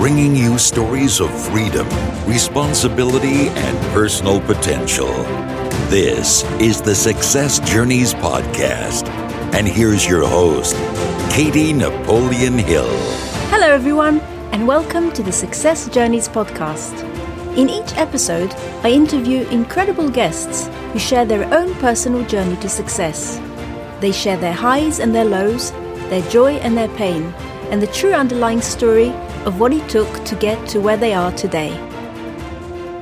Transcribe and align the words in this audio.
bringing 0.00 0.34
you 0.34 0.56
stories 0.56 1.20
of 1.20 1.30
freedom, 1.48 1.86
responsibility, 2.26 3.48
and 3.48 3.78
personal 3.92 4.40
potential. 4.40 5.12
This 5.90 6.42
is 6.58 6.80
the 6.80 6.94
Success 6.94 7.58
Journeys 7.70 8.14
Podcast. 8.14 9.06
And 9.52 9.68
here's 9.68 10.08
your 10.08 10.26
host, 10.26 10.74
Katie 11.30 11.74
Napoleon 11.74 12.56
Hill. 12.56 12.88
Hello, 13.50 13.68
everyone, 13.68 14.20
and 14.52 14.66
welcome 14.66 15.12
to 15.12 15.22
the 15.22 15.32
Success 15.32 15.86
Journeys 15.90 16.30
Podcast. 16.30 16.98
In 17.58 17.68
each 17.68 17.94
episode, 17.98 18.54
I 18.82 18.92
interview 18.92 19.46
incredible 19.48 20.08
guests 20.08 20.70
who 20.94 20.98
share 20.98 21.26
their 21.26 21.44
own 21.52 21.74
personal 21.74 22.24
journey 22.24 22.56
to 22.62 22.70
success. 22.70 23.38
They 24.00 24.12
share 24.12 24.38
their 24.38 24.54
highs 24.54 24.98
and 24.98 25.14
their 25.14 25.26
lows, 25.26 25.72
their 26.08 26.22
joy 26.30 26.54
and 26.54 26.74
their 26.74 26.88
pain, 26.96 27.34
and 27.70 27.82
the 27.82 27.86
true 27.88 28.14
underlying 28.14 28.62
story 28.62 29.12
of 29.46 29.58
what 29.58 29.72
it 29.72 29.88
took 29.88 30.24
to 30.24 30.34
get 30.36 30.68
to 30.68 30.80
where 30.80 30.98
they 30.98 31.14
are 31.14 31.32
today. 31.32 31.70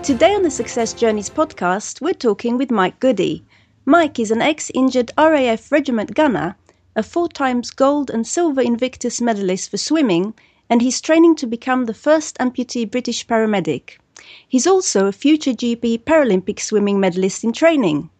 Today 0.04 0.34
on 0.34 0.42
the 0.42 0.50
Success 0.50 0.92
Journeys 0.92 1.28
podcast, 1.28 2.00
we're 2.00 2.14
talking 2.14 2.56
with 2.56 2.70
Mike 2.70 3.00
Goody. 3.00 3.44
Mike 3.84 4.20
is 4.20 4.30
an 4.30 4.40
ex 4.40 4.70
injured 4.72 5.10
RAF 5.18 5.72
Regiment 5.72 6.14
gunner, 6.14 6.54
a 6.94 7.02
four 7.02 7.28
times 7.28 7.72
gold 7.72 8.08
and 8.08 8.24
silver 8.24 8.60
Invictus 8.60 9.20
medalist 9.20 9.70
for 9.70 9.78
swimming, 9.78 10.32
and 10.70 10.80
he's 10.80 11.00
training 11.00 11.34
to 11.36 11.46
become 11.46 11.86
the 11.86 11.94
first 11.94 12.38
amputee 12.38 12.88
British 12.88 13.26
paramedic. 13.26 13.98
He's 14.46 14.66
also 14.66 15.06
a 15.06 15.12
future 15.12 15.52
GB 15.52 16.04
Paralympic 16.04 16.60
swimming 16.60 17.00
medalist 17.00 17.42
in 17.42 17.52
training. 17.52 18.10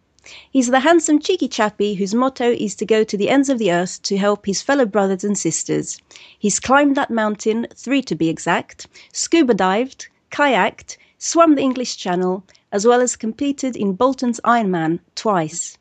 He's 0.51 0.67
the 0.67 0.81
handsome, 0.81 1.19
cheeky 1.19 1.47
chappie 1.47 1.95
whose 1.95 2.13
motto 2.13 2.51
is 2.51 2.75
to 2.75 2.85
go 2.85 3.03
to 3.03 3.17
the 3.17 3.29
ends 3.29 3.49
of 3.49 3.57
the 3.57 3.71
earth 3.71 4.01
to 4.03 4.17
help 4.17 4.45
his 4.45 4.61
fellow 4.61 4.85
brothers 4.85 5.23
and 5.23 5.37
sisters. 5.37 6.01
He's 6.37 6.59
climbed 6.59 6.95
that 6.95 7.09
mountain, 7.09 7.67
three 7.75 8.01
to 8.03 8.15
be 8.15 8.29
exact, 8.29 8.87
scuba 9.13 9.53
dived, 9.53 10.07
kayaked, 10.31 10.97
swam 11.17 11.55
the 11.55 11.61
English 11.61 11.97
Channel, 11.97 12.43
as 12.71 12.85
well 12.85 13.01
as 13.01 13.15
competed 13.15 13.75
in 13.75 13.93
Bolton's 13.93 14.39
Ironman 14.43 14.99
twice. 15.15 15.77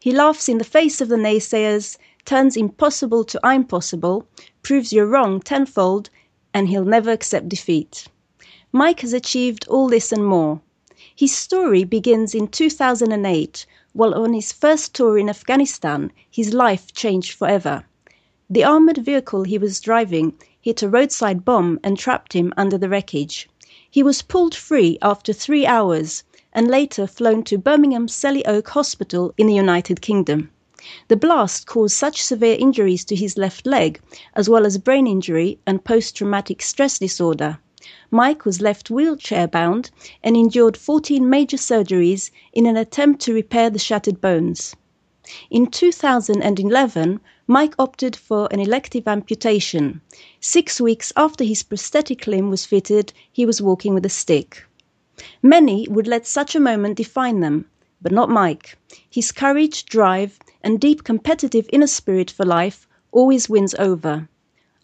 He 0.00 0.12
laughs 0.12 0.48
in 0.48 0.58
the 0.58 0.64
face 0.64 1.00
of 1.00 1.08
the 1.08 1.16
naysayers, 1.16 1.98
turns 2.24 2.56
impossible 2.56 3.24
to 3.24 3.40
I'm 3.42 3.64
possible, 3.64 4.26
proves 4.62 4.92
you're 4.92 5.06
wrong 5.06 5.40
tenfold, 5.40 6.10
and 6.54 6.68
he'll 6.68 6.84
never 6.84 7.10
accept 7.10 7.48
defeat. 7.48 8.06
Mike 8.72 9.00
has 9.00 9.12
achieved 9.12 9.66
all 9.68 9.88
this 9.88 10.12
and 10.12 10.24
more. 10.24 10.60
His 11.14 11.34
story 11.34 11.84
begins 11.84 12.34
in 12.34 12.48
2008, 12.48 13.66
while 13.98 14.14
on 14.14 14.32
his 14.32 14.52
first 14.52 14.94
tour 14.94 15.18
in 15.18 15.28
Afghanistan, 15.28 16.12
his 16.30 16.54
life 16.54 16.92
changed 16.92 17.32
forever. 17.32 17.84
The 18.48 18.62
armored 18.62 18.98
vehicle 18.98 19.42
he 19.42 19.58
was 19.58 19.80
driving 19.80 20.34
hit 20.60 20.84
a 20.84 20.88
roadside 20.88 21.44
bomb 21.44 21.80
and 21.82 21.98
trapped 21.98 22.32
him 22.32 22.54
under 22.56 22.78
the 22.78 22.88
wreckage. 22.88 23.48
He 23.90 24.04
was 24.04 24.22
pulled 24.22 24.54
free 24.54 24.98
after 25.02 25.32
three 25.32 25.66
hours 25.66 26.22
and 26.52 26.68
later 26.68 27.08
flown 27.08 27.42
to 27.42 27.58
Birmingham 27.58 28.06
Selly 28.06 28.42
Oak 28.46 28.68
Hospital 28.68 29.34
in 29.36 29.48
the 29.48 29.54
United 29.54 30.00
Kingdom. 30.00 30.52
The 31.08 31.16
blast 31.16 31.66
caused 31.66 31.96
such 31.96 32.22
severe 32.22 32.56
injuries 32.56 33.04
to 33.06 33.16
his 33.16 33.36
left 33.36 33.66
leg, 33.66 34.00
as 34.36 34.48
well 34.48 34.64
as 34.64 34.78
brain 34.78 35.08
injury 35.08 35.58
and 35.66 35.84
post 35.84 36.14
traumatic 36.14 36.62
stress 36.62 37.00
disorder, 37.00 37.58
Mike 38.10 38.44
was 38.44 38.60
left 38.60 38.90
wheelchair 38.90 39.48
bound 39.48 39.90
and 40.22 40.36
endured 40.36 40.76
14 40.76 41.30
major 41.30 41.56
surgeries 41.56 42.30
in 42.52 42.66
an 42.66 42.76
attempt 42.76 43.22
to 43.22 43.32
repair 43.32 43.70
the 43.70 43.78
shattered 43.78 44.20
bones. 44.20 44.76
In 45.50 45.66
2011, 45.66 47.20
Mike 47.46 47.74
opted 47.78 48.14
for 48.14 48.46
an 48.50 48.60
elective 48.60 49.08
amputation. 49.08 50.02
Six 50.38 50.82
weeks 50.82 51.14
after 51.16 51.44
his 51.44 51.62
prosthetic 51.62 52.26
limb 52.26 52.50
was 52.50 52.66
fitted, 52.66 53.14
he 53.32 53.46
was 53.46 53.62
walking 53.62 53.94
with 53.94 54.04
a 54.04 54.10
stick. 54.10 54.66
Many 55.42 55.88
would 55.88 56.06
let 56.06 56.26
such 56.26 56.54
a 56.54 56.60
moment 56.60 56.96
define 56.96 57.40
them, 57.40 57.64
but 58.02 58.12
not 58.12 58.28
Mike. 58.28 58.76
His 59.10 59.32
courage, 59.32 59.86
drive, 59.86 60.38
and 60.62 60.78
deep 60.78 61.04
competitive 61.04 61.68
inner 61.72 61.86
spirit 61.86 62.30
for 62.30 62.44
life 62.44 62.86
always 63.12 63.48
wins 63.48 63.74
over. 63.78 64.28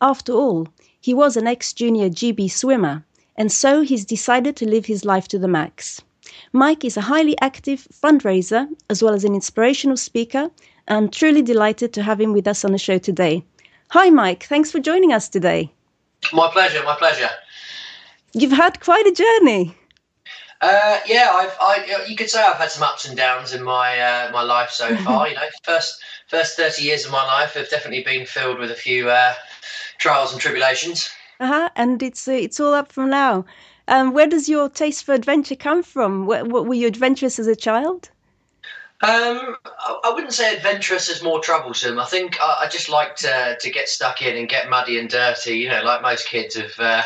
After 0.01 0.33
all, 0.33 0.69
he 1.05 1.13
was 1.13 1.37
an 1.37 1.47
ex 1.47 1.75
junior 1.75 2.09
GB 2.09 2.51
swimmer, 2.51 3.05
and 3.37 3.53
so 3.53 3.83
he's 3.83 4.07
decided 4.07 4.57
to 4.57 4.67
live 4.67 4.87
his 4.87 5.05
life 5.05 5.29
to 5.29 5.39
the 5.39 5.47
max. 5.47 6.01
Mike 6.51 6.83
is 6.83 6.97
a 6.97 7.03
highly 7.03 7.39
active 7.43 7.87
fundraiser 7.93 8.67
as 8.89 9.03
well 9.03 9.13
as 9.13 9.23
an 9.23 9.35
inspirational 9.35 9.99
speaker. 9.99 10.51
I'm 10.89 11.11
truly 11.11 11.43
delighted 11.43 11.93
to 11.93 12.03
have 12.03 12.19
him 12.19 12.33
with 12.33 12.49
us 12.49 12.65
on 12.65 12.73
the 12.73 12.79
show 12.79 12.97
today. 12.97 13.45
Hi, 13.91 14.09
Mike. 14.09 14.45
Thanks 14.45 14.71
for 14.71 14.81
joining 14.81 15.13
us 15.13 15.29
today. 15.29 15.71
My 16.33 16.49
pleasure. 16.51 16.83
My 16.85 16.97
pleasure. 16.97 17.29
You've 18.33 18.53
had 18.53 18.81
quite 18.81 19.07
a 19.07 19.13
journey. 19.13 19.77
Uh, 20.63 21.01
yeah, 21.07 21.29
I've, 21.35 21.57
I, 21.61 22.07
you 22.09 22.17
could 22.17 22.31
say 22.31 22.43
I've 22.43 22.57
had 22.57 22.71
some 22.71 22.83
ups 22.83 23.07
and 23.07 23.15
downs 23.15 23.53
in 23.53 23.63
my 23.63 24.01
uh, 24.01 24.31
my 24.33 24.41
life 24.43 24.71
so 24.71 24.97
far. 25.05 25.29
you 25.29 25.35
know, 25.35 25.49
first 25.65 26.03
first 26.29 26.57
thirty 26.57 26.85
years 26.85 27.05
of 27.05 27.13
my 27.13 27.27
life 27.27 27.53
have 27.53 27.69
definitely 27.69 28.05
been 28.05 28.25
filled 28.25 28.59
with 28.59 28.71
a 28.71 28.75
few 28.87 29.11
uh, 29.11 29.35
trials 30.05 30.33
and 30.33 30.41
tribulations. 30.41 31.09
Uh-huh. 31.41 31.71
And 31.77 32.03
it's 32.03 32.29
uh, 32.29 32.33
it's 32.33 32.61
all 32.61 32.75
up 32.75 32.93
from 32.93 33.09
now. 33.09 33.47
Um, 33.89 34.13
where 34.13 34.27
does 34.27 34.51
your 34.51 34.69
taste 34.69 35.05
for 35.05 35.15
adventure 35.15 35.57
come 35.57 35.83
from? 35.83 36.27
What, 36.27 36.49
what, 36.49 36.67
were 36.67 36.75
you 36.75 36.87
adventurous 36.87 37.39
as 37.39 37.47
a 37.47 37.57
child? 37.57 38.11
Um, 39.01 39.57
I, 39.65 40.01
I, 40.05 40.13
wouldn't 40.15 40.33
say 40.33 40.55
adventurous 40.55 41.09
is 41.09 41.23
more 41.23 41.41
troublesome. 41.41 41.99
I 41.99 42.05
think 42.05 42.39
I, 42.41 42.65
I, 42.65 42.69
just 42.69 42.89
like 42.89 43.17
to 43.17 43.57
to 43.59 43.71
get 43.71 43.89
stuck 43.89 44.21
in 44.21 44.37
and 44.37 44.47
get 44.49 44.69
muddy 44.69 44.99
and 44.99 45.09
dirty. 45.09 45.57
You 45.57 45.71
know, 45.71 45.83
like 45.83 46.03
most 46.03 46.29
kids 46.29 46.57
of 46.57 46.71
uh, 46.79 47.03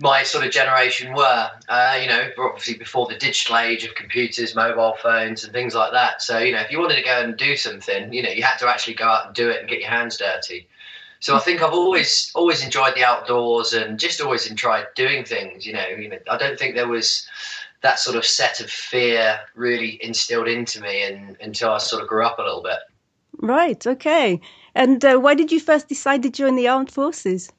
my 0.00 0.24
sort 0.24 0.44
of 0.44 0.50
generation 0.50 1.14
were. 1.14 1.50
Uh, 1.68 1.98
you 2.02 2.08
know, 2.08 2.30
obviously 2.38 2.74
before 2.74 3.06
the 3.06 3.16
digital 3.16 3.56
age 3.56 3.84
of 3.84 3.94
computers, 3.94 4.56
mobile 4.56 4.96
phones, 5.00 5.44
and 5.44 5.52
things 5.52 5.76
like 5.76 5.92
that. 5.92 6.22
So 6.22 6.38
you 6.38 6.52
know, 6.52 6.60
if 6.60 6.72
you 6.72 6.80
wanted 6.80 6.96
to 6.96 7.04
go 7.04 7.22
and 7.22 7.36
do 7.36 7.56
something, 7.56 8.12
you 8.12 8.22
know, 8.22 8.30
you 8.30 8.42
had 8.42 8.58
to 8.58 8.68
actually 8.68 8.94
go 8.94 9.06
out 9.06 9.26
and 9.26 9.34
do 9.34 9.48
it 9.48 9.60
and 9.60 9.68
get 9.68 9.80
your 9.80 9.90
hands 9.90 10.16
dirty. 10.16 10.68
So 11.20 11.34
I 11.34 11.40
think 11.40 11.62
I've 11.62 11.72
always 11.72 12.30
always 12.34 12.62
enjoyed 12.62 12.94
the 12.94 13.04
outdoors 13.04 13.72
and 13.72 13.98
just 13.98 14.20
always 14.20 14.46
enjoyed 14.48 14.86
doing 14.94 15.24
things. 15.24 15.66
You 15.66 15.72
know, 15.72 15.86
you 15.86 16.08
know, 16.08 16.18
I 16.30 16.36
don't 16.36 16.58
think 16.58 16.74
there 16.74 16.88
was 16.88 17.26
that 17.82 17.98
sort 17.98 18.16
of 18.16 18.24
set 18.24 18.60
of 18.60 18.70
fear 18.70 19.40
really 19.54 20.02
instilled 20.02 20.48
into 20.48 20.80
me 20.80 21.02
and, 21.02 21.36
until 21.40 21.70
I 21.70 21.78
sort 21.78 22.02
of 22.02 22.08
grew 22.08 22.24
up 22.24 22.38
a 22.38 22.42
little 22.42 22.62
bit. 22.62 22.78
Right. 23.38 23.86
Okay. 23.86 24.40
And 24.74 25.04
uh, 25.04 25.18
why 25.18 25.34
did 25.34 25.52
you 25.52 25.60
first 25.60 25.88
decide 25.88 26.22
to 26.22 26.30
join 26.30 26.56
the 26.56 26.68
armed 26.68 26.90
forces? 26.90 27.50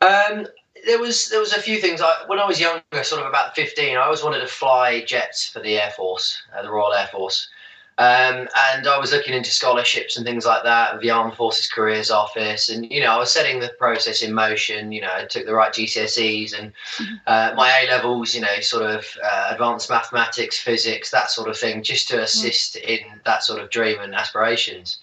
Um, 0.00 0.46
there 0.86 0.98
was 0.98 1.28
there 1.28 1.40
was 1.40 1.52
a 1.52 1.60
few 1.60 1.78
things. 1.78 2.00
I, 2.00 2.24
when 2.26 2.38
I 2.38 2.46
was 2.46 2.60
younger, 2.60 2.82
sort 3.02 3.22
of 3.22 3.28
about 3.28 3.54
fifteen, 3.54 3.96
I 3.96 4.02
always 4.02 4.22
wanted 4.22 4.40
to 4.40 4.46
fly 4.46 5.02
jets 5.04 5.48
for 5.48 5.60
the 5.60 5.78
Air 5.78 5.90
Force, 5.90 6.42
uh, 6.56 6.62
the 6.62 6.70
Royal 6.70 6.92
Air 6.92 7.06
Force. 7.06 7.48
Um, 7.96 8.48
and 8.72 8.88
I 8.88 8.98
was 8.98 9.12
looking 9.12 9.34
into 9.34 9.52
scholarships 9.52 10.16
and 10.16 10.26
things 10.26 10.44
like 10.44 10.64
that, 10.64 11.00
the 11.00 11.10
Armed 11.10 11.34
Forces 11.34 11.70
Careers 11.70 12.10
Office, 12.10 12.68
and 12.68 12.90
you 12.90 13.00
know, 13.00 13.12
I 13.12 13.18
was 13.18 13.30
setting 13.30 13.60
the 13.60 13.68
process 13.78 14.20
in 14.20 14.34
motion. 14.34 14.90
You 14.90 15.02
know, 15.02 15.12
I 15.14 15.26
took 15.26 15.46
the 15.46 15.54
right 15.54 15.72
GCSEs 15.72 16.58
and 16.58 16.72
mm-hmm. 16.96 17.14
uh, 17.28 17.52
my 17.56 17.70
A 17.70 17.86
levels. 17.88 18.34
You 18.34 18.40
know, 18.40 18.60
sort 18.60 18.90
of 18.90 19.06
uh, 19.22 19.48
advanced 19.52 19.90
mathematics, 19.90 20.58
physics, 20.58 21.12
that 21.12 21.30
sort 21.30 21.48
of 21.48 21.56
thing, 21.56 21.84
just 21.84 22.08
to 22.08 22.20
assist 22.20 22.74
in 22.74 22.98
that 23.24 23.44
sort 23.44 23.62
of 23.62 23.70
dream 23.70 24.00
and 24.00 24.12
aspirations. 24.12 24.98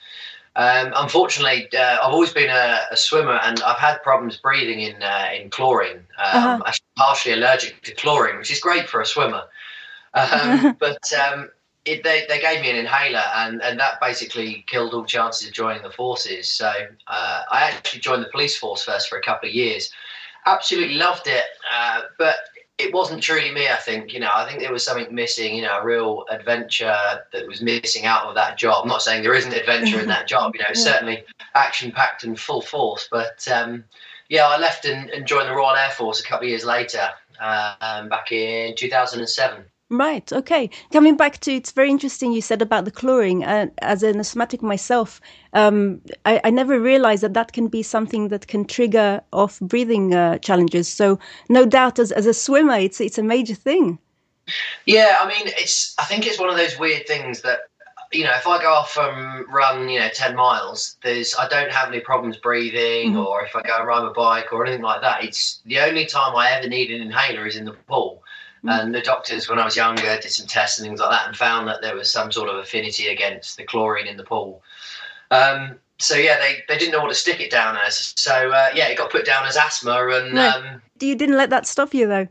Um, 0.58 0.92
unfortunately, 0.98 1.70
uh, 1.74 2.00
I've 2.04 2.12
always 2.12 2.34
been 2.34 2.50
a, 2.50 2.82
a, 2.92 2.98
swimmer, 2.98 3.40
and 3.44 3.62
I've 3.62 3.78
had 3.78 4.04
problems 4.04 4.36
breathing 4.36 4.82
in 4.82 5.02
uh, 5.02 5.30
in 5.34 5.50
chlorine. 5.50 5.98
Um, 5.98 6.04
uh-huh. 6.18 6.60
I'm 6.66 6.74
partially 6.98 7.34
allergic 7.34 7.82
to 7.84 7.94
chlorine, 7.96 8.38
which 8.38 8.52
is 8.52 8.60
great 8.60 8.90
for 8.90 9.00
a 9.00 9.06
swimmer. 9.06 9.44
Um, 10.14 10.76
but 10.80 11.00
um, 11.14 11.50
it, 11.86 12.04
they, 12.04 12.26
they 12.30 12.40
gave 12.40 12.62
me 12.62 12.70
an 12.70 12.76
inhaler 12.76 13.24
and, 13.36 13.62
and 13.62 13.80
that 13.80 14.00
basically 14.00 14.64
killed 14.68 14.94
all 14.94 15.06
chances 15.06 15.48
of 15.48 15.54
joining 15.54 15.82
the 15.82 15.90
forces. 15.90 16.52
So 16.52 16.72
uh, 17.08 17.42
I 17.52 17.62
actually 17.62 18.02
joined 18.02 18.24
the 18.24 18.30
police 18.30 18.58
force 18.58 18.84
first 18.84 19.10
for 19.10 19.18
a 19.18 19.22
couple 19.22 19.50
of 19.50 19.56
years. 19.56 19.92
Absolutely 20.46 20.96
loved 20.96 21.28
it, 21.28 21.44
uh, 21.74 22.02
but 22.18 22.36
it 22.78 22.94
wasn't 22.94 23.22
truly 23.22 23.52
me. 23.52 23.70
I 23.70 23.76
think 23.76 24.12
you 24.12 24.20
know 24.20 24.32
I 24.34 24.48
think 24.48 24.60
there 24.60 24.74
was 24.74 24.84
something 24.84 25.14
missing. 25.14 25.56
You 25.56 25.64
know, 25.64 25.80
a 25.80 25.86
real 25.86 26.26
adventure 26.32 26.98
that 27.32 27.48
was 27.48 27.62
missing 27.62 28.06
out 28.06 28.26
of 28.26 28.36
that 28.36 28.58
job. 28.58 28.82
I'm 28.82 28.88
not 28.88 29.04
saying 29.04 29.22
there 29.22 29.36
isn't 29.36 29.54
adventure 29.54 30.00
in 30.00 30.08
that 30.08 30.28
job. 30.28 30.56
You 30.56 30.62
know, 30.62 30.68
yeah. 30.74 30.82
certainly 30.82 31.24
action 31.54 31.92
packed 31.92 32.24
and 32.24 32.40
full 32.40 32.62
force. 32.62 33.08
But 33.12 33.48
um, 33.48 33.84
yeah, 34.30 34.48
I 34.48 34.58
left 34.58 34.86
and, 34.86 35.10
and, 35.12 35.28
joined 35.28 35.50
the 35.50 35.54
Royal 35.54 35.76
Air 35.76 35.92
Force 35.92 36.22
a 36.22 36.24
couple 36.24 36.46
of 36.46 36.50
years 36.50 36.66
later, 36.66 37.08
uh, 37.40 37.76
um, 37.82 38.10
back 38.10 38.32
in 38.32 38.76
2007. 38.76 39.64
Right. 39.92 40.32
Okay. 40.32 40.70
Coming 40.94 41.18
back 41.18 41.40
to 41.40 41.52
it's 41.52 41.74
very 41.74 41.90
interesting 41.90 42.32
you 42.32 42.42
said 42.42 42.62
about 42.62 42.86
the 42.86 42.92
chlorine. 42.92 43.44
Uh, 43.44 43.68
as 43.80 44.04
an 44.04 44.22
asthmatic 44.22 44.64
myself, 44.64 45.20
um, 45.52 46.00
I, 46.26 46.40
I, 46.46 46.50
never 46.50 46.80
realized 46.80 47.24
that 47.24 47.34
that 47.34 47.52
can 47.52 47.68
be 47.68 47.84
something 47.84 48.30
that 48.30 48.48
can 48.48 48.64
trigger 48.64 49.22
off 49.34 49.60
breathing 49.60 50.14
uh, 50.14 50.38
challenges. 50.38 50.88
So 50.88 51.20
no 51.50 51.66
doubt, 51.66 52.00
as 52.00 52.14
as 52.14 52.26
a 52.26 52.34
swimmer, 52.34 52.78
it's 52.78 53.02
it's 53.02 53.18
a 53.18 53.24
major 53.24 53.54
thing. 53.54 54.00
Yeah, 54.86 55.18
I 55.20 55.28
mean, 55.28 55.54
it's. 55.58 55.94
I 56.00 56.06
think 56.06 56.26
it's 56.26 56.40
one 56.40 56.50
of 56.50 56.56
those 56.56 56.80
weird 56.80 57.06
things 57.06 57.42
that 57.42 57.60
you 58.14 58.24
know, 58.24 58.34
if 58.34 58.48
I 58.48 58.62
go 58.62 58.72
off 58.72 58.98
and 58.98 59.46
run, 59.52 59.90
you 59.90 60.00
know, 60.00 60.10
ten 60.14 60.38
miles, 60.38 60.96
there's 61.04 61.36
I 61.36 61.50
don't 61.50 61.72
have 61.72 61.90
any 61.90 62.00
problems 62.00 62.38
breathing, 62.38 63.12
mm-hmm. 63.12 63.20
or 63.20 63.44
if 63.44 63.58
I 63.58 63.62
go 63.62 63.78
and 63.78 63.88
ride 63.88 64.04
my 64.04 64.14
bike 64.14 64.54
or 64.54 64.66
anything 64.66 64.84
like 64.84 65.02
that. 65.02 65.26
It's 65.26 65.60
the 65.66 65.80
only 65.80 66.06
time 66.06 66.34
I 66.34 66.52
ever 66.52 66.70
need 66.70 66.92
an 66.92 67.02
inhaler 67.02 67.46
is 67.46 67.58
in 67.58 67.66
the 67.66 67.74
pool. 67.74 68.24
Mm-hmm. 68.64 68.70
And 68.70 68.96
the 68.96 69.02
doctors, 69.02 69.50
when 69.50 69.58
I 69.58 69.66
was 69.66 69.76
younger, 69.76 70.04
did 70.04 70.32
some 70.32 70.46
tests 70.46 70.78
and 70.78 70.88
things 70.88 71.00
like 71.00 71.10
that, 71.10 71.28
and 71.28 71.36
found 71.36 71.68
that 71.68 71.82
there 71.82 71.96
was 71.96 72.12
some 72.12 72.32
sort 72.32 72.48
of 72.48 72.58
affinity 72.58 73.08
against 73.08 73.58
the 73.58 73.64
chlorine 73.64 74.08
in 74.08 74.18
the 74.18 74.24
pool. 74.24 74.62
Um, 75.32 75.80
so 75.98 76.16
yeah, 76.16 76.38
they, 76.40 76.58
they 76.68 76.78
didn't 76.78 76.92
know 76.92 77.02
what 77.02 77.10
to 77.10 77.16
stick 77.16 77.40
it 77.40 77.50
down 77.50 77.78
as. 77.78 78.14
So 78.18 78.52
uh, 78.52 78.70
yeah, 78.76 78.88
it 78.88 78.98
got 78.98 79.12
put 79.12 79.26
down 79.26 79.46
as 79.48 79.58
asthma. 79.58 80.08
And 80.10 80.36
no, 80.36 80.50
um, 80.50 80.82
you 81.00 81.16
didn't 81.16 81.38
let 81.38 81.50
that 81.50 81.66
stop 81.66 81.94
you 81.94 82.08
though. 82.08 82.28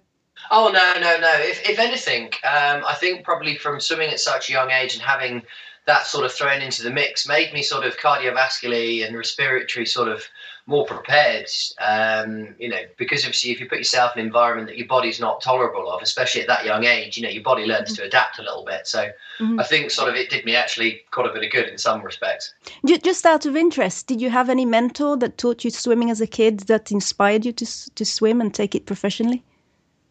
Oh 0.50 0.70
no, 0.72 1.00
no, 1.00 1.18
no. 1.18 1.32
If 1.38 1.68
if 1.68 1.78
anything, 1.78 2.26
um, 2.44 2.84
I 2.86 2.94
think 2.98 3.24
probably 3.24 3.56
from 3.56 3.80
swimming 3.80 4.10
at 4.10 4.20
such 4.20 4.48
a 4.48 4.52
young 4.52 4.70
age 4.70 4.94
and 4.94 5.02
having 5.02 5.42
that 5.86 6.06
sort 6.06 6.24
of 6.24 6.32
thrown 6.32 6.62
into 6.62 6.82
the 6.82 6.90
mix 6.90 7.26
made 7.26 7.52
me 7.52 7.62
sort 7.62 7.84
of 7.84 7.96
cardiovascularly 7.96 9.06
and 9.06 9.16
respiratory 9.16 9.86
sort 9.86 10.08
of 10.08 10.22
more 10.70 10.86
prepared. 10.86 11.50
Um, 11.80 12.54
you 12.58 12.68
know, 12.68 12.80
because 12.96 13.24
obviously 13.24 13.50
if 13.50 13.60
you 13.60 13.68
put 13.68 13.78
yourself 13.78 14.12
in 14.14 14.20
an 14.20 14.26
environment 14.26 14.68
that 14.68 14.78
your 14.78 14.86
body's 14.86 15.20
not 15.20 15.42
tolerable 15.42 15.90
of, 15.90 16.00
especially 16.00 16.40
at 16.40 16.46
that 16.46 16.64
young 16.64 16.84
age, 16.84 17.16
you 17.16 17.24
know, 17.24 17.28
your 17.28 17.42
body 17.42 17.66
learns 17.66 17.92
mm-hmm. 17.92 18.02
to 18.02 18.06
adapt 18.06 18.38
a 18.38 18.42
little 18.42 18.64
bit. 18.64 18.86
So 18.86 19.10
mm-hmm. 19.40 19.58
I 19.58 19.64
think 19.64 19.90
sort 19.90 20.08
of 20.08 20.14
it 20.14 20.30
did 20.30 20.44
me 20.44 20.54
actually 20.54 21.02
quite 21.10 21.28
a 21.28 21.32
bit 21.32 21.44
of 21.44 21.50
good 21.50 21.68
in 21.68 21.76
some 21.76 22.02
respects. 22.02 22.54
Just 22.86 23.26
out 23.26 23.44
of 23.44 23.56
interest, 23.56 24.06
did 24.06 24.20
you 24.20 24.30
have 24.30 24.48
any 24.48 24.64
mentor 24.64 25.16
that 25.18 25.36
taught 25.36 25.64
you 25.64 25.70
swimming 25.70 26.10
as 26.10 26.20
a 26.20 26.26
kid 26.26 26.60
that 26.60 26.92
inspired 26.92 27.44
you 27.44 27.52
to 27.52 27.66
to 27.94 28.04
swim 28.04 28.40
and 28.40 28.54
take 28.54 28.74
it 28.76 28.86
professionally? 28.86 29.42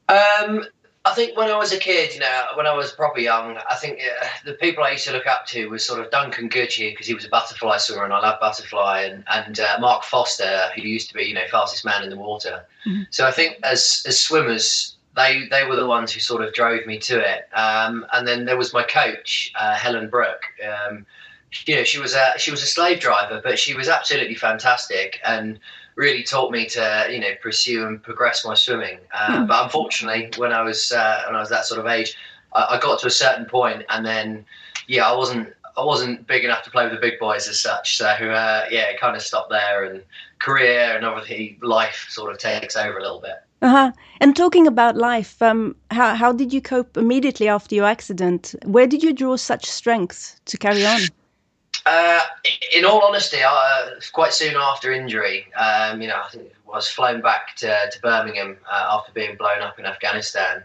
Um, 0.09 0.65
I 1.05 1.13
think 1.13 1.37
when 1.37 1.49
I 1.49 1.57
was 1.57 1.71
a 1.71 1.77
kid, 1.77 2.13
you 2.13 2.19
know, 2.19 2.45
when 2.55 2.67
I 2.67 2.73
was 2.73 2.91
proper 2.91 3.19
young, 3.19 3.57
I 3.69 3.75
think 3.75 3.99
uh, 3.99 4.25
the 4.45 4.53
people 4.53 4.83
I 4.83 4.91
used 4.91 5.07
to 5.07 5.13
look 5.13 5.27
up 5.27 5.45
to 5.47 5.69
was 5.69 5.85
sort 5.85 6.01
of 6.01 6.11
Duncan 6.11 6.49
Goodhew 6.49 6.91
because 6.91 7.07
he 7.07 7.13
was 7.13 7.23
a 7.23 7.29
butterfly 7.29 7.77
swimmer 7.77 8.03
and 8.03 8.13
I 8.13 8.19
love 8.19 8.39
butterfly, 8.39 9.03
and 9.03 9.23
and 9.27 9.59
uh, 9.59 9.77
Mark 9.79 10.03
Foster 10.03 10.69
who 10.75 10.81
used 10.81 11.07
to 11.09 11.13
be 11.13 11.23
you 11.23 11.33
know 11.33 11.47
fastest 11.49 11.85
man 11.85 12.03
in 12.03 12.09
the 12.09 12.17
water. 12.17 12.65
Mm-hmm. 12.85 13.03
So 13.11 13.25
I 13.25 13.31
think 13.31 13.59
as 13.63 14.03
as 14.05 14.19
swimmers, 14.19 14.97
they 15.15 15.47
they 15.49 15.63
were 15.63 15.77
the 15.77 15.87
ones 15.87 16.11
who 16.11 16.19
sort 16.19 16.43
of 16.43 16.53
drove 16.53 16.85
me 16.85 16.99
to 16.99 17.19
it. 17.19 17.47
Um, 17.53 18.05
and 18.11 18.27
then 18.27 18.43
there 18.43 18.57
was 18.57 18.73
my 18.73 18.83
coach, 18.83 19.53
uh, 19.57 19.75
Helen 19.75 20.09
Brooke. 20.09 20.43
Um, 20.67 21.05
you 21.65 21.75
know, 21.77 21.83
she 21.85 21.99
was 21.99 22.13
a 22.13 22.33
she 22.37 22.51
was 22.51 22.61
a 22.61 22.67
slave 22.67 22.99
driver, 22.99 23.39
but 23.41 23.57
she 23.57 23.73
was 23.73 23.87
absolutely 23.87 24.35
fantastic 24.35 25.21
and 25.25 25.59
really 25.99 26.23
taught 26.23 26.49
me 26.49 26.65
to 26.65 27.07
you 27.11 27.19
know 27.19 27.33
pursue 27.43 27.85
and 27.85 28.01
progress 28.01 28.45
my 28.45 28.55
swimming. 28.55 28.99
Uh, 29.13 29.41
hmm. 29.41 29.45
But 29.47 29.65
unfortunately, 29.65 30.31
when 30.37 30.53
I 30.53 30.61
was 30.61 30.91
uh, 30.91 31.23
when 31.27 31.35
I 31.35 31.39
was 31.39 31.49
that 31.49 31.65
sort 31.65 31.79
of 31.79 31.87
age, 31.87 32.15
I, 32.53 32.75
I, 32.75 32.79
got 32.79 32.99
to 32.99 33.07
a 33.07 33.11
certain 33.11 33.45
point, 33.45 33.83
and 33.89 34.05
then 34.05 34.45
yeah, 34.87 35.07
I 35.11 35.15
wasn't 35.15 35.49
I 35.77 35.83
wasn't 35.83 36.25
big 36.25 36.45
enough 36.45 36.63
to 36.63 36.71
play 36.71 36.85
with 36.85 36.93
the 36.93 36.99
big 36.99 37.19
boys 37.19 37.47
as 37.49 37.59
such. 37.59 37.97
So 37.97 38.07
uh, 38.07 38.65
yeah, 38.71 38.85
it 38.91 38.99
kind 38.99 39.15
of 39.15 39.21
stopped 39.21 39.49
there, 39.49 39.83
and 39.83 40.01
career 40.39 40.95
and 40.95 41.05
obviously 41.05 41.59
life 41.61 42.07
sort 42.09 42.31
of 42.31 42.37
takes 42.39 42.77
over 42.77 42.97
a 42.97 43.01
little 43.01 43.19
bit. 43.19 43.43
Uh 43.61 43.69
huh. 43.69 43.91
And 44.21 44.37
talking 44.37 44.67
about 44.67 44.95
life, 44.95 45.41
um, 45.41 45.75
how 45.91 46.15
how 46.15 46.31
did 46.31 46.53
you 46.53 46.61
cope 46.61 46.95
immediately 46.95 47.49
after 47.49 47.75
your 47.75 47.85
accident? 47.85 48.55
Where 48.63 48.87
did 48.87 49.03
you 49.03 49.11
draw 49.11 49.35
such 49.35 49.65
strength 49.69 50.39
to 50.45 50.57
carry 50.57 50.85
on? 50.85 51.01
Uh, 51.89 52.21
in 52.75 52.85
all 52.85 53.03
honesty, 53.03 53.39
uh, 53.43 53.89
quite 54.13 54.31
soon 54.31 54.55
after 54.55 54.91
injury, 54.91 55.51
um, 55.55 55.99
you 55.99 56.07
know, 56.07 56.21
I 56.23 56.29
think 56.29 56.51
I 56.71 56.75
was 56.75 56.87
flown 56.87 57.19
back 57.19 57.55
to, 57.57 57.75
to 57.91 58.01
Birmingham 58.03 58.57
uh, 58.71 58.89
after 58.91 59.11
being 59.11 59.35
blown 59.37 59.61
up 59.61 59.79
in 59.79 59.87
Afghanistan. 59.87 60.63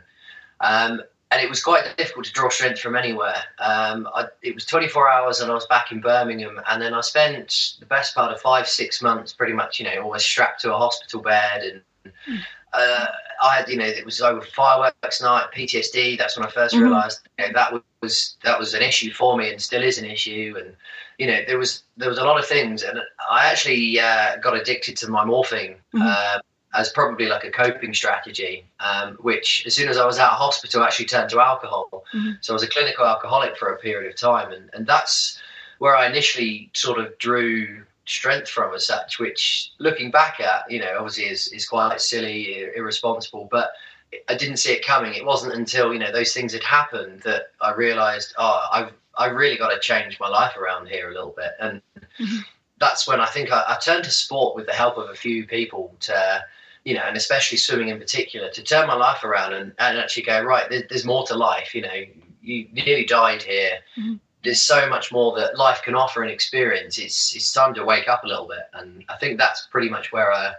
Um, 0.60 1.00
and 1.30 1.42
it 1.42 1.48
was 1.48 1.62
quite 1.64 1.96
difficult 1.96 2.26
to 2.26 2.32
draw 2.32 2.50
strength 2.50 2.78
from 2.78 2.94
anywhere. 2.94 3.38
Um, 3.58 4.06
I, 4.14 4.26
it 4.42 4.54
was 4.54 4.66
24 4.66 5.10
hours 5.10 5.40
and 5.40 5.50
I 5.50 5.54
was 5.54 5.66
back 5.66 5.92
in 5.92 6.02
Birmingham. 6.02 6.60
And 6.68 6.82
then 6.82 6.92
I 6.92 7.00
spent 7.00 7.76
the 7.80 7.86
best 7.86 8.14
part 8.14 8.30
of 8.30 8.38
five, 8.42 8.68
six 8.68 9.00
months 9.00 9.32
pretty 9.32 9.54
much, 9.54 9.80
you 9.80 9.86
know, 9.86 10.02
always 10.02 10.26
strapped 10.26 10.60
to 10.60 10.74
a 10.74 10.76
hospital 10.76 11.22
bed. 11.22 11.82
And 12.04 12.42
uh, 12.74 13.06
I 13.42 13.56
had, 13.56 13.68
you 13.70 13.78
know, 13.78 13.86
it 13.86 14.04
was 14.04 14.20
over 14.20 14.42
fireworks 14.42 15.22
night, 15.22 15.46
PTSD. 15.56 16.18
That's 16.18 16.36
when 16.36 16.46
I 16.46 16.50
1st 16.50 16.72
mm-hmm. 16.72 16.82
realized 16.82 17.20
you 17.38 17.46
know, 17.46 17.52
that 17.54 17.82
was, 18.02 18.36
that 18.44 18.58
was 18.58 18.74
an 18.74 18.82
issue 18.82 19.10
for 19.10 19.38
me 19.38 19.50
and 19.50 19.60
still 19.60 19.82
is 19.82 19.96
an 19.96 20.04
issue. 20.04 20.54
And, 20.58 20.76
you 21.18 21.26
know, 21.26 21.40
there 21.46 21.58
was 21.58 21.82
there 21.96 22.08
was 22.08 22.18
a 22.18 22.24
lot 22.24 22.38
of 22.38 22.46
things, 22.46 22.82
and 22.82 22.98
I 23.30 23.46
actually 23.46 24.00
uh, 24.00 24.36
got 24.36 24.56
addicted 24.56 24.96
to 24.98 25.08
my 25.08 25.24
morphine 25.24 25.76
mm-hmm. 25.94 26.02
uh, 26.02 26.38
as 26.74 26.90
probably 26.90 27.26
like 27.26 27.44
a 27.44 27.50
coping 27.50 27.94
strategy. 27.94 28.66
Um, 28.80 29.16
which, 29.20 29.64
as 29.66 29.74
soon 29.74 29.88
as 29.88 29.96
I 29.96 30.06
was 30.06 30.18
out 30.18 30.32
of 30.32 30.38
hospital, 30.38 30.82
actually 30.82 31.06
turned 31.06 31.30
to 31.30 31.40
alcohol. 31.40 32.04
Mm-hmm. 32.12 32.32
So 32.40 32.52
I 32.52 32.54
was 32.54 32.62
a 32.62 32.68
clinical 32.68 33.04
alcoholic 33.04 33.56
for 33.56 33.72
a 33.72 33.78
period 33.78 34.10
of 34.10 34.18
time, 34.18 34.52
and 34.52 34.70
and 34.72 34.86
that's 34.86 35.40
where 35.78 35.96
I 35.96 36.06
initially 36.06 36.70
sort 36.74 36.98
of 36.98 37.16
drew 37.18 37.84
strength 38.06 38.48
from 38.48 38.74
as 38.74 38.86
such. 38.86 39.18
Which, 39.18 39.70
looking 39.78 40.10
back 40.10 40.40
at, 40.40 40.70
you 40.70 40.80
know, 40.80 40.96
obviously 40.98 41.24
is 41.24 41.48
is 41.48 41.68
quite 41.68 42.00
silly, 42.00 42.66
irresponsible, 42.74 43.48
but 43.50 43.72
I 44.28 44.34
didn't 44.34 44.58
see 44.58 44.72
it 44.72 44.84
coming. 44.84 45.14
It 45.14 45.24
wasn't 45.24 45.54
until 45.54 45.92
you 45.92 45.98
know 45.98 46.12
those 46.12 46.32
things 46.32 46.52
had 46.52 46.64
happened 46.64 47.20
that 47.22 47.52
I 47.60 47.72
realised, 47.72 48.34
oh, 48.38 48.66
I've 48.72 48.92
I 49.18 49.26
really 49.26 49.56
got 49.56 49.70
to 49.70 49.80
change 49.80 50.18
my 50.20 50.28
life 50.28 50.56
around 50.56 50.88
here 50.88 51.10
a 51.10 51.14
little 51.14 51.34
bit. 51.36 51.52
And 51.60 51.82
mm-hmm. 51.96 52.38
that's 52.78 53.06
when 53.06 53.20
I 53.20 53.26
think 53.26 53.52
I, 53.52 53.62
I, 53.68 53.78
turned 53.82 54.04
to 54.04 54.10
sport 54.10 54.56
with 54.56 54.66
the 54.66 54.72
help 54.72 54.98
of 54.98 55.10
a 55.10 55.14
few 55.14 55.46
people 55.46 55.94
to, 56.00 56.44
you 56.84 56.94
know, 56.94 57.02
and 57.02 57.16
especially 57.16 57.58
swimming 57.58 57.88
in 57.88 57.98
particular, 57.98 58.50
to 58.50 58.62
turn 58.62 58.86
my 58.86 58.94
life 58.94 59.24
around 59.24 59.54
and, 59.54 59.72
and 59.78 59.98
actually 59.98 60.24
go, 60.24 60.42
right, 60.42 60.68
there's, 60.68 60.84
there's 60.88 61.04
more 61.04 61.26
to 61.26 61.34
life. 61.34 61.74
You 61.74 61.82
know, 61.82 62.04
you 62.42 62.68
nearly 62.72 63.04
died 63.04 63.42
here. 63.42 63.78
Mm-hmm. 63.96 64.14
There's 64.42 64.60
so 64.60 64.88
much 64.88 65.10
more 65.10 65.34
that 65.38 65.56
life 65.56 65.82
can 65.82 65.94
offer 65.94 66.22
and 66.22 66.30
experience. 66.30 66.98
It's, 66.98 67.34
it's 67.34 67.52
time 67.52 67.72
to 67.74 67.84
wake 67.84 68.08
up 68.08 68.24
a 68.24 68.28
little 68.28 68.46
bit. 68.46 68.68
And 68.74 69.04
I 69.08 69.16
think 69.16 69.38
that's 69.38 69.68
pretty 69.70 69.88
much 69.88 70.12
where 70.12 70.32
I, 70.32 70.52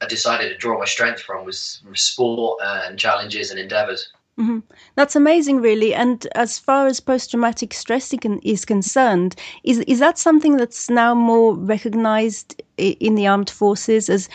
I 0.00 0.06
decided 0.06 0.48
to 0.48 0.56
draw 0.56 0.78
my 0.78 0.84
strength 0.84 1.22
from 1.22 1.44
was 1.44 1.82
sport 1.94 2.60
and 2.62 2.98
challenges 2.98 3.50
and 3.50 3.60
endeavors. 3.60 4.12
Mm-hmm. 4.38 4.58
That's 4.96 5.14
amazing, 5.14 5.60
really. 5.60 5.94
And 5.94 6.26
as 6.34 6.58
far 6.58 6.86
as 6.88 6.98
post-traumatic 6.98 7.72
stress 7.72 8.12
is 8.42 8.64
concerned, 8.64 9.36
is 9.62 9.78
is 9.80 10.00
that 10.00 10.18
something 10.18 10.56
that's 10.56 10.90
now 10.90 11.14
more 11.14 11.54
recognized 11.54 12.60
in 12.76 13.14
the 13.14 13.28
armed 13.28 13.48
forces? 13.48 14.10
As 14.10 14.28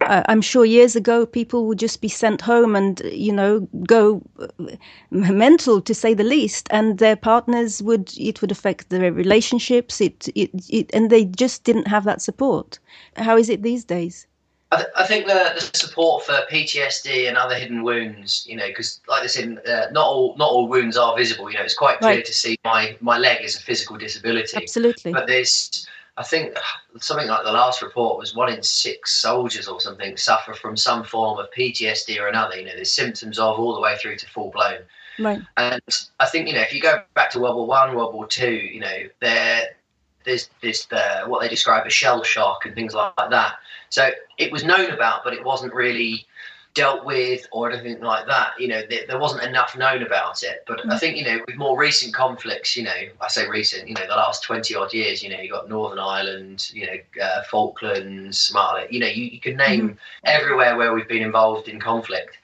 uh, 0.00 0.24
I'm 0.28 0.40
sure 0.42 0.64
years 0.64 0.96
ago, 0.96 1.24
people 1.24 1.66
would 1.66 1.78
just 1.78 2.00
be 2.00 2.08
sent 2.08 2.40
home 2.40 2.74
and 2.74 3.00
you 3.12 3.32
know 3.32 3.60
go 3.86 4.22
uh, 4.40 4.48
mental, 5.12 5.80
to 5.82 5.94
say 5.94 6.14
the 6.14 6.24
least, 6.24 6.66
and 6.72 6.98
their 6.98 7.14
partners 7.16 7.80
would 7.80 8.12
it 8.18 8.40
would 8.40 8.50
affect 8.50 8.90
their 8.90 9.12
relationships. 9.12 10.00
It, 10.00 10.28
it, 10.34 10.50
it 10.68 10.90
and 10.92 11.10
they 11.10 11.26
just 11.26 11.62
didn't 11.62 11.86
have 11.86 12.02
that 12.04 12.22
support. 12.22 12.80
How 13.16 13.36
is 13.36 13.48
it 13.48 13.62
these 13.62 13.84
days? 13.84 14.26
I, 14.74 14.76
th- 14.76 14.88
I 14.96 15.06
think 15.06 15.26
the, 15.26 15.52
the, 15.54 15.78
support 15.78 16.24
for 16.24 16.32
PTSD 16.50 17.28
and 17.28 17.36
other 17.36 17.54
hidden 17.54 17.82
wounds, 17.82 18.44
you 18.48 18.56
know, 18.56 18.66
because 18.66 19.00
like 19.08 19.22
I 19.22 19.26
said, 19.26 19.60
uh, 19.66 19.86
not 19.92 20.06
all 20.06 20.36
not 20.36 20.50
all 20.50 20.66
wounds 20.66 20.96
are 20.96 21.16
visible. 21.16 21.50
You 21.50 21.58
know, 21.58 21.64
it's 21.64 21.74
quite 21.74 22.00
clear 22.00 22.16
right. 22.16 22.24
to 22.24 22.32
see 22.32 22.58
my 22.64 22.96
my 23.00 23.18
leg 23.18 23.44
is 23.44 23.56
a 23.56 23.60
physical 23.60 23.96
disability. 23.96 24.56
Absolutely. 24.56 25.12
But 25.12 25.26
there's, 25.26 25.86
I 26.16 26.24
think, 26.24 26.56
something 26.98 27.28
like 27.28 27.44
the 27.44 27.52
last 27.52 27.82
report 27.82 28.18
was 28.18 28.34
one 28.34 28.52
in 28.52 28.62
six 28.62 29.14
soldiers 29.14 29.68
or 29.68 29.80
something 29.80 30.16
suffer 30.16 30.54
from 30.54 30.76
some 30.76 31.04
form 31.04 31.38
of 31.38 31.46
PTSD 31.56 32.20
or 32.20 32.28
another. 32.28 32.56
You 32.56 32.66
know, 32.66 32.74
there's 32.74 32.92
symptoms 32.92 33.38
of 33.38 33.58
all 33.58 33.74
the 33.74 33.80
way 33.80 33.96
through 33.96 34.16
to 34.16 34.26
full 34.26 34.50
blown. 34.50 34.80
Right. 35.18 35.40
And 35.56 35.80
I 36.18 36.26
think 36.26 36.48
you 36.48 36.54
know, 36.54 36.62
if 36.62 36.72
you 36.72 36.80
go 36.80 37.02
back 37.14 37.30
to 37.30 37.40
World 37.40 37.56
War 37.56 37.66
One, 37.66 37.94
World 37.94 38.14
War 38.14 38.26
Two, 38.26 38.54
you 38.54 38.80
know, 38.80 38.98
there 39.20 39.68
there's 40.24 40.48
this 40.60 40.86
the, 40.86 41.24
what 41.26 41.42
they 41.42 41.48
describe 41.48 41.86
as 41.86 41.92
shell 41.92 42.24
shock 42.24 42.64
and 42.66 42.74
things 42.74 42.94
like 42.94 43.14
that 43.16 43.54
so 43.94 44.10
it 44.38 44.50
was 44.50 44.64
known 44.64 44.90
about, 44.90 45.22
but 45.22 45.34
it 45.34 45.44
wasn't 45.44 45.72
really 45.72 46.26
dealt 46.74 47.04
with 47.04 47.46
or 47.52 47.70
anything 47.70 48.02
like 48.02 48.26
that. 48.26 48.50
You 48.58 48.66
know, 48.66 48.82
there, 48.90 49.02
there 49.06 49.20
wasn't 49.20 49.44
enough 49.44 49.78
known 49.78 50.02
about 50.02 50.42
it. 50.42 50.64
But 50.66 50.78
mm-hmm. 50.80 50.90
I 50.90 50.94
mm. 50.96 50.98
think, 50.98 51.16
you 51.16 51.24
know, 51.24 51.38
with 51.46 51.54
more 51.54 51.78
recent 51.78 52.12
conflicts, 52.12 52.76
you 52.76 52.82
know, 52.82 53.00
I 53.20 53.28
say 53.28 53.48
recent, 53.48 53.86
you 53.86 53.94
know, 53.94 54.04
the 54.08 54.16
last 54.16 54.42
20 54.42 54.74
odd 54.74 54.92
years, 54.92 55.22
you 55.22 55.30
know, 55.30 55.38
you 55.38 55.48
got 55.48 55.68
Northern 55.68 56.00
Ireland, 56.00 56.72
you 56.74 56.88
know, 56.88 57.24
uh, 57.24 57.44
Falklands, 57.44 58.50
Somalia, 58.50 58.90
you 58.90 58.98
know, 58.98 59.06
you, 59.06 59.26
you 59.26 59.38
can 59.38 59.56
name 59.56 59.90
mm-hmm. 59.90 60.24
everywhere 60.24 60.76
where 60.76 60.92
we've 60.92 61.06
been 61.06 61.22
involved 61.22 61.68
in 61.68 61.78
conflict. 61.78 62.36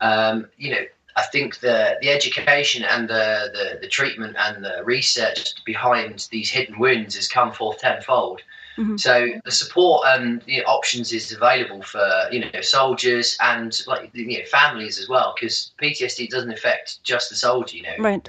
Um, 0.00 0.48
you 0.56 0.72
know, 0.72 0.82
I 1.14 1.22
think 1.22 1.60
the 1.60 1.98
the 2.02 2.10
education 2.10 2.82
and 2.82 3.08
the, 3.08 3.52
the, 3.52 3.78
the 3.82 3.88
treatment 3.88 4.34
and 4.40 4.64
the 4.64 4.82
research 4.84 5.54
behind 5.64 6.26
these 6.32 6.50
hidden 6.50 6.80
wounds 6.80 7.14
has 7.14 7.28
come 7.28 7.52
forth 7.52 7.78
tenfold. 7.78 8.42
Mm-hmm. 8.76 8.96
So 8.96 9.28
the 9.44 9.50
support 9.50 10.06
and 10.06 10.42
the 10.42 10.62
options 10.64 11.12
is 11.12 11.32
available 11.32 11.82
for 11.82 12.06
you 12.30 12.40
know 12.40 12.60
soldiers 12.60 13.36
and 13.40 13.82
like 13.86 14.10
you 14.12 14.38
know 14.38 14.44
families 14.44 14.98
as 14.98 15.08
well 15.08 15.34
because 15.34 15.72
PTSD 15.82 16.28
doesn't 16.28 16.50
affect 16.50 17.02
just 17.02 17.30
the 17.30 17.36
soldier. 17.36 17.78
You 17.78 17.82
know, 17.84 17.96
right. 17.98 18.28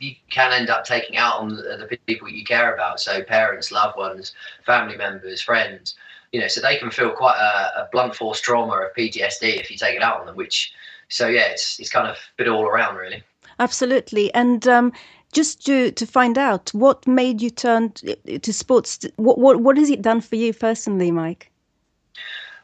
you 0.00 0.14
can 0.30 0.52
end 0.52 0.70
up 0.70 0.84
taking 0.84 1.16
out 1.16 1.38
on 1.38 1.48
the, 1.48 1.86
the 1.88 1.98
people 2.06 2.28
you 2.28 2.44
care 2.44 2.74
about. 2.74 3.00
So 3.00 3.22
parents, 3.22 3.70
loved 3.70 3.96
ones, 3.96 4.32
family 4.64 4.96
members, 4.96 5.40
friends. 5.40 5.94
You 6.32 6.40
know, 6.40 6.48
so 6.48 6.60
they 6.60 6.76
can 6.76 6.90
feel 6.90 7.10
quite 7.10 7.38
a, 7.38 7.82
a 7.82 7.88
blunt 7.92 8.14
force 8.14 8.40
trauma 8.40 8.72
of 8.72 8.94
PTSD 8.98 9.60
if 9.60 9.70
you 9.70 9.76
take 9.76 9.96
it 9.96 10.02
out 10.02 10.20
on 10.20 10.26
them. 10.26 10.36
Which, 10.36 10.72
so 11.08 11.28
yeah, 11.28 11.46
it's 11.46 11.78
it's 11.78 11.90
kind 11.90 12.08
of 12.08 12.16
a 12.16 12.36
bit 12.36 12.48
all 12.48 12.64
around 12.64 12.96
really. 12.96 13.22
Absolutely, 13.58 14.34
and 14.34 14.66
um, 14.66 14.92
just 15.36 15.66
to, 15.66 15.90
to 15.92 16.06
find 16.06 16.38
out 16.38 16.70
what 16.72 17.06
made 17.06 17.42
you 17.42 17.50
turn 17.50 17.92
to 17.92 18.52
sports. 18.52 19.04
What, 19.16 19.38
what, 19.38 19.60
what 19.60 19.76
has 19.76 19.90
it 19.90 20.00
done 20.00 20.22
for 20.22 20.36
you 20.36 20.54
personally, 20.54 21.10
Mike? 21.10 21.52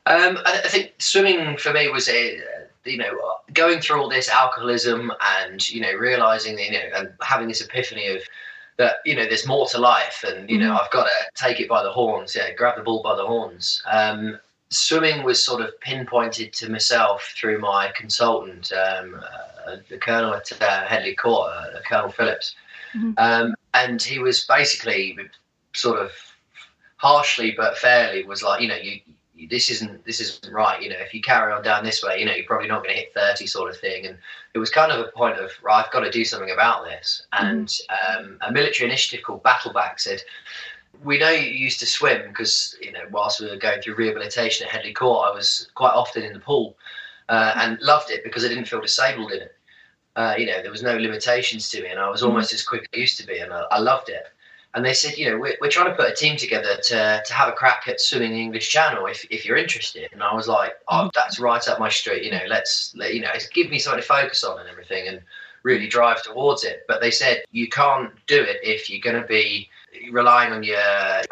Um, 0.07 0.39
I, 0.47 0.63
I, 0.65 0.69
think 0.69 0.95
swimming 0.99 1.59
for 1.59 1.73
me 1.73 1.89
was 1.91 2.09
a, 2.09 2.41
you 2.87 2.97
know, 2.97 3.13
going 3.53 3.81
through 3.81 4.01
all 4.01 4.09
this 4.09 4.31
alcoholism 4.31 5.13
and, 5.39 5.69
you 5.69 5.83
know, 5.83 5.93
realizing, 5.93 6.59
you 6.59 6.73
know, 6.73 6.89
and 6.97 7.13
having 7.21 7.47
this 7.47 7.61
epiphany 7.61 8.09
of, 8.09 8.23
that 8.79 8.97
you 9.05 9.15
know 9.15 9.27
there's 9.27 9.47
more 9.47 9.67
to 9.67 9.79
life 9.79 10.25
and 10.27 10.49
you 10.49 10.59
know 10.59 10.71
mm-hmm. 10.71 10.79
i've 10.83 10.91
got 10.91 11.05
to 11.05 11.11
take 11.35 11.61
it 11.61 11.69
by 11.69 11.83
the 11.83 11.91
horns 11.93 12.35
yeah 12.35 12.53
grab 12.55 12.75
the 12.75 12.83
bull 12.83 13.03
by 13.03 13.15
the 13.15 13.27
horns 13.27 13.83
um, 13.93 14.39
swimming 14.71 15.23
was 15.23 15.45
sort 15.45 15.61
of 15.61 15.79
pinpointed 15.81 16.55
to 16.55 16.71
myself 16.71 17.35
through 17.37 17.59
my 17.59 17.93
consultant 17.95 18.73
um, 18.73 19.23
uh, 19.69 19.77
the 19.91 19.99
colonel 19.99 20.33
at 20.33 20.51
uh, 20.63 20.87
headley 20.87 21.15
court 21.15 21.53
uh, 21.53 21.72
colonel 21.87 22.11
phillips 22.11 22.55
mm-hmm. 22.95 23.13
um, 23.19 23.55
and 23.75 24.03
he 24.03 24.19
was 24.19 24.45
basically 24.45 25.17
sort 25.75 25.99
of 25.99 26.11
harshly 26.97 27.53
but 27.57 27.77
fairly 27.79 28.25
was 28.25 28.43
like 28.43 28.61
you 28.61 28.69
know 28.69 28.77
you 28.77 29.01
this 29.51 29.71
isn't 29.71 30.05
this 30.05 30.21
isn't 30.21 30.53
right. 30.53 30.83
You 30.83 30.91
know, 30.91 30.99
if 30.99 31.15
you 31.15 31.21
carry 31.21 31.53
on 31.53 31.63
down 31.63 31.85
this 31.85 32.03
way, 32.03 32.19
you 32.19 32.27
know, 32.27 32.33
you're 32.33 32.47
probably 32.47 32.69
not 32.69 32.83
going 32.83 32.95
to 32.95 33.01
hit 33.01 33.15
30, 33.15 33.47
sort 33.47 33.71
of 33.71 33.79
thing. 33.79 34.07
And 34.07 34.17
it 34.55 34.59
was 34.59 34.71
kind 34.71 34.93
of 34.93 35.01
a 35.01 35.11
point 35.11 35.39
of, 35.39 35.51
right, 35.63 35.85
I've 35.85 35.93
got 35.93 36.01
to 36.01 36.11
do 36.11 36.25
something 36.25 36.51
about 36.51 36.85
this. 36.85 37.27
Mm-hmm. 37.35 37.47
And 37.47 37.79
um, 38.09 38.39
a 38.43 38.53
military 38.53 38.89
initiative 38.89 39.25
called 39.25 39.43
Battleback 39.43 40.01
said, 40.01 40.23
we 41.03 41.19
know 41.19 41.31
you 41.31 41.49
used 41.49 41.81
to 41.81 41.87
swim 41.87 42.29
because 42.29 42.77
you 42.81 42.93
know 42.93 43.01
whilst 43.11 43.41
we 43.41 43.49
were 43.49 43.57
going 43.57 43.81
through 43.81 43.97
rehabilitation 43.97 44.67
at 44.67 44.73
Headley 44.73 44.93
Court, 44.93 45.27
I 45.29 45.35
was 45.35 45.69
quite 45.75 45.93
often 45.93 46.23
in 46.23 46.33
the 46.33 46.39
pool 46.39 46.77
uh, 47.29 47.55
and 47.57 47.81
loved 47.81 48.11
it 48.11 48.23
because 48.23 48.45
I 48.45 48.49
didn't 48.49 48.67
feel 48.67 48.81
disabled 48.81 49.33
in 49.33 49.43
it. 49.43 49.57
Uh, 50.15 50.35
you 50.37 50.47
know, 50.47 50.61
there 50.61 50.71
was 50.71 50.83
no 50.83 50.97
limitations 50.97 51.71
to 51.71 51.83
me, 51.83 51.89
and 51.89 51.99
I 51.99 52.09
was 52.09 52.21
mm-hmm. 52.21 52.31
almost 52.31 52.53
as 52.53 52.63
quick 52.63 52.83
as 52.83 52.89
I 52.95 52.97
used 52.99 53.19
to 53.19 53.27
be, 53.27 53.39
and 53.39 53.53
I, 53.53 53.63
I 53.71 53.79
loved 53.79 54.09
it 54.09 54.27
and 54.75 54.85
they 54.85 54.95
said, 54.95 55.19
you 55.19 55.31
know, 55.31 55.37
we're, 55.37 55.57
we're 55.61 55.71
trying 55.71 55.91
to 55.91 55.95
put 55.95 56.11
a 56.11 56.15
team 56.15 56.37
together 56.37 56.77
to, 56.77 57.23
to 57.25 57.35
have 57.35 57.49
a 57.49 57.53
crack 57.53 57.89
at 57.89 58.01
swimming 58.01 58.33
the 58.33 58.41
English 58.41 58.71
Channel 58.71 59.05
if, 59.07 59.25
if 59.31 59.45
you're 59.45 59.59
interested. 59.59 60.09
And 60.13 60.23
I 60.23 60.35
was 60.35 60.49
like, 60.49 60.73
oh, 60.89 61.09
mm. 61.09 61.13
that's 61.13 61.39
right 61.39 61.67
up 61.69 61.79
my 61.79 61.91
street. 61.91 62.25
You 62.25 62.31
know, 62.31 62.45
let's, 62.49 62.95
let, 62.97 63.15
you 63.15 63.21
know, 63.21 63.29
give 63.53 63.71
me 63.71 63.79
something 63.79 64.01
to 64.01 64.07
focus 64.07 64.43
on 64.45 64.59
and 64.61 64.69
everything 64.69 65.09
and 65.09 65.21
really 65.63 65.89
drive 65.89 66.23
towards 66.23 66.65
it. 66.65 66.85
But 66.89 67.03
they 67.03 67.11
said, 67.11 67.43
you 67.51 67.69
can't 67.69 68.13
do 68.27 68.43
it 68.43 68.61
if 68.63 68.89
you're 68.89 69.01
going 69.01 69.21
to 69.21 69.29
be 69.29 69.69
relying 70.11 70.55
on 70.55 70.63
your 70.63 70.79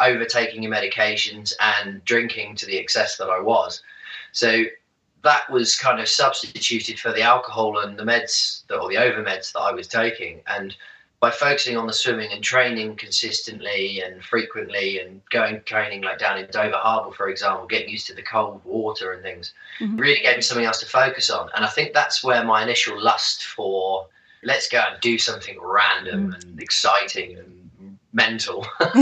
overtaking 0.01 0.63
your 0.63 0.73
medications 0.73 1.55
and 1.61 2.05
drinking 2.05 2.57
to 2.57 2.67
the 2.67 2.77
excess 2.77 3.17
that 3.17 3.31
I 3.31 3.41
was. 3.41 3.83
So 4.33 4.65
that 5.23 5.51
was 5.51 5.77
kind 5.77 6.01
of 6.01 6.09
substituted 6.09 6.99
for 6.99 7.13
the 7.13 7.23
alcohol 7.23 7.79
and 7.81 7.99
the 7.99 8.05
meds 8.05 8.67
that, 8.69 8.79
or 8.79 8.89
the 8.89 8.97
over 8.97 9.23
meds 9.23 9.53
that 9.53 9.61
I 9.61 9.73
was 9.73 9.87
taking. 9.87 10.41
And 10.47 10.75
by 11.21 11.31
focusing 11.31 11.77
on 11.77 11.87
the 11.87 11.93
swimming 11.93 12.33
and 12.33 12.43
training 12.43 12.97
consistently 12.97 14.01
and 14.01 14.25
frequently 14.25 15.01
and 15.01 15.21
going 15.31 15.61
training 15.67 16.01
like 16.03 16.19
down 16.19 16.39
in 16.39 16.47
Dover 16.51 16.77
Harbour, 16.77 17.15
for 17.15 17.29
example, 17.29 17.67
getting 17.67 17.91
used 17.91 18.07
to 18.07 18.15
the 18.15 18.23
cold 18.23 18.63
water 18.65 19.13
and 19.13 19.23
things, 19.23 19.53
mm-hmm. 19.79 19.97
really 19.97 20.23
gave 20.23 20.37
me 20.37 20.43
something 20.43 20.65
else 20.65 20.81
to 20.81 20.87
focus 20.87 21.29
on. 21.29 21.51
And 21.55 21.65
I 21.65 21.69
think 21.69 21.93
that's 21.93 22.25
where 22.25 22.43
my 22.43 22.63
initial 22.63 23.01
lust 23.01 23.45
for 23.45 24.07
let's 24.43 24.69
go 24.69 24.83
and 24.91 24.99
do 25.03 25.19
something 25.19 25.59
random 25.61 26.33
mm. 26.33 26.43
and 26.43 26.63
exciting 26.63 27.37
and 27.37 27.60
mental. 28.13 28.67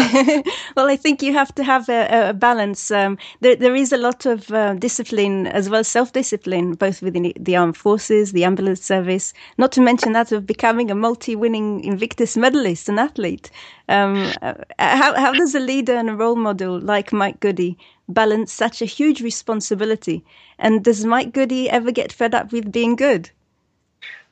well, 0.76 0.88
I 0.88 0.96
think 0.96 1.22
you 1.22 1.32
have 1.32 1.54
to 1.54 1.64
have 1.64 1.88
a, 1.88 2.30
a 2.30 2.34
balance. 2.34 2.90
Um, 2.90 3.18
there, 3.40 3.56
there 3.56 3.74
is 3.74 3.92
a 3.92 3.96
lot 3.96 4.26
of 4.26 4.50
uh, 4.50 4.74
discipline 4.74 5.46
as 5.46 5.70
well 5.70 5.80
as 5.80 5.88
self-discipline, 5.88 6.74
both 6.74 7.00
within 7.02 7.32
the 7.38 7.56
armed 7.56 7.76
forces, 7.76 8.32
the 8.32 8.44
ambulance 8.44 8.82
service. 8.82 9.32
Not 9.56 9.72
to 9.72 9.80
mention 9.80 10.12
that 10.12 10.32
of 10.32 10.46
becoming 10.46 10.90
a 10.90 10.94
multi-winning 10.94 11.84
Invictus 11.84 12.36
medalist, 12.36 12.88
an 12.88 12.98
athlete. 12.98 13.50
Um, 13.88 14.30
uh, 14.42 14.54
how 14.78 15.14
how 15.14 15.32
does 15.32 15.54
a 15.54 15.60
leader 15.60 15.94
and 15.94 16.10
a 16.10 16.14
role 16.14 16.36
model 16.36 16.78
like 16.78 17.12
Mike 17.12 17.40
Goody 17.40 17.78
balance 18.08 18.52
such 18.52 18.82
a 18.82 18.86
huge 18.86 19.22
responsibility? 19.22 20.24
And 20.58 20.84
does 20.84 21.04
Mike 21.04 21.32
Goody 21.32 21.70
ever 21.70 21.92
get 21.92 22.12
fed 22.12 22.34
up 22.34 22.52
with 22.52 22.70
being 22.70 22.96
good? 22.96 23.30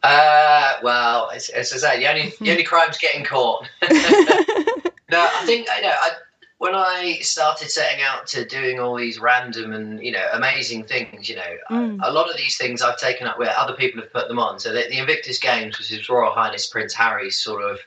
Uh, 0.07 0.79
well, 0.83 1.31
as, 1.31 1.49
as 1.51 1.73
I 1.73 1.77
say, 1.77 1.99
the 1.99 2.09
only 2.09 2.33
the 2.41 2.51
only 2.51 2.63
crime's 2.73 2.99
getting 2.99 3.25
caught. 3.25 3.69
no, 3.83 3.91
I 3.91 5.43
think 5.45 5.69
you 5.77 5.83
know, 5.83 5.93
I, 5.93 6.11
when 6.59 6.75
I 6.75 7.19
started 7.21 7.71
setting 7.71 8.03
out 8.03 8.27
to 8.29 8.45
doing 8.45 8.79
all 8.79 8.97
these 8.97 9.19
random 9.19 9.73
and 9.73 10.03
you 10.03 10.13
know 10.13 10.27
amazing 10.33 10.85
things, 10.85 11.29
you 11.29 11.37
know, 11.37 11.57
mm. 11.71 12.01
a, 12.03 12.11
a, 12.11 12.13
lot 12.13 12.31
of 12.31 12.37
these 12.37 12.57
things 12.57 12.83
I've 12.83 12.99
taken 12.99 13.27
up 13.27 13.39
where 13.39 13.57
other 13.57 13.75
people 13.75 14.01
have 14.01 14.13
put 14.13 14.29
them 14.29 14.39
on. 14.39 14.59
So 14.59 14.73
the, 14.73 14.85
the 14.89 14.99
Invictus 14.99 15.39
Games 15.39 15.79
was 15.79 15.89
His 15.89 16.09
Royal 16.09 16.33
Highness 16.33 16.67
Prince 16.67 16.95
Harry's 16.95 17.39
sort 17.39 17.63
of 17.63 17.79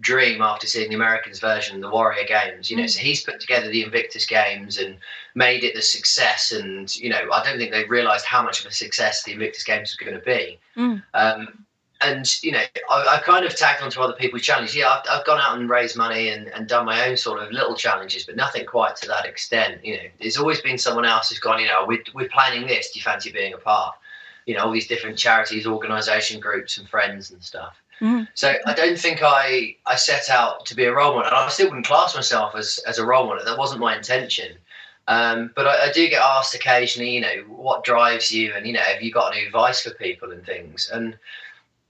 dream 0.00 0.40
after 0.40 0.66
seeing 0.66 0.88
the 0.88 0.96
Americans 0.96 1.40
version, 1.40 1.80
the 1.80 1.90
Warrior 1.90 2.26
Games. 2.26 2.70
You 2.70 2.78
know, 2.78 2.84
mm. 2.84 2.90
so 2.90 3.00
he's 3.00 3.22
put 3.22 3.40
together 3.40 3.68
the 3.68 3.84
Invictus 3.84 4.26
Games 4.26 4.78
and 4.78 4.96
made 5.34 5.64
it 5.64 5.74
the 5.74 5.82
success. 5.82 6.52
And 6.52 6.94
you 6.96 7.08
know, 7.08 7.28
I 7.32 7.44
don't 7.44 7.58
think 7.58 7.72
they 7.72 7.84
realised 7.84 8.24
how 8.24 8.42
much 8.42 8.60
of 8.60 8.66
a 8.66 8.72
success 8.72 9.22
the 9.22 9.32
Invictus 9.32 9.64
Games 9.64 9.90
was 9.90 9.96
going 9.96 10.18
to 10.18 10.24
be. 10.24 10.58
Mm. 10.76 11.02
Um, 11.14 11.64
and 12.00 12.42
you 12.42 12.52
know, 12.52 12.62
I, 12.88 13.16
I, 13.16 13.18
kind 13.18 13.44
of 13.44 13.54
tagged 13.54 13.82
onto 13.82 14.00
other 14.00 14.14
people's 14.14 14.42
challenges. 14.42 14.74
Yeah, 14.74 14.88
I've, 14.88 15.02
I've, 15.10 15.26
gone 15.26 15.40
out 15.40 15.58
and 15.58 15.68
raised 15.68 15.96
money 15.96 16.28
and, 16.30 16.48
and 16.48 16.66
done 16.66 16.86
my 16.86 17.06
own 17.06 17.16
sort 17.16 17.42
of 17.42 17.52
little 17.52 17.74
challenges, 17.74 18.24
but 18.24 18.36
nothing 18.36 18.64
quite 18.64 18.96
to 18.96 19.08
that 19.08 19.26
extent. 19.26 19.84
You 19.84 19.96
know, 19.96 20.02
there's 20.18 20.38
always 20.38 20.60
been 20.60 20.78
someone 20.78 21.04
else 21.04 21.28
who's 21.28 21.38
gone. 21.38 21.60
You 21.60 21.66
know, 21.66 21.84
we're, 21.86 22.02
we're 22.14 22.28
planning 22.28 22.66
this. 22.66 22.90
Do 22.90 22.98
you 22.98 23.02
fancy 23.02 23.30
being 23.30 23.52
a 23.52 23.58
part? 23.58 23.96
You 24.46 24.54
know, 24.54 24.64
all 24.64 24.72
these 24.72 24.88
different 24.88 25.18
charities, 25.18 25.66
organisation 25.66 26.40
groups, 26.40 26.78
and 26.78 26.88
friends 26.88 27.30
and 27.30 27.42
stuff. 27.42 27.76
Mm. 28.00 28.28
So 28.34 28.54
I 28.66 28.72
don't 28.72 28.98
think 28.98 29.20
I 29.22 29.76
I 29.84 29.96
set 29.96 30.30
out 30.30 30.64
to 30.66 30.74
be 30.74 30.84
a 30.84 30.94
role 30.94 31.14
model, 31.14 31.26
and 31.28 31.36
I 31.36 31.48
still 31.50 31.66
wouldn't 31.66 31.86
class 31.86 32.14
myself 32.14 32.54
as 32.54 32.78
as 32.86 32.98
a 32.98 33.04
role 33.04 33.26
model. 33.26 33.44
That 33.44 33.58
wasn't 33.58 33.80
my 33.80 33.94
intention. 33.94 34.56
Um, 35.10 35.50
but 35.56 35.66
I, 35.66 35.88
I, 35.88 35.92
do 35.92 36.08
get 36.08 36.22
asked 36.22 36.54
occasionally, 36.54 37.10
you 37.10 37.20
know, 37.20 37.42
what 37.48 37.82
drives 37.82 38.30
you, 38.30 38.52
and 38.54 38.64
you 38.64 38.72
know, 38.72 38.78
have 38.78 39.02
you 39.02 39.10
got 39.10 39.34
any 39.34 39.44
advice 39.44 39.80
for 39.80 39.90
people 39.90 40.30
and 40.30 40.46
things? 40.46 40.88
And 40.92 41.18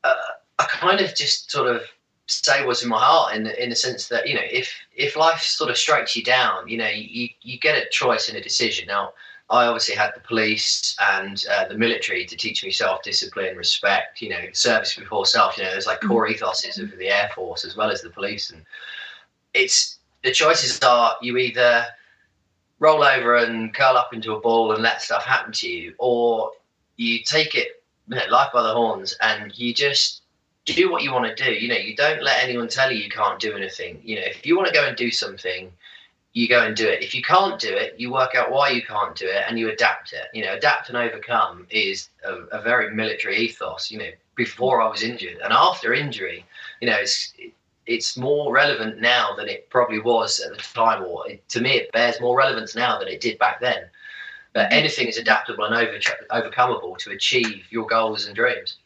uh, 0.05 0.15
I 0.59 0.65
kind 0.65 1.03
of 1.03 1.15
just 1.15 1.51
sort 1.51 1.69
of 1.69 1.83
say 2.29 2.65
what's 2.65 2.83
in 2.83 2.89
my 2.89 2.99
heart, 2.99 3.37
in 3.37 3.43
the, 3.45 3.63
in 3.63 3.69
the 3.69 3.77
sense 3.77 4.09
that 4.09 4.27
you 4.27 4.35
know, 4.35 4.47
if 4.51 4.73
if 4.97 5.17
life 5.17 5.43
sort 5.43 5.69
of 5.69 5.77
strikes 5.77 6.17
you 6.17 6.23
down, 6.23 6.67
you 6.67 6.79
know, 6.79 6.89
you 6.89 7.29
you 7.43 7.59
get 7.59 7.77
a 7.77 7.91
choice 7.91 8.31
and 8.31 8.39
a 8.39 8.43
decision. 8.43 8.87
Now, 8.87 9.13
I 9.51 9.67
obviously 9.67 9.97
had 9.97 10.13
the 10.15 10.21
police 10.21 10.97
and 11.13 11.45
uh, 11.53 11.69
the 11.69 11.77
military 11.77 12.25
to 12.25 12.37
teach 12.39 12.65
me 12.65 12.71
self 12.71 13.03
discipline, 13.03 13.55
respect, 13.55 14.23
you 14.23 14.31
know, 14.31 14.47
service 14.53 14.97
before 14.97 15.27
self. 15.27 15.59
You 15.59 15.65
know, 15.65 15.73
there's 15.73 15.87
like 15.87 16.01
core 16.01 16.27
mm-hmm. 16.27 16.43
ethoses 16.43 16.81
of 16.81 16.97
the 16.99 17.09
Air 17.09 17.29
Force 17.35 17.67
as 17.67 17.77
well 17.77 17.91
as 17.91 18.01
the 18.01 18.09
police. 18.09 18.49
And 18.49 18.65
it's 19.53 19.99
the 20.25 20.33
choices 20.33 20.81
are 20.81 21.17
you 21.21 21.37
either 21.37 21.85
roll 22.81 23.05
over 23.05 23.37
and 23.37 23.73
curl 23.73 23.97
up 23.97 24.13
into 24.13 24.35
a 24.35 24.41
ball 24.41 24.73
and 24.73 24.83
let 24.83 25.03
stuff 25.03 25.25
happen 25.25 25.53
to 25.53 25.69
you, 25.69 25.95
or 25.99 26.51
you 26.97 27.23
take 27.23 27.55
it 27.55 27.83
you 28.09 28.17
know, 28.17 28.23
life 28.31 28.51
by 28.53 28.63
the 28.63 28.75
horns 28.75 29.17
and 29.21 29.57
you 29.57 29.73
just 29.73 30.23
do 30.65 30.91
what 30.91 31.03
you 31.03 31.13
want 31.13 31.37
to 31.37 31.45
do. 31.45 31.53
You 31.53 31.69
know, 31.69 31.77
you 31.77 31.95
don't 31.95 32.23
let 32.23 32.43
anyone 32.43 32.69
tell 32.69 32.91
you 32.91 33.03
you 33.03 33.11
can't 33.11 33.39
do 33.39 33.57
anything. 33.57 34.01
You 34.03 34.17
know, 34.17 34.27
if 34.27 34.45
you 34.45 34.57
want 34.57 34.69
to 34.69 34.75
go 34.75 34.87
and 34.87 34.97
do 34.97 35.11
something, 35.11 35.71
you 36.33 36.49
go 36.49 36.65
and 36.65 36.77
do 36.77 36.89
it. 36.89 37.03
If 37.03 37.15
you 37.15 37.23
can't 37.23 37.61
do 37.61 37.69
it, 37.69 37.95
you 37.99 38.13
work 38.13 38.35
out 38.35 38.51
why 38.51 38.71
you 38.71 38.83
can't 38.83 39.15
do 39.17 39.27
it 39.27 39.45
and 39.49 39.59
you 39.59 39.71
adapt 39.71 40.13
it. 40.13 40.27
You 40.33 40.45
know, 40.45 40.55
adapt 40.55 40.89
and 40.89 40.97
overcome 40.97 41.67
is 41.71 42.09
a, 42.25 42.59
a 42.59 42.63
very 42.63 42.95
military 42.95 43.37
ethos. 43.39 43.91
You 43.91 43.99
know, 43.99 44.11
before 44.37 44.81
I 44.81 44.89
was 44.89 45.03
injured 45.03 45.39
and 45.43 45.53
after 45.53 45.93
injury, 45.93 46.45
you 46.81 46.89
know, 46.89 46.97
it's 46.97 47.33
it's 47.87 48.17
more 48.17 48.53
relevant 48.53 49.01
now 49.01 49.35
than 49.37 49.49
it 49.49 49.69
probably 49.71 50.01
was 50.01 50.41
at 50.41 50.53
the 50.53 50.63
time, 50.63 51.03
or 51.05 51.29
it, 51.29 51.49
to 51.49 51.61
me, 51.61 51.73
it 51.73 51.93
bears 51.93 52.21
more 52.21 52.37
relevance 52.37 52.75
now 52.75 52.99
than 52.99 53.09
it 53.09 53.21
did 53.21 53.39
back 53.39 53.61
then. 53.61 53.83
But 54.53 54.67
mm-hmm. 54.67 54.79
anything 54.79 55.09
is 55.09 55.17
adaptable 55.17 55.65
and 55.65 55.75
over, 55.75 55.99
overcomable 56.31 56.97
to 56.99 57.11
achieve 57.11 57.65
your 57.71 57.87
goals 57.87 58.27
and 58.27 58.35
dreams. 58.35 58.77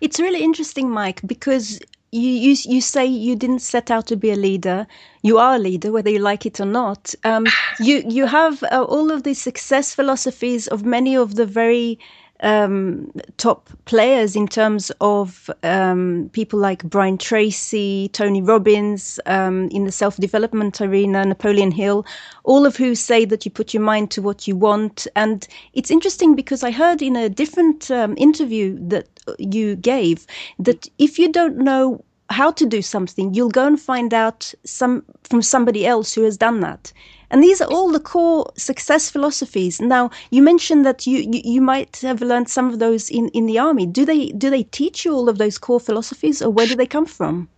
It's 0.00 0.18
really 0.18 0.42
interesting, 0.42 0.90
Mike, 0.90 1.20
because 1.26 1.80
you, 2.12 2.30
you 2.30 2.56
you 2.64 2.80
say 2.80 3.06
you 3.06 3.36
didn't 3.36 3.60
set 3.60 3.90
out 3.90 4.06
to 4.08 4.16
be 4.16 4.30
a 4.30 4.36
leader. 4.36 4.86
You 5.22 5.38
are 5.38 5.54
a 5.54 5.58
leader, 5.58 5.92
whether 5.92 6.10
you 6.10 6.18
like 6.18 6.44
it 6.44 6.60
or 6.60 6.66
not. 6.66 7.14
Um, 7.24 7.46
you 7.78 8.02
you 8.06 8.26
have 8.26 8.62
uh, 8.64 8.82
all 8.82 9.10
of 9.12 9.22
these 9.22 9.40
success 9.40 9.94
philosophies 9.94 10.66
of 10.66 10.84
many 10.84 11.16
of 11.16 11.36
the 11.36 11.46
very 11.46 11.98
um, 12.42 13.10
top 13.36 13.68
players 13.84 14.36
in 14.36 14.48
terms 14.48 14.90
of 15.00 15.50
um, 15.62 16.30
people 16.32 16.58
like 16.58 16.82
Brian 16.84 17.18
Tracy, 17.18 18.08
Tony 18.12 18.42
Robbins 18.42 19.20
um, 19.26 19.68
in 19.68 19.84
the 19.84 19.92
self 19.92 20.16
development 20.16 20.80
arena, 20.80 21.24
Napoleon 21.24 21.70
Hill, 21.70 22.06
all 22.44 22.66
of 22.66 22.76
who 22.76 22.94
say 22.94 23.24
that 23.24 23.44
you 23.44 23.50
put 23.50 23.74
your 23.74 23.82
mind 23.82 24.10
to 24.12 24.22
what 24.22 24.48
you 24.48 24.56
want. 24.56 25.06
And 25.16 25.46
it's 25.74 25.90
interesting 25.90 26.34
because 26.34 26.62
I 26.62 26.70
heard 26.70 27.02
in 27.02 27.16
a 27.16 27.28
different 27.28 27.90
um, 27.90 28.14
interview 28.16 28.78
that 28.88 29.08
you 29.38 29.76
gave 29.76 30.26
that 30.58 30.88
if 30.98 31.18
you 31.18 31.30
don't 31.30 31.58
know 31.58 32.04
how 32.30 32.50
to 32.52 32.64
do 32.64 32.80
something, 32.80 33.34
you'll 33.34 33.50
go 33.50 33.66
and 33.66 33.80
find 33.80 34.14
out 34.14 34.54
some 34.64 35.04
from 35.24 35.42
somebody 35.42 35.86
else 35.86 36.14
who 36.14 36.22
has 36.22 36.36
done 36.36 36.60
that. 36.60 36.92
And 37.30 37.42
these 37.42 37.60
are 37.60 37.70
all 37.70 37.92
the 37.92 38.00
core 38.00 38.50
success 38.56 39.08
philosophies. 39.08 39.80
Now, 39.80 40.10
you 40.30 40.42
mentioned 40.42 40.84
that 40.84 41.06
you, 41.06 41.18
you, 41.18 41.42
you, 41.44 41.60
might 41.60 41.96
have 41.98 42.20
learned 42.22 42.48
some 42.48 42.70
of 42.70 42.80
those 42.80 43.08
in, 43.08 43.28
in 43.28 43.46
the 43.46 43.58
army. 43.58 43.86
Do 43.86 44.04
they 44.04 44.28
do 44.32 44.50
they 44.50 44.64
teach 44.64 45.04
you 45.04 45.14
all 45.14 45.28
of 45.28 45.38
those 45.38 45.58
core 45.58 45.80
philosophies, 45.80 46.42
or 46.42 46.50
where 46.50 46.66
do 46.66 46.74
they 46.74 46.86
come 46.86 47.06
from? 47.06 47.48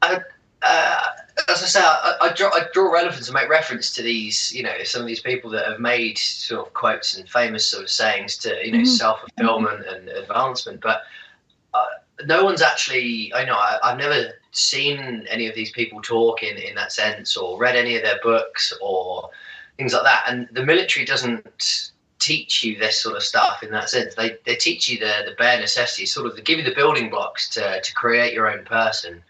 I, 0.00 0.20
uh, 0.62 1.02
as 1.48 1.62
I 1.62 1.66
say, 1.66 1.80
I, 1.80 2.16
I, 2.20 2.32
draw, 2.32 2.48
I 2.48 2.66
draw 2.72 2.92
relevance 2.92 3.28
and 3.28 3.34
make 3.34 3.48
reference 3.48 3.92
to 3.94 4.02
these, 4.02 4.52
you 4.54 4.62
know, 4.62 4.82
some 4.84 5.02
of 5.02 5.06
these 5.06 5.20
people 5.20 5.50
that 5.50 5.66
have 5.66 5.80
made 5.80 6.18
sort 6.18 6.66
of 6.66 6.72
quotes 6.74 7.16
and 7.16 7.28
famous 7.28 7.66
sort 7.66 7.82
of 7.82 7.90
sayings 7.90 8.36
to, 8.38 8.56
you 8.64 8.72
know, 8.72 8.78
mm-hmm. 8.78 8.86
self 8.86 9.20
fulfillment 9.20 9.86
and 9.86 10.08
advancement. 10.08 10.80
But 10.80 11.02
uh, 11.74 11.84
no 12.26 12.44
one's 12.44 12.62
actually, 12.62 13.32
I 13.34 13.44
know, 13.44 13.56
I, 13.56 13.78
have 13.82 13.98
never 13.98 14.32
seen 14.52 15.26
any 15.28 15.46
of 15.46 15.54
these 15.54 15.70
people 15.70 16.00
talk 16.02 16.42
in, 16.42 16.56
in 16.56 16.74
that 16.74 16.92
sense 16.92 17.36
or 17.36 17.58
read 17.58 17.76
any 17.76 17.96
of 17.96 18.02
their 18.02 18.18
books 18.22 18.72
or 18.80 19.30
things 19.76 19.92
like 19.92 20.04
that. 20.04 20.24
And 20.26 20.48
the 20.52 20.64
military 20.64 21.06
doesn't 21.06 21.92
teach 22.18 22.62
you 22.62 22.78
this 22.78 23.00
sort 23.00 23.16
of 23.16 23.22
stuff 23.22 23.62
in 23.62 23.70
that 23.70 23.88
sense. 23.88 24.14
They, 24.14 24.36
they 24.44 24.56
teach 24.56 24.88
you 24.88 24.98
the, 24.98 25.22
the 25.26 25.34
bare 25.38 25.58
necessities, 25.58 26.12
sort 26.12 26.26
of, 26.26 26.36
they 26.36 26.42
give 26.42 26.58
you 26.58 26.64
the 26.64 26.74
building 26.74 27.10
blocks 27.10 27.48
to, 27.50 27.80
to 27.80 27.94
create 27.94 28.34
your 28.34 28.50
own 28.50 28.64
person 28.64 29.22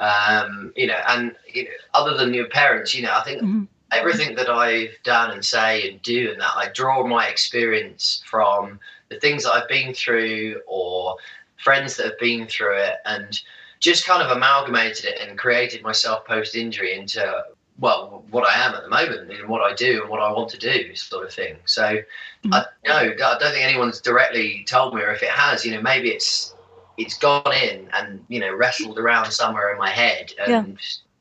um, 0.00 0.72
you 0.76 0.86
know, 0.86 1.00
and 1.08 1.34
you 1.52 1.64
know, 1.64 1.70
other 1.94 2.16
than 2.16 2.34
your 2.34 2.48
parents, 2.48 2.94
you 2.94 3.02
know, 3.02 3.14
I 3.14 3.22
think 3.22 3.42
mm-hmm. 3.42 3.64
everything 3.92 4.34
that 4.36 4.48
I've 4.48 4.96
done 5.04 5.30
and 5.30 5.44
say 5.44 5.88
and 5.88 6.02
do 6.02 6.30
and 6.32 6.40
that 6.40 6.52
I 6.56 6.68
draw 6.72 7.06
my 7.06 7.28
experience 7.28 8.22
from 8.26 8.80
the 9.08 9.20
things 9.20 9.44
that 9.44 9.52
I've 9.52 9.68
been 9.68 9.94
through 9.94 10.60
or 10.66 11.16
friends 11.56 11.96
that 11.96 12.06
have 12.06 12.18
been 12.18 12.46
through 12.46 12.76
it 12.76 12.96
and 13.04 13.40
just 13.80 14.06
kind 14.06 14.22
of 14.22 14.34
amalgamated 14.34 15.04
it 15.04 15.20
and 15.20 15.38
created 15.38 15.82
myself 15.82 16.24
post 16.26 16.54
injury 16.54 16.94
into 16.94 17.44
well 17.78 18.24
what 18.30 18.48
I 18.48 18.54
am 18.64 18.74
at 18.74 18.82
the 18.82 18.88
moment 18.88 19.30
and 19.30 19.48
what 19.48 19.60
I 19.60 19.74
do 19.74 20.02
and 20.02 20.10
what 20.10 20.20
I 20.20 20.32
want 20.32 20.48
to 20.50 20.58
do 20.58 20.94
sort 20.94 21.26
of 21.26 21.32
thing. 21.32 21.56
So 21.64 21.82
mm-hmm. 21.82 22.54
I 22.54 22.64
no, 22.86 22.96
I 22.96 23.38
don't 23.38 23.52
think 23.52 23.64
anyone's 23.64 24.00
directly 24.00 24.64
told 24.66 24.94
me 24.94 25.02
or 25.02 25.12
if 25.12 25.22
it 25.22 25.30
has, 25.30 25.64
you 25.64 25.74
know, 25.74 25.82
maybe 25.82 26.10
it's 26.10 26.54
it's 26.96 27.18
gone 27.18 27.52
in 27.52 27.88
and 27.92 28.24
you 28.28 28.40
know 28.40 28.54
wrestled 28.54 28.98
around 28.98 29.30
somewhere 29.30 29.72
in 29.72 29.78
my 29.78 29.90
head 29.90 30.32
and 30.46 30.78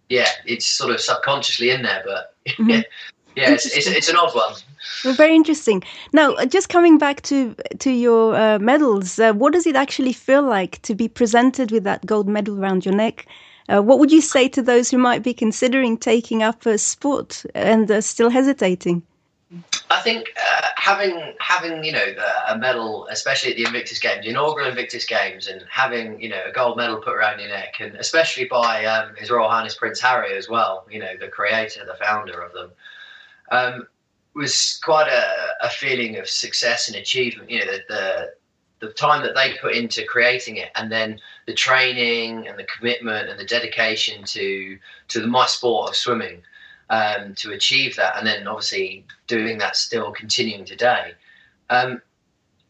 yeah, 0.10 0.22
yeah 0.22 0.28
it's 0.46 0.66
sort 0.66 0.92
of 0.92 1.02
subconsciously 1.02 1.72
in 1.72 1.82
there 1.82 2.04
but 2.06 2.36
mm-hmm. 2.48 2.82
yeah 3.36 3.52
it's, 3.52 3.66
it's, 3.66 3.88
it's, 3.88 4.10
an 4.10 4.16
odd 4.16 4.34
one. 4.36 4.54
Well, 5.04 5.14
very 5.14 5.36
interesting. 5.36 5.84
Now 6.12 6.34
uh, 6.34 6.46
just 6.46 6.70
coming 6.70 6.98
back 6.98 7.22
to 7.24 7.56
to 7.80 7.92
your 7.92 8.36
uh, 8.36 8.60
medals 8.60 9.20
uh, 9.20 9.34
what 9.34 9.54
does 9.54 9.68
it 9.68 9.76
actually 9.76 10.14
feel 10.14 10.44
like 10.44 10.82
to 10.84 10.96
be 10.96 11.08
presented 11.08 11.72
with 11.72 11.84
that 11.84 12.06
gold 12.06 12.28
medal 12.28 12.60
around 12.60 12.86
your 12.86 12.96
neck? 12.96 13.26
Uh, 13.70 13.82
what 13.82 14.00
would 14.00 14.12
you 14.12 14.22
say 14.22 14.50
to 14.50 14.62
those 14.62 14.90
who 14.92 14.98
might 14.98 15.24
be 15.24 15.34
considering 15.34 15.98
taking 15.98 16.44
up 16.44 16.66
a 16.66 16.78
sport 16.78 17.46
and 17.56 17.90
are 17.90 18.02
still 18.02 18.30
hesitating? 18.30 19.02
I 19.90 20.00
think 20.00 20.34
uh, 20.36 20.66
having 20.76 21.34
having 21.40 21.84
you 21.84 21.92
know 21.92 22.16
a 22.50 22.58
medal, 22.58 23.08
especially 23.12 23.52
at 23.52 23.58
the 23.58 23.66
Invictus 23.66 24.00
Games, 24.00 24.24
the 24.24 24.32
inaugural 24.32 24.68
Invictus 24.68 25.06
Games, 25.06 25.48
and 25.48 25.64
having 25.70 26.20
you 26.20 26.30
know 26.30 26.42
a 26.48 26.52
gold 26.52 26.78
medal 26.78 26.98
put 26.98 27.14
around 27.14 27.40
your 27.40 27.50
neck, 27.50 27.76
and 27.80 27.96
especially 27.96 28.46
by 28.46 28.86
um, 28.86 29.16
His 29.16 29.30
Royal 29.30 29.50
Highness 29.50 29.76
Prince 29.76 30.00
Harry 30.00 30.36
as 30.36 30.50
well, 30.50 30.86
you 30.90 31.00
know 31.00 31.16
the 31.20 31.28
creator, 31.28 31.86
the 31.86 31.94
founder 32.04 32.42
of 32.42 32.54
them, 32.54 32.72
um, 33.54 33.88
was 34.34 34.80
quite 34.84 35.08
a, 35.08 35.66
a, 35.66 35.70
feeling 35.70 36.18
of 36.18 36.28
success 36.28 36.88
and 36.88 36.98
achievement. 36.98 37.50
You 37.50 37.60
know 37.60 37.72
the, 37.72 37.82
the 37.88 38.34
the 38.88 38.94
time 38.94 39.24
that 39.24 39.36
they 39.36 39.56
put 39.62 39.76
into 39.76 40.06
creating 40.06 40.58
it, 40.58 40.72
and 40.76 40.92
then 40.92 41.20
the 41.46 41.54
training 41.54 42.48
and 42.48 42.58
the 42.58 42.66
commitment 42.66 43.30
and 43.30 43.40
the 43.40 43.46
dedication 43.46 44.24
to 44.26 44.78
to 45.10 45.22
the, 45.22 45.28
my 45.28 45.46
sport 45.46 45.90
of 45.90 45.96
swimming 45.96 46.42
um, 46.90 47.36
to 47.36 47.52
achieve 47.52 47.96
that, 47.96 48.18
and 48.18 48.26
then 48.26 48.48
obviously 48.48 49.06
doing 49.28 49.60
that 49.60 49.76
still 49.76 50.12
continuing 50.12 50.66
today. 50.66 51.14
Um, 51.70 52.02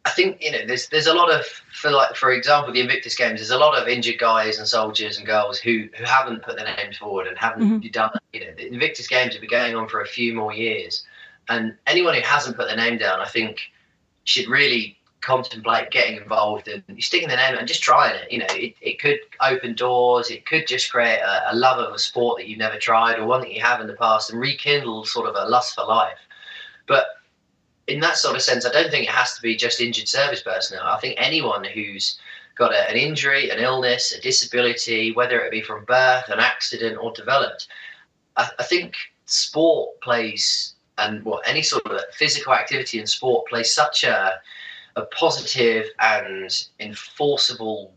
I 0.06 0.10
think 0.10 0.42
you 0.42 0.52
know 0.52 0.66
there's 0.68 0.90
there's 0.90 1.08
a 1.08 1.14
lot 1.14 1.32
of 1.32 1.46
for 1.46 1.90
like 1.90 2.16
for 2.16 2.32
example 2.32 2.74
the 2.74 2.82
Invictus 2.82 3.16
Games 3.16 3.40
there's 3.40 3.52
a 3.52 3.58
lot 3.58 3.78
of 3.78 3.88
injured 3.88 4.20
guys 4.20 4.58
and 4.58 4.68
soldiers 4.68 5.18
and 5.18 5.26
girls 5.26 5.60
who 5.60 5.88
who 5.98 6.04
haven't 6.04 6.44
put 6.44 6.58
their 6.58 6.76
names 6.76 6.98
forward 6.98 7.28
and 7.28 7.38
haven't 7.38 7.64
mm-hmm. 7.64 7.88
done 7.92 8.12
you 8.34 8.42
know 8.42 8.54
the 8.58 8.68
Invictus 8.68 9.08
Games 9.08 9.34
have 9.34 9.42
been 9.42 9.50
going 9.50 9.76
on 9.76 9.88
for 9.88 10.02
a 10.02 10.08
few 10.08 10.34
more 10.34 10.54
years 10.54 11.06
and 11.50 11.76
anyone 11.88 12.16
who 12.16 12.22
hasn't 12.22 12.58
put 12.58 12.68
their 12.68 12.76
name 12.76 12.98
down 12.98 13.22
I 13.22 13.28
think 13.28 13.60
should 14.26 14.48
really 14.48 14.98
contemplate 15.24 15.90
getting 15.90 16.18
involved 16.18 16.68
and 16.68 16.84
sticking 17.02 17.30
their 17.30 17.38
name 17.38 17.58
and 17.58 17.68
just 17.68 17.82
trying 17.82 18.16
it. 18.16 18.30
You 18.30 18.40
know, 18.40 18.48
it, 18.50 18.76
it 18.82 19.00
could 19.00 19.20
open 19.42 19.74
doors. 19.74 20.30
It 20.30 20.46
could 20.46 20.68
just 20.68 20.92
create 20.92 21.20
a, 21.20 21.54
a, 21.54 21.56
love 21.56 21.80
of 21.80 21.94
a 21.94 22.00
sport 22.00 22.38
that 22.38 22.48
you've 22.48 22.60
never 22.60 22.78
tried 22.78 23.18
or 23.18 23.26
one 23.26 23.40
that 23.42 23.54
you 23.54 23.62
have 23.62 23.80
in 23.80 23.88
the 23.88 23.94
past 23.94 24.32
and 24.32 24.40
rekindle 24.40 25.06
sort 25.06 25.30
of 25.30 25.36
a 25.36 25.50
lust 25.50 25.76
for 25.76 25.86
life. 25.86 26.20
But 26.88 27.06
in 27.88 28.00
that 28.00 28.18
sort 28.18 28.36
of 28.36 28.42
sense, 28.42 28.66
I 28.66 28.72
don't 28.72 28.90
think 28.90 29.06
it 29.06 29.14
has 29.14 29.36
to 29.36 29.42
be 29.42 29.56
just 29.56 29.82
injured 29.82 30.08
service 30.08 30.42
personnel. 30.42 30.86
I 30.86 31.00
think 31.00 31.16
anyone 31.18 31.64
who's 31.64 32.18
got 32.56 32.74
a, 32.74 32.90
an 32.90 32.96
injury, 32.96 33.50
an 33.50 33.60
illness, 33.60 34.12
a 34.12 34.22
disability, 34.22 35.12
whether 35.12 35.40
it 35.40 35.52
be 35.52 35.62
from 35.62 35.86
birth, 35.86 36.30
an 36.30 36.40
accident, 36.40 36.98
or 37.02 37.12
developed, 37.12 37.68
I, 38.38 38.50
I 38.60 38.64
think 38.64 38.96
sport 39.26 40.00
plays 40.02 40.76
and 40.98 41.24
what 41.26 41.48
any 41.48 41.64
sort 41.64 41.86
of 41.88 42.02
physical 42.14 42.54
activity 42.54 43.00
in 43.00 43.08
sport 43.08 43.48
plays 43.48 43.74
such 43.74 44.04
a 44.04 44.34
a 44.96 45.06
positive 45.08 45.88
and 46.00 46.68
enforceable 46.80 47.94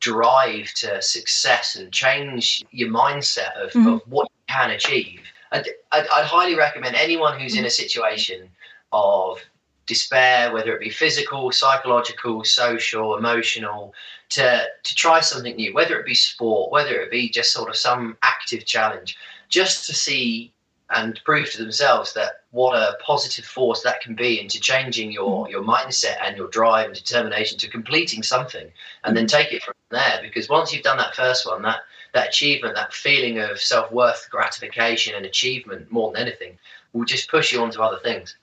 drive 0.00 0.72
to 0.74 1.00
success 1.02 1.76
and 1.76 1.92
change 1.92 2.64
your 2.70 2.90
mindset 2.90 3.54
of, 3.56 3.70
mm-hmm. 3.70 3.88
of 3.88 4.02
what 4.06 4.28
you 4.30 4.54
can 4.54 4.70
achieve. 4.70 5.20
I'd, 5.52 5.68
I'd, 5.92 6.06
I'd, 6.08 6.24
highly 6.24 6.54
recommend 6.54 6.96
anyone 6.96 7.38
who's 7.38 7.56
in 7.56 7.64
a 7.64 7.70
situation 7.70 8.48
of 8.94 9.38
despair, 9.86 10.52
whether 10.52 10.74
it 10.74 10.80
be 10.80 10.90
physical, 10.90 11.52
psychological, 11.52 12.44
social, 12.44 13.16
emotional, 13.16 13.92
to, 14.30 14.64
to 14.82 14.94
try 14.94 15.20
something 15.20 15.56
new, 15.56 15.74
whether 15.74 15.98
it 16.00 16.06
be 16.06 16.14
sport, 16.14 16.72
whether 16.72 17.00
it 17.00 17.10
be 17.10 17.28
just 17.28 17.52
sort 17.52 17.68
of 17.68 17.76
some 17.76 18.16
active 18.22 18.64
challenge, 18.64 19.18
just 19.48 19.86
to 19.86 19.94
see 19.94 20.54
and 20.90 21.20
prove 21.24 21.50
to 21.50 21.58
themselves 21.58 22.12
that 22.12 22.42
what 22.50 22.76
a 22.76 22.96
positive 23.04 23.44
force 23.44 23.82
that 23.82 24.00
can 24.00 24.14
be 24.14 24.40
into 24.40 24.60
changing 24.60 25.10
your 25.10 25.46
mm. 25.46 25.50
your 25.50 25.62
mindset 25.62 26.16
and 26.22 26.36
your 26.36 26.48
drive 26.48 26.86
and 26.86 26.94
determination 26.94 27.58
to 27.58 27.68
completing 27.68 28.22
something 28.22 28.70
and 29.04 29.16
then 29.16 29.26
take 29.26 29.52
it 29.52 29.62
from 29.62 29.74
there 29.90 30.20
because 30.22 30.48
once 30.48 30.72
you've 30.72 30.82
done 30.82 30.98
that 30.98 31.14
first 31.14 31.46
one 31.46 31.62
that 31.62 31.80
that 32.12 32.28
achievement 32.28 32.74
that 32.74 32.92
feeling 32.92 33.38
of 33.38 33.58
self-worth 33.58 34.28
gratification 34.30 35.14
and 35.14 35.24
achievement 35.24 35.90
more 35.90 36.12
than 36.12 36.22
anything 36.22 36.58
will 36.92 37.04
just 37.04 37.30
push 37.30 37.52
you 37.52 37.60
on 37.62 37.70
to 37.70 37.82
other 37.82 37.98
things 38.02 38.36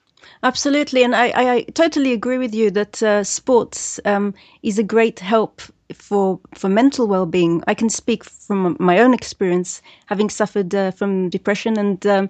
absolutely 0.44 1.04
and 1.04 1.16
i, 1.16 1.32
I 1.36 1.62
totally 1.74 2.14
agree 2.14 2.38
with 2.38 2.54
you 2.54 2.72
that 2.72 3.02
uh, 3.04 3.24
sports 3.24 4.00
um, 4.06 4.34
is 4.64 4.80
a 4.80 4.84
great 4.84 5.20
help 5.20 5.62
for 5.94 6.40
for 6.56 6.70
mental 6.70 7.08
well-being. 7.08 7.64
I 7.68 7.74
can 7.74 7.90
speak 7.90 8.24
from 8.24 8.76
my 8.80 9.00
own 9.00 9.14
experience 9.14 9.82
having 10.06 10.30
suffered 10.30 10.74
uh, 10.74 10.92
from 10.92 11.30
depression 11.30 11.78
and 11.78 12.06
um, 12.06 12.30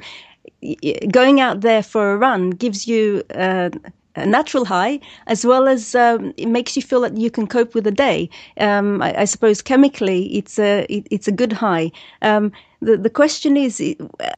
going 1.11 1.39
out 1.39 1.61
there 1.61 1.83
for 1.83 2.11
a 2.11 2.17
run 2.17 2.51
gives 2.51 2.87
you 2.87 3.23
uh, 3.35 3.69
a 4.15 4.25
natural 4.25 4.65
high 4.65 4.99
as 5.27 5.45
well 5.45 5.67
as 5.67 5.95
um, 5.95 6.33
it 6.37 6.47
makes 6.47 6.75
you 6.75 6.81
feel 6.81 7.01
that 7.01 7.17
you 7.17 7.31
can 7.31 7.47
cope 7.47 7.73
with 7.73 7.83
the 7.83 7.91
day. 7.91 8.29
Um, 8.57 9.01
I, 9.01 9.21
I, 9.21 9.25
suppose 9.25 9.61
chemically 9.61 10.35
it's 10.35 10.59
a 10.59 10.85
it, 10.89 11.07
it's 11.11 11.27
a 11.27 11.31
good 11.31 11.53
high. 11.53 11.91
Um, 12.21 12.51
the 12.81 12.97
the 12.97 13.09
question 13.09 13.57
is 13.57 13.81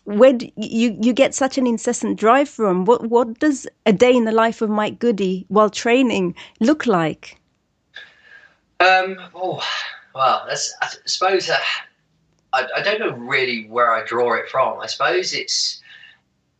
where 0.03 0.33
do 0.33 0.49
you 0.57 0.97
you 1.01 1.13
get 1.13 1.33
such 1.33 1.57
an 1.57 1.65
incessant 1.65 2.19
drive 2.19 2.49
from? 2.49 2.85
What 2.85 3.09
what 3.09 3.39
does 3.39 3.67
a 3.85 3.93
day 3.93 4.15
in 4.15 4.25
the 4.25 4.31
life 4.31 4.61
of 4.61 4.69
Mike 4.69 4.99
Goody 4.99 5.45
while 5.47 5.69
training 5.69 6.35
look 6.59 6.85
like? 6.85 7.37
Um, 8.79 9.17
oh, 9.33 9.63
well, 10.13 10.45
that's, 10.47 10.73
I 10.81 10.89
suppose 11.05 11.49
uh, 11.49 11.57
I, 12.51 12.67
I 12.75 12.81
don't 12.81 12.99
know 12.99 13.11
really 13.11 13.65
where 13.67 13.93
I 13.93 14.03
draw 14.05 14.33
it 14.33 14.49
from. 14.49 14.79
I 14.79 14.87
suppose 14.87 15.33
it's 15.33 15.81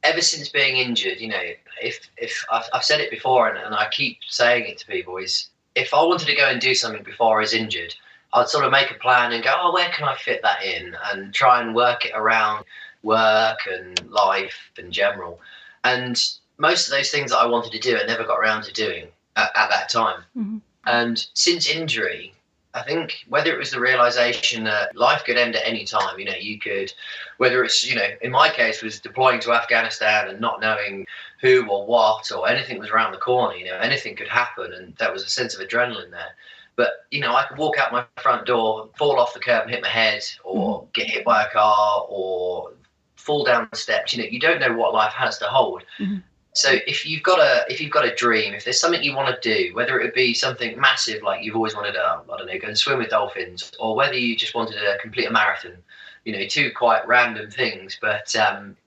ever 0.04 0.22
since 0.22 0.50
being 0.50 0.78
injured, 0.78 1.20
you 1.20 1.30
know, 1.30 1.42
if 1.82 2.10
if 2.18 2.46
I've, 2.52 2.66
I've 2.74 2.84
said 2.84 3.00
it 3.00 3.10
before 3.10 3.50
and, 3.50 3.58
and, 3.58 3.74
I 3.74 3.88
keep 3.90 4.20
saying 4.28 4.66
it 4.66 4.78
to 4.80 4.88
people 4.88 5.18
is 5.18 5.50
if 5.76 5.94
I 5.94 6.04
wanted 6.04 6.28
to 6.28 6.36
go 6.36 6.48
and 6.48 6.62
do 6.62 6.76
something 6.76 7.04
before 7.04 7.38
I 7.38 7.42
was 7.42 7.54
injured, 7.54 7.96
I'd 8.34 8.50
sort 8.50 8.66
of 8.66 8.72
make 8.72 8.92
a 8.92 8.96
plan 8.96 9.32
and 9.32 9.44
go, 9.44 9.54
oh, 9.56 9.74
where 9.74 9.90
can 9.90 10.08
I 10.08 10.16
fit 10.16 10.42
that 10.44 10.64
in, 10.64 10.96
and 11.12 11.34
try 11.34 11.62
and 11.62 11.74
work 11.76 12.06
it 12.06 12.12
around 12.16 12.66
work 13.04 13.60
and 13.70 14.10
life 14.10 14.72
in 14.78 14.92
general. 14.92 15.40
And 15.84 16.22
most 16.58 16.88
of 16.88 16.92
those 16.92 17.12
things 17.12 17.32
that 17.32 17.38
I 17.38 17.46
wanted 17.46 17.72
to 17.74 17.80
do, 17.80 17.98
I 17.98 18.06
never 18.06 18.24
got 18.24 18.40
around 18.40 18.64
to 18.64 18.74
doing 18.74 19.08
at, 19.36 19.52
at 19.56 19.70
that 19.70 19.90
time. 19.90 20.24
Mm-hmm. 20.38 20.58
And 20.86 21.28
since 21.34 21.70
injury, 21.70 22.34
I 22.76 22.82
think 22.82 23.24
whether 23.28 23.54
it 23.54 23.60
was 23.60 23.72
the 23.72 23.80
realization 23.80 24.64
that 24.64 24.96
life 24.96 25.24
could 25.24 25.38
end 25.38 25.56
at 25.56 25.68
any 25.68 25.86
time, 25.86 26.18
you 26.18 26.26
know, 26.26 26.36
you 26.40 26.60
could, 26.60 26.92
whether 27.38 27.64
it's, 27.64 27.88
you 27.88 27.96
know, 27.96 28.08
in 28.22 28.32
my 28.32 28.50
case 28.50 28.82
was 28.82 29.00
deploying 29.00 29.40
to 29.42 29.54
Afghanistan 29.54 30.28
and 30.28 30.42
not 30.42 30.60
knowing 30.60 31.06
who 31.40 31.68
or 31.70 31.86
what 31.86 32.32
or 32.32 32.48
anything 32.48 32.80
was 32.80 32.90
around 32.90 33.12
the 33.12 33.20
corner, 33.20 33.56
you 33.56 33.66
know, 33.66 33.78
anything 33.78 34.16
could 34.16 34.28
happen. 34.28 34.74
And 34.74 34.96
that 34.98 35.14
was 35.14 35.24
a 35.24 35.30
sense 35.30 35.56
of 35.56 35.66
adrenaline 35.66 36.10
there. 36.10 36.36
But, 36.76 37.06
you 37.12 37.20
know, 37.20 37.36
I 37.36 37.46
could 37.46 37.58
walk 37.58 37.78
out 37.78 37.92
my 37.92 38.06
front 38.18 38.48
door, 38.48 38.90
fall 38.98 39.20
off 39.20 39.36
the 39.36 39.40
curb 39.40 39.64
and 39.64 39.72
hit 39.72 39.84
my 39.84 39.90
head 39.90 40.24
or 40.44 40.82
mm-hmm. 40.82 40.90
get 40.94 41.08
hit 41.08 41.24
by 41.24 41.44
a 41.44 41.50
car 41.52 42.06
or 42.10 42.72
fall 43.16 43.44
down 43.44 43.68
the 43.70 43.78
steps. 43.78 44.14
You 44.14 44.24
know, 44.24 44.30
you 44.30 44.40
don't 44.40 44.60
know 44.60 44.74
what 44.74 44.94
life 44.94 45.14
has 45.14 45.38
to 45.40 45.46
hold. 45.46 45.84
Mm-hmm. 46.00 46.18
So 46.54 46.72
if 46.86 47.06
you've 47.06 47.24
got 47.24 47.40
a 47.40 47.66
if 47.68 47.82
you've 47.82 47.92
got 47.92 48.06
a 48.06 48.14
dream, 48.16 48.54
if 48.54 48.64
there's 48.64 48.80
something 48.80 49.02
you 49.02 49.16
want 49.16 49.42
to 49.42 49.42
do, 49.42 49.74
whether 49.74 50.00
it 50.00 50.04
would 50.04 50.14
be 50.14 50.36
something 50.36 50.80
massive 50.80 51.24
like 51.24 51.44
you've 51.44 51.56
always 51.56 51.76
wanted 51.76 51.94
to, 51.94 52.00
I 52.02 52.38
don't 52.38 52.46
know, 52.46 52.60
go 52.60 52.68
and 52.68 52.78
swim 52.78 53.00
with 53.00 53.10
dolphins, 53.10 53.72
or 53.80 53.96
whether 53.96 54.14
you 54.14 54.36
just 54.36 54.54
wanted 54.54 54.76
to 54.76 54.98
complete 55.02 55.26
a 55.26 55.32
marathon, 55.32 55.78
you 56.26 56.34
know, 56.34 56.46
two 56.48 56.72
quite 56.72 57.08
random 57.08 57.50
things, 57.50 57.98
but 58.00 58.36
um, 58.36 58.78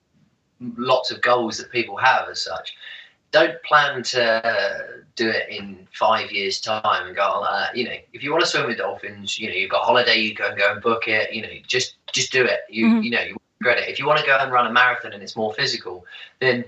lots 0.77 1.11
of 1.11 1.21
goals 1.23 1.59
that 1.59 1.73
people 1.73 1.97
have 1.97 2.29
as 2.29 2.41
such. 2.41 2.77
Don't 3.33 3.61
plan 3.65 4.05
to 4.05 5.03
do 5.17 5.29
it 5.29 5.49
in 5.51 5.89
five 5.93 6.31
years' 6.31 6.61
time 6.61 7.07
and 7.07 7.17
go 7.17 7.41
like 7.41 7.51
that. 7.51 7.77
You 7.77 7.85
know, 7.87 7.97
if 8.13 8.23
you 8.23 8.31
want 8.31 8.45
to 8.45 8.49
swim 8.49 8.67
with 8.67 8.79
dolphins, 8.79 9.41
you 9.41 9.49
know, 9.49 9.55
you've 9.55 9.71
got 9.71 9.83
a 9.83 9.87
holiday, 9.87 10.19
you 10.19 10.35
go 10.35 10.49
and 10.49 10.57
go 10.57 10.71
and 10.71 10.81
book 10.81 11.09
it. 11.09 11.35
You 11.35 11.43
know, 11.43 11.49
just 11.67 11.97
just 12.13 12.31
do 12.31 12.45
it. 12.45 12.61
You 12.71 12.87
mm-hmm. 12.87 13.03
you 13.03 13.11
know, 13.11 13.23
you 13.23 13.37
regret 13.61 13.79
it. 13.79 13.91
If 13.91 13.99
you 13.99 14.07
want 14.07 14.21
to 14.21 14.27
go 14.27 14.37
and 14.39 14.53
run 14.53 14.69
a 14.69 14.73
marathon 14.73 15.13
and 15.13 15.23
it's 15.23 15.35
more 15.35 15.53
physical, 15.53 16.07
then 16.39 16.65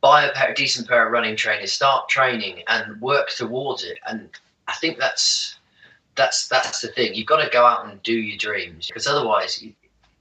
buy 0.00 0.24
a 0.24 0.32
pair, 0.32 0.54
decent 0.54 0.88
pair 0.88 1.06
of 1.06 1.12
running 1.12 1.36
trainers, 1.36 1.72
start 1.72 2.08
training, 2.08 2.62
and 2.68 3.00
work 3.00 3.30
towards 3.30 3.84
it. 3.84 3.98
And 4.06 4.30
I 4.66 4.74
think 4.74 4.98
that's 4.98 5.56
that's 6.14 6.48
that's 6.48 6.80
the 6.80 6.88
thing. 6.88 7.14
You've 7.14 7.26
got 7.26 7.42
to 7.42 7.50
go 7.50 7.64
out 7.64 7.86
and 7.86 8.02
do 8.02 8.14
your 8.14 8.38
dreams 8.38 8.86
because 8.86 9.06
otherwise. 9.06 9.62
You, 9.62 9.72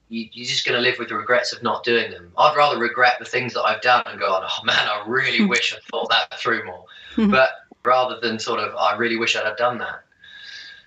you, 0.10 0.44
are 0.44 0.46
just 0.46 0.66
going 0.66 0.78
to 0.78 0.82
live 0.82 0.98
with 1.00 1.10
the 1.10 1.16
regrets 1.16 1.52
of 1.52 1.62
not 1.62 1.84
doing 1.84 2.12
them. 2.12 2.32
I'd 2.38 2.56
rather 2.56 2.80
regret 2.80 3.18
the 3.20 3.26
things 3.26 3.54
that 3.54 3.64
I've 3.64 3.82
done 3.82 4.04
and 4.06 4.18
go, 4.18 4.36
on, 4.36 4.44
oh 4.50 4.64
man, 4.64 4.88
I 4.88 5.04
really 5.06 5.46
wish 5.50 5.76
I'd 5.76 5.84
thought 5.92 6.10
that 6.10 6.40
through 6.40 6.66
more. 6.66 6.86
Mm-hmm. 7.18 7.32
But 7.32 7.50
rather 7.84 8.18
than 8.22 8.40
sort 8.40 8.62
of, 8.62 8.74
I 8.76 8.96
really 8.96 9.18
wish 9.18 9.36
I'd 9.36 9.46
have 9.46 9.58
done 9.58 9.78
that. 9.80 10.06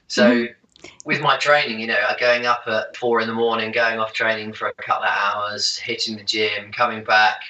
So 0.07 0.31
mm-hmm. 0.31 0.89
with 1.05 1.21
my 1.21 1.37
training, 1.37 1.81
you 1.81 1.87
know, 1.87 1.99
going 2.19 2.47
up 2.47 2.63
at 2.67 2.97
four 2.97 3.21
in 3.21 3.27
the 3.27 3.35
morning, 3.35 3.73
going 3.73 3.99
off 3.99 4.15
training 4.15 4.55
for 4.55 4.69
a 4.69 4.73
couple 4.73 5.05
of 5.05 5.11
hours, 5.11 5.77
hitting 5.77 6.17
the 6.17 6.25
gym, 6.25 6.73
coming 6.73 7.05
back, 7.05 7.41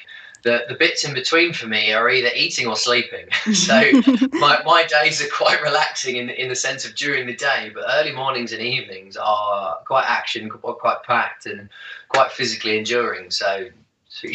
the, 0.42 0.64
the 0.68 0.74
bits 0.74 1.04
in 1.04 1.14
between 1.14 1.52
for 1.52 1.66
me 1.66 1.92
are 1.92 2.08
either 2.08 2.30
eating 2.34 2.66
or 2.66 2.76
sleeping. 2.76 3.26
so 3.52 3.80
my, 4.32 4.62
my 4.64 4.86
days 4.86 5.22
are 5.22 5.28
quite 5.28 5.62
relaxing 5.62 6.16
in, 6.16 6.30
in 6.30 6.48
the 6.48 6.56
sense 6.56 6.84
of 6.84 6.94
during 6.94 7.26
the 7.26 7.34
day, 7.34 7.70
but 7.74 7.84
early 7.90 8.12
mornings 8.12 8.52
and 8.52 8.62
evenings 8.62 9.16
are 9.16 9.78
quite 9.86 10.04
action, 10.06 10.48
quite, 10.48 10.78
quite 10.78 11.02
packed 11.04 11.46
and 11.46 11.68
quite 12.08 12.30
physically 12.32 12.78
enduring. 12.78 13.30
So, 13.30 13.68
so 14.08 14.28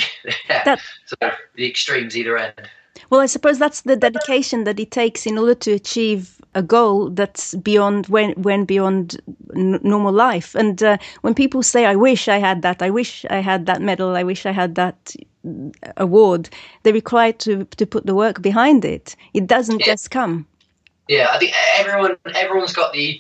yeah, 0.49 0.63
that, 0.63 0.81
so 1.05 1.15
the 1.55 1.67
extremes 1.67 2.15
either 2.15 2.37
end. 2.37 2.69
Well, 3.09 3.21
I 3.21 3.25
suppose 3.25 3.59
that's 3.59 3.81
the 3.81 3.95
dedication 3.95 4.63
that 4.63 4.79
it 4.79 4.91
takes 4.91 5.25
in 5.25 5.37
order 5.37 5.53
to 5.55 5.73
achieve 5.73 6.39
a 6.55 6.63
goal 6.63 7.09
that's 7.09 7.53
beyond 7.55 8.07
when 8.07 8.31
when 8.41 8.63
beyond 8.65 9.19
n- 9.53 9.79
normal 9.83 10.13
life. 10.13 10.55
And 10.55 10.81
uh, 10.81 10.97
when 11.21 11.33
people 11.33 11.61
say, 11.61 11.85
"I 11.85 11.95
wish 11.95 12.27
I 12.27 12.37
had 12.37 12.61
that," 12.61 12.81
"I 12.81 12.89
wish 12.89 13.25
I 13.29 13.41
had 13.41 13.65
that 13.65 13.81
medal," 13.81 14.15
"I 14.15 14.23
wish 14.23 14.45
I 14.45 14.51
had 14.51 14.75
that," 14.75 15.13
award, 15.97 16.49
they're 16.84 16.93
required 16.93 17.39
to 17.39 17.65
to 17.65 17.86
put 17.86 18.05
the 18.05 18.15
work 18.15 18.41
behind 18.41 18.86
it. 18.86 19.15
It 19.34 19.47
doesn't 19.47 19.79
yeah. 19.79 19.86
just 19.86 20.12
come. 20.12 20.47
Yeah, 21.08 21.27
I 21.31 21.38
think 21.38 21.53
everyone 21.77 22.17
everyone's 22.34 22.73
got 22.73 22.93
the 22.93 23.19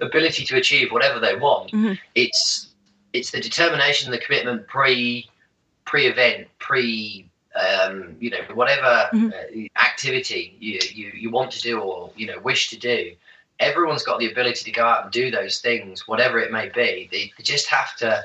ability 0.00 0.44
to 0.44 0.56
achieve 0.56 0.92
whatever 0.92 1.18
they 1.18 1.36
want. 1.36 1.72
Mm-hmm. 1.72 1.94
It's 2.14 2.68
it's 3.12 3.30
the 3.30 3.40
determination, 3.40 4.10
the 4.10 4.18
commitment 4.18 4.66
pre 4.66 5.28
pre 5.84 6.06
event, 6.06 6.48
pre 6.58 7.28
um, 7.54 8.16
you 8.20 8.30
know 8.30 8.40
whatever 8.54 9.08
mm-hmm. 9.12 9.28
uh, 9.28 9.82
activity 9.82 10.56
you, 10.58 10.80
you 10.92 11.12
you 11.14 11.30
want 11.30 11.50
to 11.52 11.60
do 11.60 11.80
or 11.80 12.10
you 12.16 12.26
know 12.26 12.38
wish 12.40 12.70
to 12.70 12.78
do. 12.78 13.12
Everyone's 13.60 14.02
got 14.02 14.18
the 14.18 14.30
ability 14.30 14.64
to 14.64 14.72
go 14.72 14.84
out 14.84 15.04
and 15.04 15.12
do 15.12 15.30
those 15.30 15.60
things, 15.60 16.08
whatever 16.08 16.40
it 16.40 16.50
may 16.50 16.68
be. 16.70 17.08
They, 17.10 17.32
they 17.36 17.42
just 17.44 17.68
have 17.68 17.94
to 17.98 18.20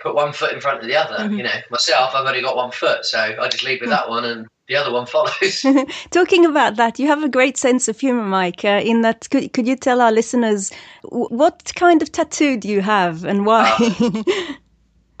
put 0.00 0.14
one 0.14 0.32
foot 0.32 0.52
in 0.52 0.60
front 0.60 0.80
of 0.80 0.86
the 0.86 0.96
other. 0.96 1.24
Mm-hmm. 1.24 1.38
You 1.38 1.42
know, 1.44 1.58
myself, 1.70 2.14
I've 2.14 2.26
only 2.26 2.42
got 2.42 2.56
one 2.56 2.70
foot, 2.70 3.04
so 3.04 3.18
I 3.18 3.48
just 3.48 3.64
lead 3.64 3.80
with 3.80 3.90
that 3.90 4.08
one 4.08 4.24
and 4.24 4.46
the 4.68 4.76
other 4.76 4.92
one 4.92 5.06
follows. 5.06 5.64
Talking 6.10 6.46
about 6.46 6.76
that, 6.76 6.98
you 6.98 7.06
have 7.06 7.22
a 7.22 7.28
great 7.28 7.56
sense 7.56 7.88
of 7.88 8.00
humor, 8.00 8.24
Mike. 8.24 8.64
Uh, 8.64 8.80
in 8.84 9.02
that, 9.02 9.28
could, 9.30 9.52
could 9.52 9.66
you 9.66 9.76
tell 9.76 10.00
our 10.00 10.12
listeners 10.12 10.72
what 11.02 11.72
kind 11.74 12.00
of 12.00 12.10
tattoo 12.10 12.56
do 12.56 12.68
you 12.68 12.80
have 12.80 13.24
and 13.24 13.44
why? 13.44 13.70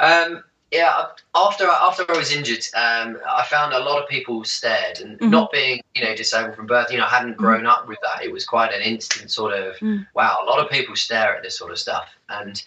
um, 0.00 0.44
yeah, 0.74 1.04
after 1.36 1.68
after 1.68 2.04
I 2.08 2.16
was 2.16 2.32
injured, 2.32 2.66
um, 2.74 3.18
I 3.28 3.44
found 3.44 3.72
a 3.72 3.78
lot 3.78 4.02
of 4.02 4.08
people 4.08 4.42
stared, 4.42 4.98
and 4.98 5.18
mm-hmm. 5.20 5.30
not 5.30 5.52
being 5.52 5.80
you 5.94 6.02
know 6.02 6.16
disabled 6.16 6.56
from 6.56 6.66
birth, 6.66 6.90
you 6.90 6.98
know, 6.98 7.04
I 7.04 7.10
hadn't 7.10 7.36
grown 7.36 7.58
mm-hmm. 7.58 7.68
up 7.68 7.86
with 7.86 7.98
that. 8.02 8.24
It 8.24 8.32
was 8.32 8.44
quite 8.44 8.72
an 8.72 8.82
instant 8.82 9.30
sort 9.30 9.52
of 9.52 9.76
mm. 9.76 10.04
wow. 10.14 10.36
A 10.42 10.46
lot 10.46 10.58
of 10.58 10.68
people 10.70 10.96
stare 10.96 11.36
at 11.36 11.44
this 11.44 11.56
sort 11.56 11.70
of 11.70 11.78
stuff, 11.78 12.08
and 12.28 12.60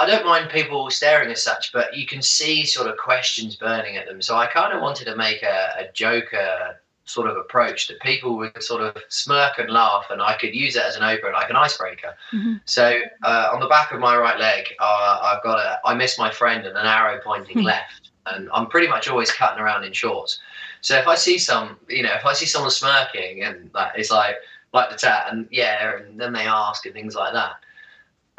I 0.00 0.06
don't 0.06 0.24
mind 0.24 0.48
people 0.48 0.90
staring 0.90 1.30
as 1.30 1.42
such, 1.42 1.72
but 1.74 1.94
you 1.94 2.06
can 2.06 2.22
see 2.22 2.64
sort 2.64 2.88
of 2.88 2.96
questions 2.96 3.54
burning 3.54 3.98
at 3.98 4.06
them. 4.06 4.22
So 4.22 4.34
I 4.34 4.46
kind 4.46 4.72
of 4.72 4.80
wanted 4.80 5.04
to 5.04 5.14
make 5.14 5.42
a, 5.42 5.74
a 5.78 5.92
joker 5.92 6.80
sort 7.04 7.28
of 7.28 7.36
approach 7.36 7.86
that 7.88 8.00
people 8.00 8.34
would 8.38 8.62
sort 8.62 8.80
of 8.80 8.96
smirk 9.10 9.58
and 9.58 9.68
laugh, 9.68 10.06
and 10.08 10.22
I 10.22 10.38
could 10.38 10.54
use 10.54 10.74
it 10.74 10.84
as 10.84 10.96
an 10.96 11.02
opener, 11.02 11.32
like 11.32 11.50
an 11.50 11.56
icebreaker. 11.56 12.14
Mm-hmm. 12.32 12.54
So 12.64 12.98
uh, 13.22 13.50
on 13.52 13.60
the 13.60 13.66
back 13.66 13.92
of 13.92 14.00
my 14.00 14.16
right 14.16 14.40
leg, 14.40 14.68
uh, 14.78 15.20
I've 15.22 15.42
got 15.42 15.58
a 15.58 15.80
I 15.84 15.92
miss 15.94 16.18
my 16.18 16.30
friend 16.30 16.66
and 16.66 16.78
an 16.78 16.86
arrow 16.86 17.20
pointing 17.22 17.58
mm-hmm. 17.58 17.66
left, 17.66 18.10
and 18.24 18.48
I'm 18.54 18.68
pretty 18.68 18.88
much 18.88 19.06
always 19.06 19.30
cutting 19.30 19.60
around 19.62 19.84
in 19.84 19.92
shorts. 19.92 20.40
So 20.80 20.96
if 20.96 21.06
I 21.06 21.14
see 21.14 21.36
some, 21.36 21.76
you 21.90 22.02
know, 22.02 22.14
if 22.14 22.24
I 22.24 22.32
see 22.32 22.46
someone 22.46 22.70
smirking 22.70 23.42
and 23.42 23.70
like 23.74 23.92
it's 23.96 24.10
like 24.10 24.36
like 24.72 24.88
the 24.88 24.96
tat, 24.96 25.26
and 25.30 25.46
yeah, 25.50 25.98
and 25.98 26.18
then 26.18 26.32
they 26.32 26.46
ask 26.46 26.86
and 26.86 26.94
things 26.94 27.14
like 27.14 27.34
that 27.34 27.56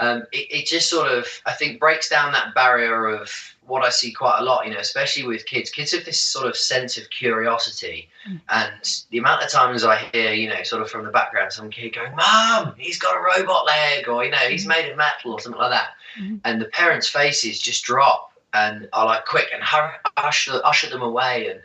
um, 0.02 0.24
it, 0.32 0.48
it, 0.50 0.66
just 0.66 0.90
sort 0.90 1.12
of 1.12 1.28
I 1.46 1.54
think 1.54 1.80
breaks 1.80 2.10
down 2.10 2.32
that 2.32 2.56
barrier 2.56 3.06
of 3.08 3.32
what 3.68 3.86
I 3.86 3.90
see 3.90 4.12
quite 4.12 4.40
a 4.40 4.44
lot, 4.44 4.66
you 4.66 4.74
know, 4.74 4.80
especially 4.80 5.28
with 5.28 5.46
kids. 5.46 5.70
Kids 5.70 5.92
have 5.92 6.06
this 6.06 6.20
sort 6.20 6.48
of 6.48 6.58
sense 6.58 6.98
of 6.98 7.08
curiosity, 7.12 8.10
mm. 8.28 8.42
and 8.50 9.04
the 9.12 9.20
amount 9.20 9.44
of 9.44 9.52
times 9.52 9.84
I 9.84 9.98
hear, 10.12 10.34
you 10.34 10.50
know, 10.50 10.64
sort 10.64 10.82
of 10.82 10.90
from 10.90 11.06
the 11.06 11.12
background, 11.12 11.54
some 11.54 11.70
kid 11.70 11.94
going, 11.94 12.16
"Mom, 12.16 12.74
he's 12.78 12.98
got 12.98 13.16
a 13.16 13.22
robot 13.22 13.68
leg," 13.68 14.08
or 14.08 14.26
you 14.26 14.32
know, 14.32 14.38
he's 14.38 14.66
mm. 14.66 14.70
made 14.70 14.90
of 14.90 14.98
metal, 14.98 15.34
or 15.34 15.40
something 15.40 15.62
like 15.62 15.72
that, 15.72 15.90
mm. 16.20 16.42
and 16.46 16.60
the 16.60 16.66
parents' 16.66 17.08
faces 17.08 17.60
just 17.60 17.84
drop 17.84 18.32
and 18.54 18.90
are 18.94 19.06
like, 19.06 19.26
"Quick!" 19.26 19.50
and 19.54 19.64
hurry, 19.64 19.92
usher, 20.18 20.60
usher 20.64 20.90
them 20.90 21.04
away. 21.04 21.48
And 21.48 21.62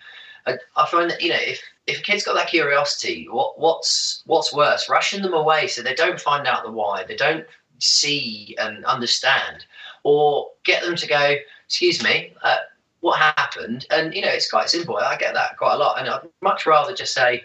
I, 0.76 0.82
I 0.82 0.86
find 0.86 1.10
that 1.10 1.22
you 1.22 1.30
know, 1.30 1.40
if 1.40 1.62
if 1.86 2.00
a 2.00 2.02
kid's 2.02 2.22
got 2.24 2.34
that 2.34 2.48
curiosity, 2.48 3.28
what 3.30 3.58
what's 3.58 4.22
what's 4.26 4.52
worse, 4.52 4.90
rushing 4.90 5.22
them 5.22 5.32
away 5.32 5.68
so 5.68 5.80
they 5.80 5.94
don't 5.94 6.20
find 6.20 6.46
out 6.46 6.64
the 6.64 6.70
why, 6.70 7.02
they 7.04 7.16
don't 7.16 7.46
see 7.78 8.56
and 8.58 8.84
understand, 8.84 9.66
or 10.02 10.50
get 10.64 10.82
them 10.82 10.96
to 10.96 11.06
go, 11.06 11.34
excuse 11.66 12.02
me, 12.02 12.32
uh, 12.42 12.58
what 13.00 13.18
happened? 13.18 13.86
And, 13.90 14.14
you 14.14 14.22
know, 14.22 14.28
it's 14.28 14.50
quite 14.50 14.68
simple. 14.68 14.96
I 14.96 15.16
get 15.16 15.34
that 15.34 15.56
quite 15.56 15.74
a 15.74 15.78
lot. 15.78 16.00
And 16.00 16.08
I'd 16.08 16.20
much 16.40 16.66
rather 16.66 16.94
just 16.94 17.14
say, 17.14 17.42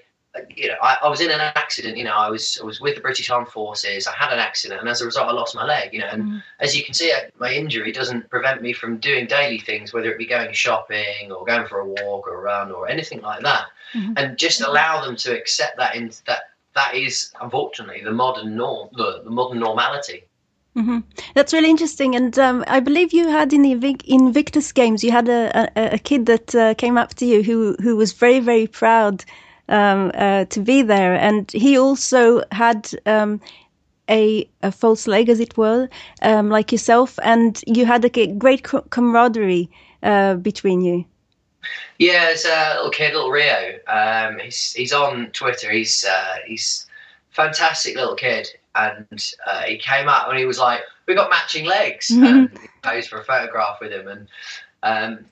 you 0.55 0.67
know, 0.67 0.75
I, 0.81 0.97
I, 1.03 1.09
was 1.09 1.21
in 1.21 1.29
an 1.29 1.41
accident. 1.41 1.97
You 1.97 2.05
know, 2.05 2.15
I 2.15 2.29
was 2.29 2.57
I 2.61 2.65
was 2.65 2.79
with 2.79 2.95
the 2.95 3.01
British 3.01 3.29
Armed 3.29 3.49
Forces. 3.49 4.07
I 4.07 4.13
had 4.13 4.31
an 4.31 4.39
accident, 4.39 4.79
and 4.79 4.89
as 4.89 5.01
a 5.01 5.05
result, 5.05 5.27
I 5.27 5.33
lost 5.33 5.55
my 5.55 5.65
leg. 5.65 5.93
You 5.93 5.99
know, 5.99 6.07
and 6.07 6.23
mm. 6.23 6.43
as 6.59 6.75
you 6.75 6.83
can 6.83 6.93
see, 6.93 7.11
my 7.37 7.53
injury 7.53 7.91
doesn't 7.91 8.29
prevent 8.29 8.61
me 8.61 8.71
from 8.71 8.97
doing 8.97 9.27
daily 9.27 9.59
things, 9.59 9.93
whether 9.93 10.09
it 10.11 10.17
be 10.17 10.25
going 10.25 10.53
shopping 10.53 11.31
or 11.31 11.45
going 11.45 11.67
for 11.67 11.79
a 11.79 11.85
walk 11.85 12.27
or 12.27 12.35
a 12.35 12.41
run 12.41 12.71
or 12.71 12.87
anything 12.87 13.21
like 13.21 13.41
that. 13.41 13.65
Mm-hmm. 13.93 14.13
And 14.15 14.37
just 14.37 14.61
allow 14.61 15.03
them 15.03 15.17
to 15.17 15.37
accept 15.37 15.77
that 15.77 15.95
in 15.95 16.11
that 16.27 16.50
that 16.75 16.95
is 16.95 17.31
unfortunately 17.41 18.01
the 18.03 18.11
modern 18.11 18.55
norm, 18.55 18.89
the, 18.93 19.21
the 19.23 19.29
modern 19.29 19.59
normality. 19.59 20.23
Mm-hmm. 20.75 20.99
That's 21.35 21.51
really 21.51 21.69
interesting, 21.69 22.15
and 22.15 22.37
um, 22.39 22.63
I 22.67 22.79
believe 22.79 23.11
you 23.11 23.27
had 23.27 23.51
in 23.51 23.61
the 23.61 23.73
Invictus 24.05 24.71
Games, 24.71 25.03
you 25.03 25.11
had 25.11 25.27
a, 25.27 25.69
a, 25.75 25.95
a 25.95 25.97
kid 25.99 26.27
that 26.27 26.55
uh, 26.55 26.73
came 26.75 26.97
up 26.97 27.13
to 27.15 27.25
you 27.25 27.43
who 27.43 27.75
who 27.81 27.97
was 27.97 28.13
very 28.13 28.39
very 28.39 28.67
proud 28.67 29.25
um, 29.67 30.11
uh, 30.13 30.45
to 30.45 30.61
be 30.61 30.81
there, 30.81 31.13
and 31.15 31.51
he 31.51 31.77
also 31.77 32.43
had 32.53 32.89
um, 33.05 33.41
a, 34.09 34.47
a 34.61 34.71
false 34.71 35.07
leg, 35.07 35.29
as 35.29 35.39
it 35.39 35.57
were, 35.57 35.89
um, 36.21 36.49
like 36.49 36.71
yourself, 36.71 37.19
and 37.23 37.61
you 37.65 37.85
had 37.85 38.05
a 38.05 38.27
great 38.27 38.63
camaraderie 38.89 39.69
uh, 40.03 40.35
between 40.35 40.81
you. 40.81 41.05
Yeah, 41.99 42.29
it's 42.29 42.45
a 42.45 42.75
little 42.75 42.91
kid, 42.91 43.13
little 43.13 43.31
Rio. 43.31 43.77
Um, 43.87 44.39
he's 44.39 44.73
he's 44.73 44.93
on 44.93 45.27
Twitter. 45.31 45.71
He's 45.71 46.05
uh, 46.05 46.37
he's 46.45 46.87
fantastic 47.29 47.95
little 47.95 48.15
kid, 48.15 48.47
and 48.75 49.31
uh, 49.45 49.61
he 49.63 49.77
came 49.77 50.07
up 50.07 50.29
and 50.29 50.37
he 50.37 50.45
was 50.45 50.59
like, 50.59 50.81
"We 51.07 51.15
got 51.15 51.29
matching 51.29 51.65
legs." 51.65 52.09
Mm-hmm. 52.09 52.23
And 52.25 52.49
he 52.59 52.67
posed 52.81 53.09
for 53.09 53.19
a 53.19 53.23
photograph 53.23 53.77
with 53.81 53.91
him, 53.91 54.07
and 54.07 54.27
um, 54.83 55.25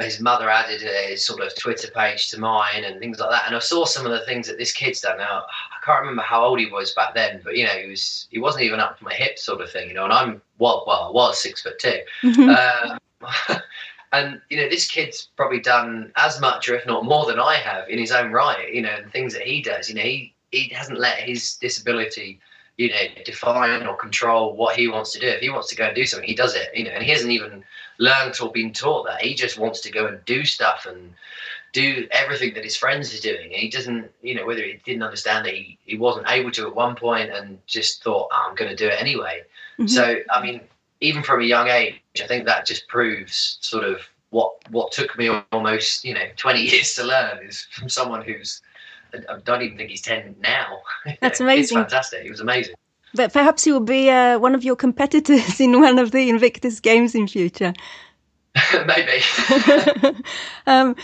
his 0.00 0.20
mother 0.20 0.48
added 0.48 0.82
a 0.82 1.16
sort 1.16 1.40
of 1.40 1.54
Twitter 1.56 1.88
page 1.94 2.30
to 2.30 2.40
mine 2.40 2.84
and 2.84 2.98
things 2.98 3.20
like 3.20 3.30
that. 3.30 3.44
And 3.46 3.54
I 3.54 3.60
saw 3.60 3.84
some 3.84 4.06
of 4.06 4.12
the 4.12 4.24
things 4.24 4.46
that 4.48 4.58
this 4.58 4.72
kid's 4.72 5.00
done. 5.00 5.18
Now 5.18 5.44
I 5.44 5.84
can't 5.84 6.00
remember 6.00 6.22
how 6.22 6.44
old 6.44 6.58
he 6.58 6.66
was 6.66 6.92
back 6.92 7.14
then, 7.14 7.40
but 7.44 7.56
you 7.56 7.64
know, 7.64 7.78
he 7.78 7.88
was 7.88 8.26
he 8.30 8.38
wasn't 8.38 8.64
even 8.64 8.80
up 8.80 8.98
to 8.98 9.04
my 9.04 9.14
hips, 9.14 9.42
sort 9.44 9.60
of 9.60 9.70
thing. 9.70 9.88
You 9.88 9.94
know, 9.94 10.04
and 10.04 10.12
I'm 10.12 10.42
well, 10.58 10.84
well, 10.86 11.04
I 11.04 11.10
was 11.10 11.38
six 11.38 11.62
foot 11.62 11.78
2 11.78 12.00
mm-hmm. 12.24 12.98
uh, 13.50 13.58
and 14.12 14.40
you 14.48 14.56
know, 14.56 14.68
this 14.68 14.88
kid's 14.88 15.28
probably 15.36 15.60
done 15.60 16.12
as 16.16 16.40
much, 16.40 16.68
or 16.68 16.74
if 16.76 16.86
not 16.86 17.04
more, 17.04 17.26
than 17.26 17.38
I 17.38 17.54
have 17.56 17.88
in 17.88 17.98
his 17.98 18.12
own 18.12 18.32
right. 18.32 18.72
You 18.72 18.82
know, 18.82 18.96
and 19.02 19.10
things 19.12 19.32
that 19.34 19.42
he 19.42 19.62
does. 19.62 19.88
You 19.88 19.96
know, 19.96 20.02
he 20.02 20.34
he 20.50 20.68
hasn't 20.68 20.98
let 20.98 21.18
his 21.20 21.56
disability, 21.56 22.40
you 22.76 22.90
know, 22.90 23.22
define 23.24 23.86
or 23.86 23.96
control 23.96 24.56
what 24.56 24.76
he 24.76 24.88
wants 24.88 25.12
to 25.12 25.20
do. 25.20 25.28
If 25.28 25.40
he 25.40 25.50
wants 25.50 25.68
to 25.68 25.76
go 25.76 25.86
and 25.86 25.96
do 25.96 26.06
something, 26.06 26.28
he 26.28 26.34
does 26.34 26.54
it. 26.54 26.68
You 26.74 26.84
know, 26.84 26.90
and 26.90 27.02
he 27.02 27.10
hasn't 27.10 27.32
even 27.32 27.64
learned 27.98 28.40
or 28.40 28.50
been 28.50 28.72
taught 28.72 29.06
that. 29.06 29.22
He 29.22 29.34
just 29.34 29.58
wants 29.58 29.80
to 29.82 29.90
go 29.90 30.06
and 30.06 30.24
do 30.24 30.44
stuff 30.44 30.86
and 30.88 31.14
do 31.72 32.08
everything 32.10 32.54
that 32.54 32.64
his 32.64 32.76
friends 32.76 33.14
are 33.14 33.20
doing. 33.20 33.50
He 33.50 33.68
doesn't, 33.68 34.10
you 34.22 34.34
know, 34.34 34.46
whether 34.46 34.62
he 34.62 34.80
didn't 34.84 35.02
understand 35.02 35.44
that 35.44 35.54
he, 35.54 35.78
he 35.84 35.98
wasn't 35.98 36.30
able 36.30 36.50
to 36.52 36.66
at 36.66 36.74
one 36.74 36.94
point 36.94 37.30
and 37.30 37.58
just 37.66 38.02
thought, 38.02 38.28
oh, 38.32 38.46
I'm 38.48 38.54
going 38.54 38.70
to 38.70 38.76
do 38.76 38.88
it 38.88 39.00
anyway. 39.00 39.42
Mm-hmm. 39.78 39.86
So, 39.86 40.16
I 40.30 40.42
mean, 40.42 40.62
even 41.00 41.22
from 41.22 41.40
a 41.40 41.44
young 41.44 41.68
age, 41.68 42.00
I 42.22 42.26
think 42.26 42.44
that 42.46 42.66
just 42.66 42.88
proves 42.88 43.58
sort 43.60 43.84
of 43.84 44.00
what 44.30 44.52
what 44.70 44.92
took 44.92 45.16
me 45.16 45.28
almost, 45.52 46.04
you 46.04 46.14
know, 46.14 46.26
20 46.36 46.60
years 46.60 46.94
to 46.94 47.04
learn 47.04 47.38
is 47.46 47.66
from 47.70 47.88
someone 47.88 48.22
who's, 48.22 48.60
I 49.14 49.38
don't 49.44 49.62
even 49.62 49.78
think 49.78 49.90
he's 49.90 50.02
10 50.02 50.36
now. 50.40 50.80
That's 51.20 51.40
amazing. 51.40 51.78
it's 51.78 51.90
fantastic. 51.90 52.26
It 52.26 52.30
was 52.30 52.40
amazing. 52.40 52.74
But 53.14 53.32
perhaps 53.32 53.64
he 53.64 53.72
will 53.72 53.80
be 53.80 54.10
uh, 54.10 54.38
one 54.38 54.54
of 54.54 54.64
your 54.64 54.76
competitors 54.76 55.60
in 55.60 55.80
one 55.80 55.98
of 55.98 56.10
the 56.10 56.28
Invictus 56.28 56.80
games 56.80 57.14
in 57.14 57.26
future. 57.26 57.72
Maybe. 58.86 59.22
um, 60.66 60.96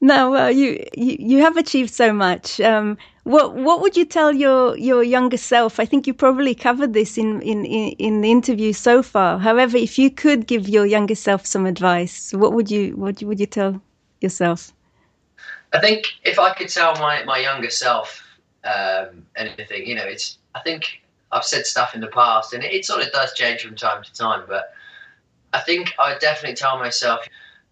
now 0.00 0.34
uh, 0.34 0.48
you, 0.48 0.84
you 0.94 1.16
you 1.18 1.38
have 1.38 1.56
achieved 1.56 1.92
so 1.92 2.12
much. 2.12 2.60
Um, 2.60 2.98
what 3.26 3.54
what 3.54 3.80
would 3.80 3.96
you 3.96 4.04
tell 4.04 4.32
your 4.32 4.76
your 4.78 5.02
younger 5.02 5.36
self? 5.36 5.80
I 5.80 5.84
think 5.84 6.06
you 6.06 6.14
probably 6.14 6.54
covered 6.54 6.92
this 6.92 7.18
in, 7.18 7.42
in, 7.42 7.64
in 7.64 8.20
the 8.20 8.30
interview 8.30 8.72
so 8.72 9.02
far. 9.02 9.38
However, 9.38 9.76
if 9.76 9.98
you 9.98 10.12
could 10.12 10.46
give 10.46 10.68
your 10.68 10.86
younger 10.86 11.16
self 11.16 11.44
some 11.44 11.66
advice, 11.66 12.32
what 12.32 12.52
would 12.52 12.70
you 12.70 12.96
what 12.96 13.20
would 13.24 13.40
you 13.40 13.46
tell 13.46 13.82
yourself? 14.20 14.72
I 15.72 15.80
think 15.80 16.06
if 16.22 16.38
I 16.38 16.54
could 16.54 16.68
tell 16.68 16.94
my, 17.00 17.24
my 17.24 17.38
younger 17.38 17.68
self 17.68 18.22
um, 18.62 19.26
anything, 19.34 19.84
you 19.88 19.96
know, 19.96 20.04
it's 20.04 20.38
I 20.54 20.60
think 20.60 21.02
I've 21.32 21.44
said 21.44 21.66
stuff 21.66 21.96
in 21.96 22.00
the 22.00 22.06
past, 22.06 22.52
and 22.52 22.62
it, 22.62 22.72
it 22.72 22.84
sort 22.84 23.02
of 23.02 23.10
does 23.10 23.34
change 23.34 23.62
from 23.62 23.74
time 23.74 24.04
to 24.04 24.12
time, 24.12 24.44
but 24.46 24.72
I 25.52 25.58
think 25.60 25.94
I 25.98 26.12
would 26.12 26.20
definitely 26.20 26.54
tell 26.54 26.78
myself 26.78 27.26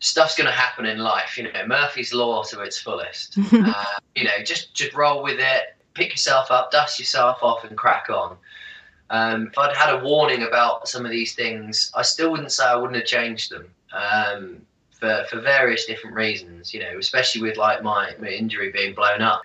stuff's 0.05 0.37
going 0.37 0.47
to 0.47 0.53
happen 0.53 0.85
in 0.85 0.99
life. 0.99 1.39
You 1.39 1.45
know, 1.45 1.67
Murphy's 1.67 2.13
law 2.13 2.43
to 2.45 2.61
its 2.61 2.79
fullest. 2.79 3.39
uh, 3.53 3.85
you 4.15 4.25
know, 4.25 4.43
just 4.45 4.75
just 4.75 4.95
roll 4.95 5.23
with 5.23 5.41
it, 5.41 5.77
pick 5.95 6.11
yourself 6.11 6.51
up, 6.51 6.71
dust 6.71 6.99
yourself 6.99 7.39
off, 7.43 7.65
and 7.65 7.77
crack 7.77 8.11
on. 8.11 8.37
Um, 9.11 9.49
if 9.49 9.59
I'd 9.59 9.75
had 9.75 9.95
a 9.95 10.05
warning 10.05 10.43
about 10.43 10.89
some 10.89 11.05
of 11.05 11.11
these 11.11 11.35
things, 11.35 11.91
I 11.95 12.03
still 12.03 12.31
wouldn't 12.31 12.53
say 12.53 12.65
I 12.65 12.77
wouldn't 12.77 12.97
have 12.97 13.07
changed 13.07 13.51
them 13.51 13.67
um, 13.93 14.61
for 14.91 15.25
for 15.31 15.41
various 15.41 15.87
different 15.87 16.17
reasons. 16.17 16.75
You 16.75 16.81
know, 16.81 16.99
especially 16.99 17.41
with 17.41 17.57
like 17.57 17.83
my, 17.83 18.15
my 18.21 18.29
injury 18.29 18.71
being 18.71 18.95
blown 18.95 19.23
up. 19.23 19.43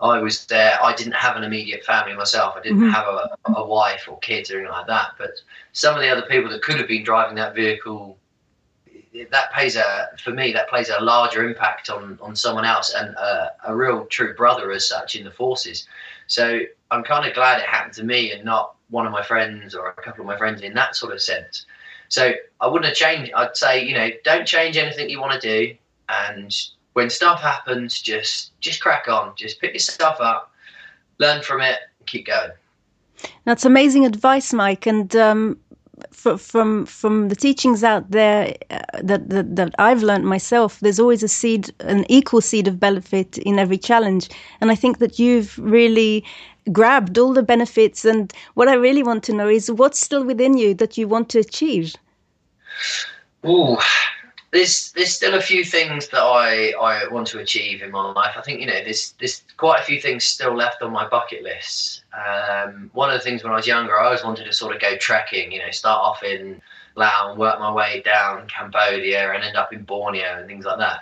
I 0.00 0.18
was 0.18 0.44
there. 0.46 0.76
I 0.82 0.94
didn't 0.94 1.14
have 1.14 1.36
an 1.36 1.44
immediate 1.44 1.82
family 1.84 2.14
myself. 2.14 2.56
I 2.58 2.60
didn't 2.60 2.80
mm-hmm. 2.80 2.90
have 2.90 3.06
a, 3.06 3.58
a 3.58 3.66
wife 3.66 4.06
or 4.06 4.18
kids 4.18 4.50
or 4.50 4.58
anything 4.58 4.72
like 4.72 4.88
that. 4.88 5.12
But 5.16 5.30
some 5.72 5.94
of 5.94 6.02
the 6.02 6.10
other 6.10 6.26
people 6.28 6.50
that 6.50 6.60
could 6.60 6.76
have 6.76 6.88
been 6.88 7.04
driving 7.04 7.36
that 7.36 7.54
vehicle 7.54 8.18
that 9.30 9.52
plays 9.52 9.76
a 9.76 10.08
for 10.22 10.32
me 10.32 10.52
that 10.52 10.68
plays 10.68 10.90
a 10.90 11.00
larger 11.02 11.46
impact 11.46 11.88
on 11.88 12.18
on 12.20 12.34
someone 12.34 12.64
else 12.64 12.92
and 12.94 13.14
a, 13.14 13.52
a 13.66 13.76
real 13.76 14.06
true 14.06 14.34
brother 14.34 14.72
as 14.72 14.88
such 14.88 15.14
in 15.14 15.24
the 15.24 15.30
forces. 15.30 15.86
So 16.26 16.60
i'm 16.90 17.04
kind 17.04 17.26
of 17.26 17.34
glad 17.34 17.60
it 17.60 17.66
happened 17.66 17.94
to 17.94 18.04
me 18.04 18.32
and 18.32 18.44
not 18.44 18.74
one 18.90 19.06
of 19.06 19.12
my 19.12 19.22
friends 19.22 19.74
or 19.74 19.88
a 19.88 20.02
couple 20.02 20.22
of 20.22 20.26
my 20.26 20.36
friends 20.36 20.62
in 20.62 20.74
that 20.74 20.96
sort 20.96 21.12
of 21.12 21.22
sense. 21.22 21.66
So 22.08 22.32
i 22.60 22.66
wouldn't 22.66 22.86
have 22.86 22.96
changed 22.96 23.32
i'd 23.36 23.56
say 23.56 23.84
you 23.84 23.94
know 23.94 24.10
don't 24.24 24.46
change 24.46 24.76
anything 24.76 25.08
you 25.08 25.20
want 25.20 25.40
to 25.40 25.48
do 25.48 25.74
and 26.08 26.54
when 26.94 27.10
stuff 27.10 27.40
happens 27.40 28.00
just 28.00 28.58
just 28.60 28.80
crack 28.80 29.08
on. 29.08 29.34
Just 29.36 29.60
pick 29.60 29.72
your 29.72 29.80
stuff 29.80 30.18
up 30.20 30.50
learn 31.18 31.42
from 31.42 31.60
it 31.60 31.78
keep 32.06 32.26
going. 32.26 32.50
That's 33.44 33.64
amazing 33.64 34.06
advice 34.06 34.52
mike 34.52 34.86
and 34.86 35.14
um, 35.14 35.58
from 36.10 36.86
from 36.86 37.28
the 37.28 37.36
teachings 37.36 37.84
out 37.84 38.10
there 38.10 38.54
uh, 38.70 38.78
that, 39.02 39.28
that, 39.28 39.56
that 39.56 39.74
I've 39.78 40.02
learned 40.02 40.24
myself, 40.24 40.80
there's 40.80 41.00
always 41.00 41.22
a 41.22 41.28
seed, 41.28 41.72
an 41.80 42.04
equal 42.08 42.40
seed 42.40 42.68
of 42.68 42.80
benefit 42.80 43.38
in 43.38 43.58
every 43.58 43.78
challenge, 43.78 44.28
and 44.60 44.70
I 44.70 44.74
think 44.74 44.98
that 44.98 45.18
you've 45.18 45.56
really 45.58 46.24
grabbed 46.72 47.18
all 47.18 47.32
the 47.32 47.42
benefits. 47.42 48.04
And 48.04 48.32
what 48.54 48.68
I 48.68 48.74
really 48.74 49.02
want 49.02 49.22
to 49.24 49.32
know 49.32 49.48
is 49.48 49.70
what's 49.70 50.00
still 50.00 50.24
within 50.24 50.56
you 50.56 50.74
that 50.74 50.96
you 50.96 51.06
want 51.08 51.28
to 51.30 51.40
achieve. 51.40 51.94
Ooh, 53.46 53.76
there's 54.54 54.92
there's 54.92 55.12
still 55.12 55.34
a 55.34 55.40
few 55.40 55.64
things 55.64 56.08
that 56.08 56.22
I, 56.22 56.70
I 56.80 57.08
want 57.08 57.26
to 57.28 57.40
achieve 57.40 57.82
in 57.82 57.90
my 57.90 58.12
life. 58.12 58.36
I 58.36 58.40
think 58.40 58.60
you 58.60 58.66
know 58.66 58.84
there's 58.84 59.12
there's 59.18 59.42
quite 59.56 59.80
a 59.80 59.82
few 59.82 60.00
things 60.00 60.22
still 60.22 60.54
left 60.54 60.80
on 60.80 60.92
my 60.92 61.08
bucket 61.08 61.42
list. 61.42 62.04
Um, 62.14 62.88
one 62.94 63.10
of 63.10 63.18
the 63.18 63.24
things 63.24 63.42
when 63.42 63.52
I 63.52 63.56
was 63.56 63.66
younger, 63.66 63.98
I 63.98 64.04
always 64.04 64.22
wanted 64.22 64.44
to 64.44 64.52
sort 64.52 64.72
of 64.72 64.80
go 64.80 64.96
trekking. 64.96 65.50
You 65.50 65.58
know, 65.58 65.70
start 65.72 65.98
off 65.98 66.22
in 66.22 66.62
Laos 66.94 67.30
and 67.30 67.38
work 67.38 67.58
my 67.58 67.72
way 67.72 68.00
down 68.04 68.46
Cambodia 68.46 69.32
and 69.32 69.42
end 69.42 69.56
up 69.56 69.72
in 69.72 69.82
Borneo 69.82 70.38
and 70.38 70.46
things 70.46 70.64
like 70.64 70.78
that. 70.78 71.00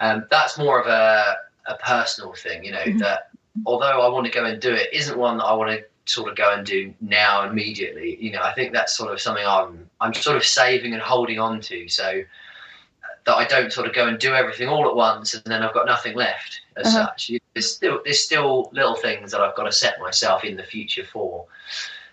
Um, 0.00 0.26
that's 0.28 0.58
more 0.58 0.80
of 0.80 0.88
a 0.88 1.36
a 1.66 1.76
personal 1.76 2.32
thing. 2.32 2.64
You 2.64 2.72
know 2.72 2.78
mm-hmm. 2.78 2.98
that 2.98 3.30
although 3.64 4.02
I 4.02 4.08
want 4.08 4.26
to 4.26 4.32
go 4.32 4.44
and 4.44 4.60
do 4.60 4.74
it, 4.74 4.88
isn't 4.92 5.16
one 5.16 5.38
that 5.38 5.44
I 5.44 5.52
want 5.52 5.70
to 5.70 5.84
sort 6.06 6.28
of 6.28 6.36
go 6.36 6.52
and 6.52 6.66
do 6.66 6.92
now 7.00 7.48
immediately. 7.48 8.18
You 8.20 8.32
know, 8.32 8.42
I 8.42 8.52
think 8.54 8.72
that's 8.72 8.96
sort 8.96 9.12
of 9.12 9.20
something 9.20 9.46
I'm 9.46 9.88
I'm 10.00 10.14
sort 10.14 10.36
of 10.36 10.44
saving 10.44 10.94
and 10.94 11.00
holding 11.00 11.38
on 11.38 11.60
to. 11.60 11.86
So 11.86 12.24
that 13.24 13.36
I 13.36 13.44
don't 13.44 13.72
sort 13.72 13.86
of 13.86 13.94
go 13.94 14.08
and 14.08 14.18
do 14.18 14.34
everything 14.34 14.68
all 14.68 14.88
at 14.88 14.96
once 14.96 15.34
and 15.34 15.44
then 15.44 15.62
I've 15.62 15.74
got 15.74 15.86
nothing 15.86 16.16
left 16.16 16.60
as 16.76 16.86
uh-huh. 16.86 17.06
such. 17.06 17.30
There's 17.54 17.72
still 17.74 18.00
there's 18.04 18.20
still 18.20 18.70
little 18.72 18.94
things 18.94 19.30
that 19.32 19.40
I've 19.40 19.54
got 19.54 19.64
to 19.64 19.72
set 19.72 20.00
myself 20.00 20.44
in 20.44 20.56
the 20.56 20.62
future 20.62 21.04
for. 21.04 21.46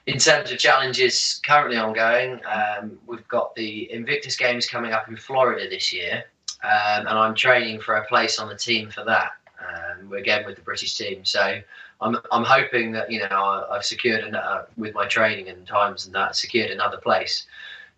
In 0.06 0.18
terms 0.18 0.52
of 0.52 0.58
challenges 0.58 1.40
currently 1.46 1.78
ongoing, 1.78 2.42
um, 2.46 2.98
we've 3.06 3.28
got 3.28 3.54
the 3.56 3.92
Invictus 3.92 4.36
Games 4.36 4.66
coming 4.68 4.92
up 4.92 5.08
in 5.08 5.16
Florida 5.16 5.70
this 5.70 5.94
year, 5.94 6.24
um, 6.64 7.06
and 7.06 7.10
I'm 7.10 7.36
training 7.36 7.82
for 7.82 7.96
a 7.96 8.06
place 8.08 8.40
on 8.40 8.50
the 8.50 8.56
team 8.56 8.90
for 8.90 9.04
that. 9.06 9.34
Um, 9.60 10.14
again 10.14 10.46
with 10.46 10.56
the 10.56 10.62
British 10.62 10.98
team, 10.98 11.26
so 11.26 11.60
I'm 12.02 12.18
I'm 12.32 12.46
hoping 12.46 12.92
that 12.94 13.12
you 13.12 13.20
know 13.20 13.28
I, 13.30 13.74
have 13.74 13.86
secured 13.86 14.24
an, 14.24 14.36
uh, 14.36 14.64
with 14.78 14.94
my 14.94 15.06
training 15.06 15.50
and 15.50 15.68
times 15.68 16.06
and 16.06 16.16
that 16.16 16.36
secured 16.36 16.72
another 16.72 16.98
place 16.98 17.46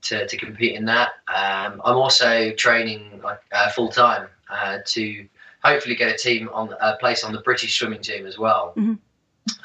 to, 0.04 0.28
to 0.28 0.38
compete 0.38 0.76
in 0.76 0.86
that. 0.86 1.10
Um, 1.28 1.82
I'm 1.84 1.96
also 1.96 2.52
training 2.54 3.22
uh, 3.52 3.70
full 3.70 3.90
time 3.90 4.28
uh, 4.50 4.80
to 4.86 5.28
hopefully 5.64 5.96
get 5.96 6.14
a 6.14 6.18
team 6.18 6.50
on 6.54 6.74
a 6.82 6.96
place 6.98 7.24
on 7.24 7.32
the 7.32 7.42
British 7.42 7.78
swimming 7.78 8.02
team 8.02 8.26
as 8.26 8.38
well. 8.38 8.74
Mm-hmm. 8.76 8.94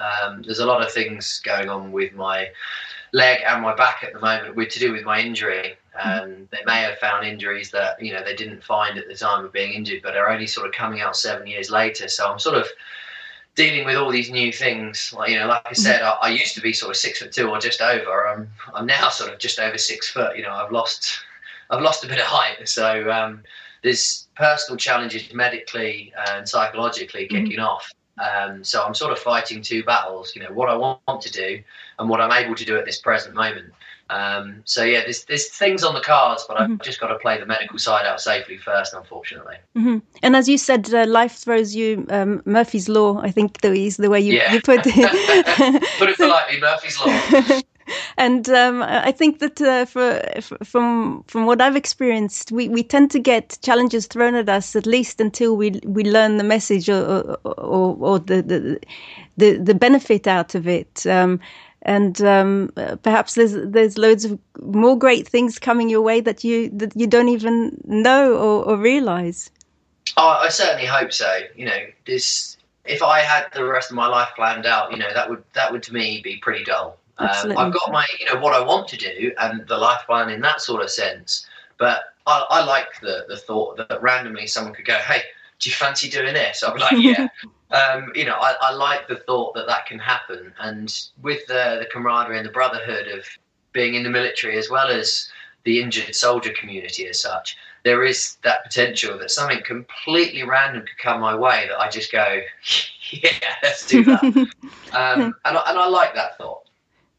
Um, 0.01 0.42
there's 0.42 0.59
a 0.59 0.66
lot 0.66 0.83
of 0.83 0.92
things 0.92 1.40
going 1.44 1.68
on 1.68 1.92
with 1.92 2.14
my 2.14 2.49
leg 3.12 3.40
and 3.46 3.62
my 3.62 3.75
back 3.75 4.03
at 4.03 4.12
the 4.12 4.20
moment 4.20 4.57
with 4.57 4.68
to 4.70 4.79
do 4.79 4.92
with 4.92 5.05
my 5.05 5.20
injury. 5.20 5.77
Mm-hmm. 5.99 6.25
Um, 6.25 6.49
they 6.51 6.61
may 6.66 6.83
have 6.83 6.99
found 6.99 7.27
injuries 7.27 7.70
that 7.70 8.03
you 8.03 8.12
know 8.12 8.22
they 8.22 8.37
didn't 8.37 8.62
find 8.62 8.99
at 8.99 9.09
the 9.09 9.14
time 9.14 9.44
of 9.44 9.53
being 9.53 9.72
injured, 9.72 10.03
but 10.03 10.16
are 10.16 10.29
only 10.29 10.46
sort 10.46 10.66
of 10.66 10.72
coming 10.72 11.01
out 11.01 11.16
seven 11.16 11.46
years 11.46 11.70
later. 11.70 12.09
So 12.09 12.31
I'm 12.31 12.38
sort 12.38 12.57
of 12.57 12.66
dealing 13.57 13.85
with 13.85 13.97
all 13.97 14.12
these 14.12 14.31
new 14.31 14.53
things. 14.53 15.12
Like 15.16 15.31
you 15.31 15.38
know, 15.38 15.49
like 15.49 15.62
I 15.66 15.71
mm-hmm. 15.71 15.83
said, 15.83 16.03
I, 16.03 16.11
I, 16.23 16.29
used 16.29 16.55
to 16.55 16.61
be 16.61 16.73
sort 16.73 16.90
of 16.90 16.97
six 16.97 17.19
foot 17.19 17.33
two 17.33 17.49
or 17.49 17.59
just 17.59 17.81
over. 17.81 18.29
I'm 18.29 18.49
I'm 18.73 18.87
now 18.87 19.09
sort 19.09 19.33
of 19.33 19.40
just 19.40 19.59
over 19.59 19.77
six 19.77 20.09
foot. 20.09 20.37
You 20.37 20.45
know, 20.45 20.53
I've 20.53 20.71
lost 20.71 21.19
I've 21.71 21.83
lost 21.83 22.05
a 22.05 22.09
bit 22.09 22.19
of 22.19 22.27
height. 22.27 22.69
So 22.69 23.11
um, 23.11 23.42
there's 23.83 24.29
personal 24.37 24.77
challenges 24.77 25.35
medically 25.35 26.12
and 26.29 26.49
psychologically 26.49 27.25
mm-hmm. 27.25 27.45
kicking 27.45 27.59
mm-hmm. 27.59 27.66
off. 27.66 27.90
Um, 28.18 28.64
so 28.64 28.83
I'm 28.83 28.94
sort 28.94 29.12
of 29.12 29.18
fighting 29.18 29.62
two 29.62 29.85
battles. 29.85 30.35
You 30.35 30.42
know, 30.42 30.52
what 30.52 30.68
I 30.68 30.76
want 30.76 31.20
to 31.20 31.31
do 31.31 31.62
and 31.98 32.09
what 32.09 32.20
I'm 32.20 32.33
able 32.33 32.55
to 32.55 32.64
do 32.64 32.76
at 32.76 32.85
this 32.85 32.98
present 32.98 33.35
moment. 33.35 33.72
Um, 34.09 34.62
so 34.64 34.85
yeah, 34.85 35.00
there's 35.00 35.24
there's 35.24 35.48
things 35.48 35.83
on 35.83 35.94
the 35.94 36.00
cards, 36.00 36.44
but 36.46 36.57
mm-hmm. 36.57 36.74
I've 36.74 36.83
just 36.83 37.00
got 37.00 37.09
to 37.09 37.18
play 37.18 37.38
the 37.38 37.46
medical 37.46 37.79
side 37.79 38.07
out 38.07 38.20
safely 38.20 38.57
first, 38.57 38.94
unfortunately. 38.94 39.57
Mm-hmm. 39.76 39.98
And 40.22 40.37
as 40.37 40.48
you 40.48 40.59
said, 40.59 40.92
uh, 40.94 41.07
life 41.07 41.33
throws 41.33 41.74
you 41.74 42.07
um, 42.11 42.40
Murphy's 42.44 42.88
law. 42.88 43.20
I 43.20 43.31
think 43.33 43.61
the 43.62 43.72
is 43.72 43.96
the 43.96 44.09
way 44.09 44.20
you, 44.20 44.35
yeah. 44.35 44.52
you 44.52 44.61
put 44.62 44.81
it. 44.87 44.94
put 45.98 46.09
it 46.09 46.16
politely, 46.16 46.61
Murphy's 46.61 46.98
law. 47.00 47.61
and 48.16 48.49
um, 48.49 48.83
I 48.83 49.12
think 49.12 49.38
that 49.40 49.61
uh, 49.61 49.85
for, 49.85 50.20
from 50.64 51.25
from 51.27 51.46
what 51.46 51.61
I've 51.61 51.77
experienced, 51.77 52.53
we, 52.53 52.68
we 52.68 52.83
tend 52.83 53.11
to 53.12 53.18
get 53.18 53.59
challenges 53.62 54.07
thrown 54.07 54.35
at 54.35 54.49
us 54.49 54.77
at 54.77 54.87
least 54.87 55.20
until 55.20 55.57
we 55.57 55.81
we 55.85 56.05
learn 56.05 56.37
the 56.37 56.44
message 56.44 56.88
or 56.88 57.37
or, 57.44 57.96
or 58.01 58.18
the, 58.18 58.42
the 58.42 58.81
the 59.37 59.59
the 59.59 59.75
benefit 59.75 60.27
out 60.27 60.55
of 60.55 60.66
it. 60.66 61.07
Um, 61.07 61.40
and 61.83 62.20
um, 62.22 62.72
perhaps 63.03 63.35
there's 63.35 63.53
there's 63.53 63.96
loads 63.96 64.25
of 64.25 64.38
more 64.61 64.99
great 64.99 65.29
things 65.29 65.59
coming 65.59 65.88
your 65.88 66.03
way 66.03 66.20
that 66.20 66.42
you 66.42 66.68
that 66.70 66.96
you 66.96 67.07
don't 67.07 67.29
even 67.29 67.81
know 67.85 68.35
or, 68.35 68.64
or 68.64 68.77
realize. 68.77 69.51
Oh, 70.16 70.29
I 70.29 70.49
certainly 70.49 70.87
hope 70.87 71.12
so. 71.12 71.40
You 71.55 71.66
know, 71.66 71.79
this 72.07 72.57
if 72.85 73.03
I 73.03 73.20
had 73.20 73.46
the 73.53 73.64
rest 73.64 73.90
of 73.90 73.96
my 73.96 74.07
life 74.07 74.31
planned 74.35 74.66
out, 74.66 74.90
you 74.90 74.99
know, 74.99 75.12
that 75.14 75.29
would 75.31 75.44
that 75.55 75.70
would 75.72 75.83
to 75.85 75.94
me 75.94 76.20
be 76.22 76.37
pretty 76.38 76.64
dull. 76.64 76.99
Um, 77.18 77.57
I've 77.57 77.72
got 77.72 77.90
my, 77.90 78.07
you 78.20 78.26
know, 78.26 78.40
what 78.40 78.52
I 78.52 78.62
want 78.62 78.88
to 78.88 78.96
do 78.96 79.33
and 79.38 79.66
the 79.66 79.79
life 79.79 80.02
plan 80.07 80.29
in 80.29 80.40
that 80.42 80.61
sort 80.61 80.83
of 80.83 80.90
sense. 80.90 81.46
But 81.79 82.05
I, 82.26 82.44
I 82.50 82.64
like 82.64 83.00
the 83.00 83.24
the 83.29 83.37
thought 83.37 83.76
that 83.76 84.02
randomly 84.02 84.46
someone 84.46 84.74
could 84.74 84.87
go, 84.87 84.94
"Hey, 84.94 85.22
do 85.59 85.70
you 85.70 85.74
fancy 85.74 86.09
doing 86.09 86.35
this?" 86.35 86.62
I'd 86.62 86.74
be 86.74 86.81
like, 86.81 86.96
"Yeah." 86.98 87.29
um, 87.70 88.12
you 88.14 88.24
know, 88.24 88.37
I, 88.38 88.55
I, 88.61 88.72
like 88.72 89.09
the 89.09 89.16
thought 89.16 89.55
that 89.55 89.66
that 89.66 89.87
can 89.87 89.98
happen, 89.98 90.52
and 90.61 91.09
with 91.22 91.46
the, 91.46 91.79
the 91.81 91.88
camaraderie 91.92 92.38
and 92.38 92.46
the 92.46 92.52
brotherhood 92.52 93.09
of 93.09 93.24
being 93.72 93.94
in 93.94 94.02
the 94.02 94.11
military, 94.11 94.57
as 94.57 94.70
well 94.70 94.88
as 94.88 95.31
the 95.64 95.83
injured 95.83 96.14
soldier 96.14 96.52
community 96.59 97.07
as 97.09 97.20
such, 97.20 97.57
there 97.83 98.05
is 98.05 98.37
that 98.42 98.64
potential 98.64 99.18
that 99.18 99.31
something 99.31 99.62
completely 99.64 100.42
random 100.42 100.83
could 100.83 100.98
come 100.98 101.20
my 101.20 101.35
way 101.35 101.66
that 101.68 101.79
I 101.79 101.90
just 101.90 102.11
go, 102.11 102.40
yeah, 103.11 103.31
let's 103.62 103.87
do 103.87 104.05
that. 104.05 104.22
um, 104.92 105.35
and, 105.44 105.57
I, 105.59 105.62
and 105.66 105.79
I 105.79 105.87
like 105.88 106.14
that 106.14 106.38
thought. 106.38 106.65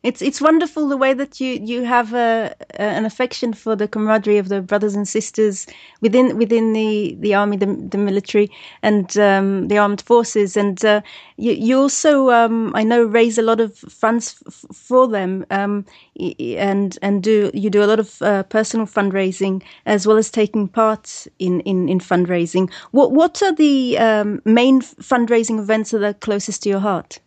It's 0.08 0.22
it's 0.22 0.40
wonderful 0.40 0.88
the 0.88 0.96
way 0.96 1.14
that 1.14 1.42
you 1.42 1.52
you 1.72 1.84
have 1.84 2.14
a, 2.14 2.56
a, 2.76 2.82
an 2.98 3.06
affection 3.06 3.52
for 3.54 3.76
the 3.76 3.88
camaraderie 3.90 4.38
of 4.38 4.48
the 4.48 4.62
brothers 4.62 4.96
and 4.96 5.06
sisters 5.08 5.68
within 6.02 6.38
within 6.38 6.72
the, 6.74 7.18
the 7.20 7.34
army, 7.36 7.58
the, 7.58 7.66
the 7.66 7.98
military, 7.98 8.50
and 8.82 9.18
um, 9.18 9.68
the 9.68 9.78
armed 9.78 10.02
forces, 10.02 10.56
and 10.56 10.86
uh, 10.86 11.02
you 11.36 11.52
you 11.52 11.78
also 11.78 12.30
um, 12.30 12.72
I 12.74 12.84
know 12.84 13.04
raise 13.04 13.38
a 13.38 13.42
lot 13.42 13.60
of 13.60 13.76
funds 13.78 14.42
f- 14.48 14.66
for 14.74 15.08
them, 15.10 15.46
um, 15.52 15.86
and 16.18 16.98
and 17.02 17.22
do 17.22 17.52
you 17.54 17.70
do 17.70 17.84
a 17.84 17.90
lot 17.92 18.00
of 18.00 18.22
uh, 18.22 18.44
personal 18.44 18.86
fundraising 18.86 19.62
as 19.86 20.08
well 20.08 20.18
as 20.18 20.32
taking 20.32 20.70
part 20.70 21.28
in, 21.40 21.60
in, 21.62 21.90
in 21.90 22.00
fundraising. 22.00 22.72
What 22.92 23.12
what 23.12 23.42
are 23.44 23.54
the 23.54 23.98
um, 23.98 24.42
main 24.46 24.82
fundraising 24.82 25.60
events 25.60 25.92
that 25.92 26.04
are 26.04 26.14
closest 26.14 26.64
to 26.64 26.70
your 26.70 26.80
heart? 26.80 27.20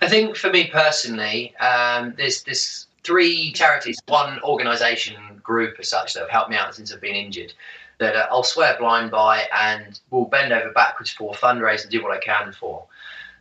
I 0.00 0.08
think 0.08 0.36
for 0.36 0.50
me 0.50 0.68
personally, 0.68 1.56
um, 1.56 2.14
there's 2.16 2.42
there's 2.42 2.86
three 3.04 3.52
charities, 3.52 3.98
one 4.08 4.40
organisation 4.42 5.40
group 5.42 5.76
as 5.78 5.88
such 5.88 6.14
that 6.14 6.20
have 6.20 6.30
helped 6.30 6.50
me 6.50 6.56
out 6.56 6.74
since 6.74 6.92
I've 6.92 7.00
been 7.00 7.14
injured. 7.14 7.54
That 7.98 8.14
uh, 8.14 8.26
I'll 8.30 8.42
swear 8.42 8.76
blind 8.78 9.10
by 9.10 9.44
and 9.54 9.98
will 10.10 10.26
bend 10.26 10.52
over 10.52 10.70
backwards 10.70 11.10
for, 11.10 11.32
fundraise 11.32 11.82
and 11.82 11.90
do 11.90 12.02
what 12.02 12.12
I 12.12 12.18
can 12.18 12.52
for. 12.52 12.84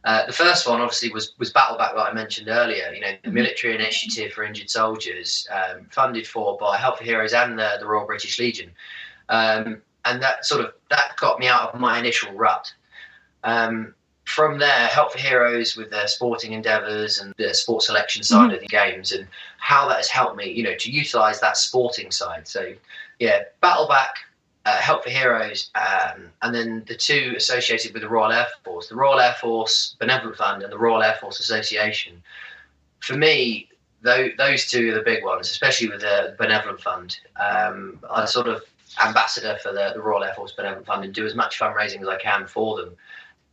Uh, 0.06 0.24
the 0.28 0.32
first 0.32 0.68
one 0.68 0.80
obviously 0.82 1.12
was 1.12 1.34
was 1.40 1.52
Battleback, 1.52 1.96
like 1.96 2.12
I 2.12 2.14
mentioned 2.14 2.48
earlier. 2.48 2.94
You 2.94 3.02
know, 3.02 3.12
the 3.12 3.28
mm-hmm. 3.28 3.34
military 3.34 3.74
initiative 3.74 4.34
for 4.34 4.44
injured 4.44 4.70
soldiers, 4.70 5.48
um, 5.52 5.88
funded 5.90 6.28
for 6.28 6.58
by 6.58 6.78
Help 6.78 7.00
for 7.00 7.04
Heroes 7.04 7.34
and 7.34 7.58
the, 7.58 7.78
the 7.80 7.88
Royal 7.88 8.06
British 8.06 8.38
Legion, 8.40 8.70
um, 9.30 9.82
and 10.06 10.22
that 10.22 10.46
sort 10.46 10.64
of 10.64 10.74
that 10.92 11.18
got 11.18 11.40
me 11.40 11.48
out 11.48 11.74
of 11.74 11.80
my 11.80 11.98
initial 12.00 12.32
rut. 12.34 12.72
Um, 13.44 13.96
from 14.26 14.58
there, 14.58 14.88
Help 14.88 15.14
for 15.14 15.20
Heroes 15.20 15.76
with 15.76 15.92
their 15.92 16.08
sporting 16.08 16.54
endeavours 16.54 17.20
and 17.20 17.34
the 17.38 17.54
sports 17.54 17.86
selection 17.86 18.24
side 18.24 18.48
mm-hmm. 18.48 18.56
of 18.56 18.60
the 18.60 18.68
games, 18.68 19.12
and 19.12 19.28
how 19.60 19.88
that 19.88 19.98
has 19.98 20.10
helped 20.10 20.36
me, 20.36 20.52
you 20.52 20.64
know, 20.64 20.76
to 20.76 20.92
utilise 20.92 21.40
that 21.40 21.58
sporting 21.58 22.12
side. 22.12 22.48
So, 22.48 22.74
yeah, 23.20 23.44
Battleback, 23.62 24.10
uh, 24.66 24.78
Help 24.78 25.04
for 25.04 25.12
Heroes, 25.12 25.70
um, 25.76 26.32
and 26.42 26.54
then 26.54 26.84
the 26.88 26.96
two 26.96 27.36
associated 27.38 27.94
with 27.94 28.02
the 28.02 28.10
Royal 28.10 28.32
Air 28.32 28.48
Force, 28.64 28.88
the 28.88 28.96
Royal 28.96 29.20
Air 29.20 29.36
Force 29.40 29.96
Benevolent 30.00 30.38
Fund 30.38 30.64
and 30.64 30.72
the 30.72 30.78
Royal 30.78 31.04
Air 31.04 31.18
Force 31.22 31.40
Association. 31.40 32.22
For 33.02 33.16
me, 33.16 33.70
those, 34.02 34.32
those 34.38 34.68
two 34.68 34.92
are 34.92 34.96
the 34.96 35.04
big 35.04 35.24
ones, 35.24 35.52
especially 35.52 35.88
with 35.88 36.02
the 36.02 36.36
Benevolent 36.40 36.82
Fund. 36.82 37.20
Um, 37.40 38.00
I 38.10 38.26
sort 38.26 38.48
of 38.48 38.64
ambassador 39.06 39.58
for 39.62 39.72
the, 39.72 39.92
the 39.94 40.02
Royal 40.02 40.24
Air 40.24 40.34
Force 40.34 40.54
Benevolent 40.54 40.88
Fund 40.88 41.06
and 41.06 41.14
do 41.14 41.28
as 41.28 41.36
much 41.36 41.60
fundraising 41.60 42.02
as 42.02 42.08
I 42.08 42.18
can 42.18 42.48
for 42.48 42.78
them 42.78 42.96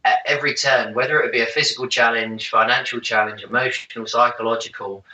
at 0.05 0.19
every 0.27 0.55
turn, 0.55 0.95
whether 0.95 1.21
it 1.21 1.33
be 1.33 1.41
a 1.41 1.47
physical 1.47 1.87
challenge, 1.87 2.51
financial 2.51 3.01
challenge, 3.01 3.45
emotional, 3.45 4.07
psychological, 4.07 5.05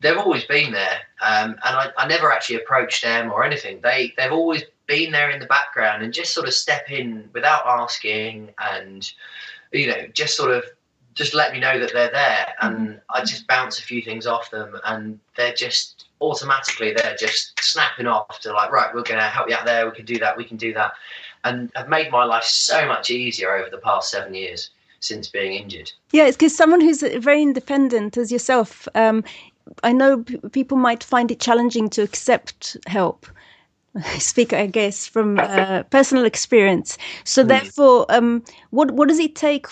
they've 0.00 0.16
always 0.16 0.44
been 0.44 0.72
there. 0.72 1.00
Um, 1.20 1.50
and 1.64 1.76
I, 1.76 1.90
I, 1.98 2.06
never 2.06 2.32
actually 2.32 2.56
approached 2.56 3.02
them 3.02 3.30
or 3.30 3.44
anything. 3.44 3.80
They 3.82 4.14
they've 4.16 4.32
always 4.32 4.62
been 4.86 5.12
there 5.12 5.30
in 5.30 5.38
the 5.38 5.46
background 5.46 6.02
and 6.02 6.12
just 6.12 6.32
sort 6.32 6.48
of 6.48 6.54
step 6.54 6.90
in 6.90 7.28
without 7.32 7.66
asking 7.66 8.50
and 8.58 9.12
you 9.70 9.86
know 9.86 10.06
just 10.12 10.36
sort 10.36 10.50
of 10.50 10.64
just 11.14 11.34
let 11.34 11.52
me 11.52 11.60
know 11.60 11.78
that 11.78 11.92
they're 11.92 12.10
there 12.10 12.54
and 12.62 12.88
mm-hmm. 12.88 12.98
I 13.10 13.20
just 13.20 13.46
bounce 13.46 13.78
a 13.78 13.82
few 13.82 14.00
things 14.00 14.26
off 14.26 14.50
them 14.50 14.78
and 14.84 15.20
they're 15.36 15.52
just 15.52 16.06
automatically 16.20 16.92
they're 16.94 17.16
just 17.16 17.52
snapping 17.62 18.06
off 18.06 18.40
to 18.40 18.52
like 18.52 18.72
right 18.72 18.94
we're 18.94 19.02
going 19.02 19.20
to 19.20 19.26
help 19.26 19.48
you 19.48 19.54
out 19.54 19.66
there 19.66 19.88
we 19.88 19.94
can 19.94 20.06
do 20.06 20.18
that 20.18 20.36
we 20.36 20.44
can 20.44 20.56
do 20.56 20.72
that 20.72 20.92
and 21.44 21.70
have 21.74 21.88
made 21.88 22.10
my 22.10 22.24
life 22.24 22.44
so 22.44 22.86
much 22.86 23.10
easier 23.10 23.54
over 23.54 23.70
the 23.70 23.78
past 23.78 24.10
seven 24.10 24.34
years 24.34 24.70
since 25.00 25.28
being 25.28 25.52
injured. 25.52 25.92
Yeah, 26.12 26.26
it's 26.26 26.36
because 26.36 26.56
someone 26.56 26.80
who's 26.80 27.02
very 27.02 27.42
independent 27.42 28.16
as 28.16 28.32
yourself, 28.32 28.88
um, 28.94 29.22
I 29.82 29.92
know 29.92 30.22
p- 30.22 30.38
people 30.52 30.76
might 30.76 31.04
find 31.04 31.30
it 31.30 31.40
challenging 31.40 31.88
to 31.90 32.02
accept 32.02 32.76
help. 32.86 33.26
I 33.94 34.18
speak, 34.18 34.52
I 34.52 34.66
guess, 34.66 35.06
from 35.06 35.38
uh, 35.38 35.84
personal 35.84 36.24
experience. 36.24 36.98
So, 37.24 37.44
mm. 37.44 37.48
therefore, 37.48 38.06
um, 38.08 38.44
what 38.70 38.90
what 38.92 39.08
does 39.08 39.18
it 39.18 39.34
take 39.34 39.66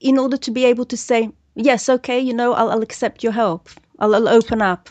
in 0.00 0.18
order 0.18 0.36
to 0.38 0.50
be 0.50 0.64
able 0.64 0.86
to 0.86 0.96
say 0.96 1.30
yes, 1.54 1.88
okay, 1.88 2.18
you 2.18 2.32
know, 2.32 2.52
I'll, 2.54 2.70
I'll 2.70 2.82
accept 2.82 3.22
your 3.22 3.32
help. 3.32 3.68
I'll, 3.98 4.14
I'll, 4.14 4.28
open 4.28 4.62
up. 4.62 4.88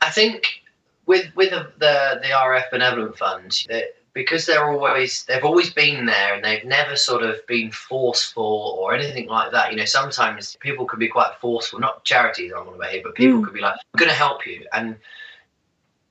I 0.00 0.10
think 0.10 0.62
with 1.06 1.26
with 1.34 1.50
the 1.50 1.70
the, 1.78 2.20
the 2.22 2.30
RAF 2.30 2.70
Benevolent 2.70 3.18
Fund, 3.18 3.66
because 4.14 4.44
they're 4.46 4.70
always 4.70 5.24
they've 5.24 5.44
always 5.44 5.70
been 5.70 6.06
there 6.06 6.34
and 6.34 6.44
they've 6.44 6.64
never 6.64 6.96
sort 6.96 7.22
of 7.22 7.44
been 7.46 7.70
forceful 7.70 8.76
or 8.78 8.94
anything 8.94 9.26
like 9.28 9.52
that. 9.52 9.70
You 9.70 9.78
know, 9.78 9.84
sometimes 9.84 10.56
people 10.60 10.84
can 10.84 10.98
be 10.98 11.08
quite 11.08 11.34
forceful, 11.40 11.80
not 11.80 12.04
charities 12.04 12.52
I'm 12.54 12.68
on 12.68 12.74
about 12.74 12.90
here, 12.90 13.02
but 13.02 13.14
people 13.14 13.40
mm. 13.40 13.44
could 13.44 13.54
be 13.54 13.60
like, 13.60 13.74
"I'm 13.74 13.98
going 13.98 14.10
to 14.10 14.14
help 14.14 14.46
you," 14.46 14.66
and 14.72 14.96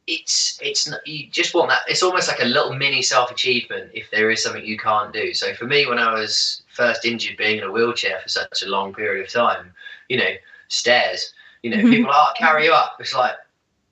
it's 0.08 0.60
it's 0.62 0.92
you 1.06 1.28
just 1.28 1.54
want 1.54 1.70
that. 1.70 1.82
It's 1.88 2.04
almost 2.04 2.28
like 2.28 2.42
a 2.42 2.46
little 2.46 2.74
mini 2.74 3.02
self 3.02 3.32
achievement 3.32 3.92
if 3.94 4.10
there 4.10 4.32
is 4.32 4.44
something 4.44 4.66
you 4.66 4.78
can't 4.78 5.14
do. 5.14 5.34
So 5.34 5.54
for 5.54 5.66
me, 5.66 5.86
when 5.86 6.00
I 6.00 6.14
was 6.14 6.64
first 6.74 7.06
injured, 7.06 7.38
being 7.38 7.60
in 7.60 7.64
a 7.64 7.72
wheelchair 7.72 8.20
for 8.22 8.30
such 8.30 8.64
a 8.64 8.70
long 8.70 8.94
period 8.94 9.24
of 9.26 9.32
time, 9.32 9.74
you 10.10 10.18
know, 10.18 10.34
stairs. 10.70 11.34
You 11.62 11.70
know, 11.70 11.78
mm-hmm. 11.78 11.92
people 11.92 12.12
are 12.12 12.28
oh, 12.30 12.34
carry 12.36 12.66
you 12.66 12.74
up. 12.74 12.98
It's 13.00 13.14
like 13.14 13.36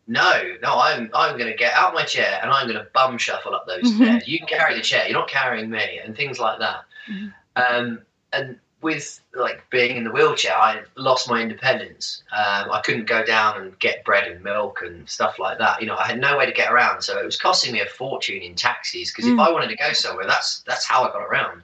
no, 0.10 0.56
no, 0.63 0.80
I'm 0.80 1.10
I'm 1.13 1.38
going 1.38 1.52
to 1.52 1.56
get 1.56 1.74
out 1.74 1.93
my 1.93 2.04
chair 2.04 2.39
and 2.41 2.52
I'm 2.52 2.67
going 2.67 2.80
to 2.80 2.88
bum 2.93 3.17
shuffle 3.19 3.54
up 3.54 3.67
those 3.67 3.84
mm-hmm. 3.84 4.04
stairs. 4.04 4.28
You 4.28 4.39
carry 4.48 4.76
the 4.76 4.82
chair, 4.82 5.08
you're 5.08 5.17
not 5.17 5.30
carrying 5.30 5.69
me, 5.69 6.00
and 6.04 6.17
things 6.17 6.39
like 6.39 6.60
that. 6.60 6.82
Mm-hmm. 7.10 7.30
Um, 7.56 8.02
and 8.34 8.60
with 8.82 9.22
like 9.36 9.69
being 9.69 9.98
in 9.98 10.04
the 10.06 10.12
wheelchair, 10.12 10.56
I 10.56 10.82
lost 10.95 11.30
my 11.30 11.41
independence. 11.41 12.24
Um, 12.32 12.72
I 12.72 12.82
couldn't 12.84 13.06
go 13.06 13.24
down 13.24 13.62
and 13.62 13.78
get 13.78 14.04
bread 14.04 14.30
and 14.30 14.43
milk 14.43 14.82
and 14.84 15.08
stuff 15.08 15.38
like 15.38 15.60
that. 15.60 15.80
You 15.80 15.88
know, 15.88 15.95
I 15.95 16.08
had 16.08 16.19
no 16.19 16.38
way 16.38 16.48
to 16.48 16.52
get 16.52 16.72
around, 16.72 17.04
so 17.04 17.19
it 17.19 17.26
was 17.26 17.38
costing 17.38 17.72
me 17.72 17.82
a 17.82 17.86
fortune 17.86 18.41
in 18.41 18.56
taxis. 18.56 19.12
Because 19.12 19.26
mm. 19.26 19.34
if 19.34 19.39
I 19.39 19.52
wanted 19.52 19.69
to 19.69 19.76
go 19.76 19.93
somewhere, 19.93 20.26
that's 20.26 20.62
that's 20.62 20.86
how 20.86 21.04
I 21.04 21.12
got 21.12 21.22
around. 21.22 21.62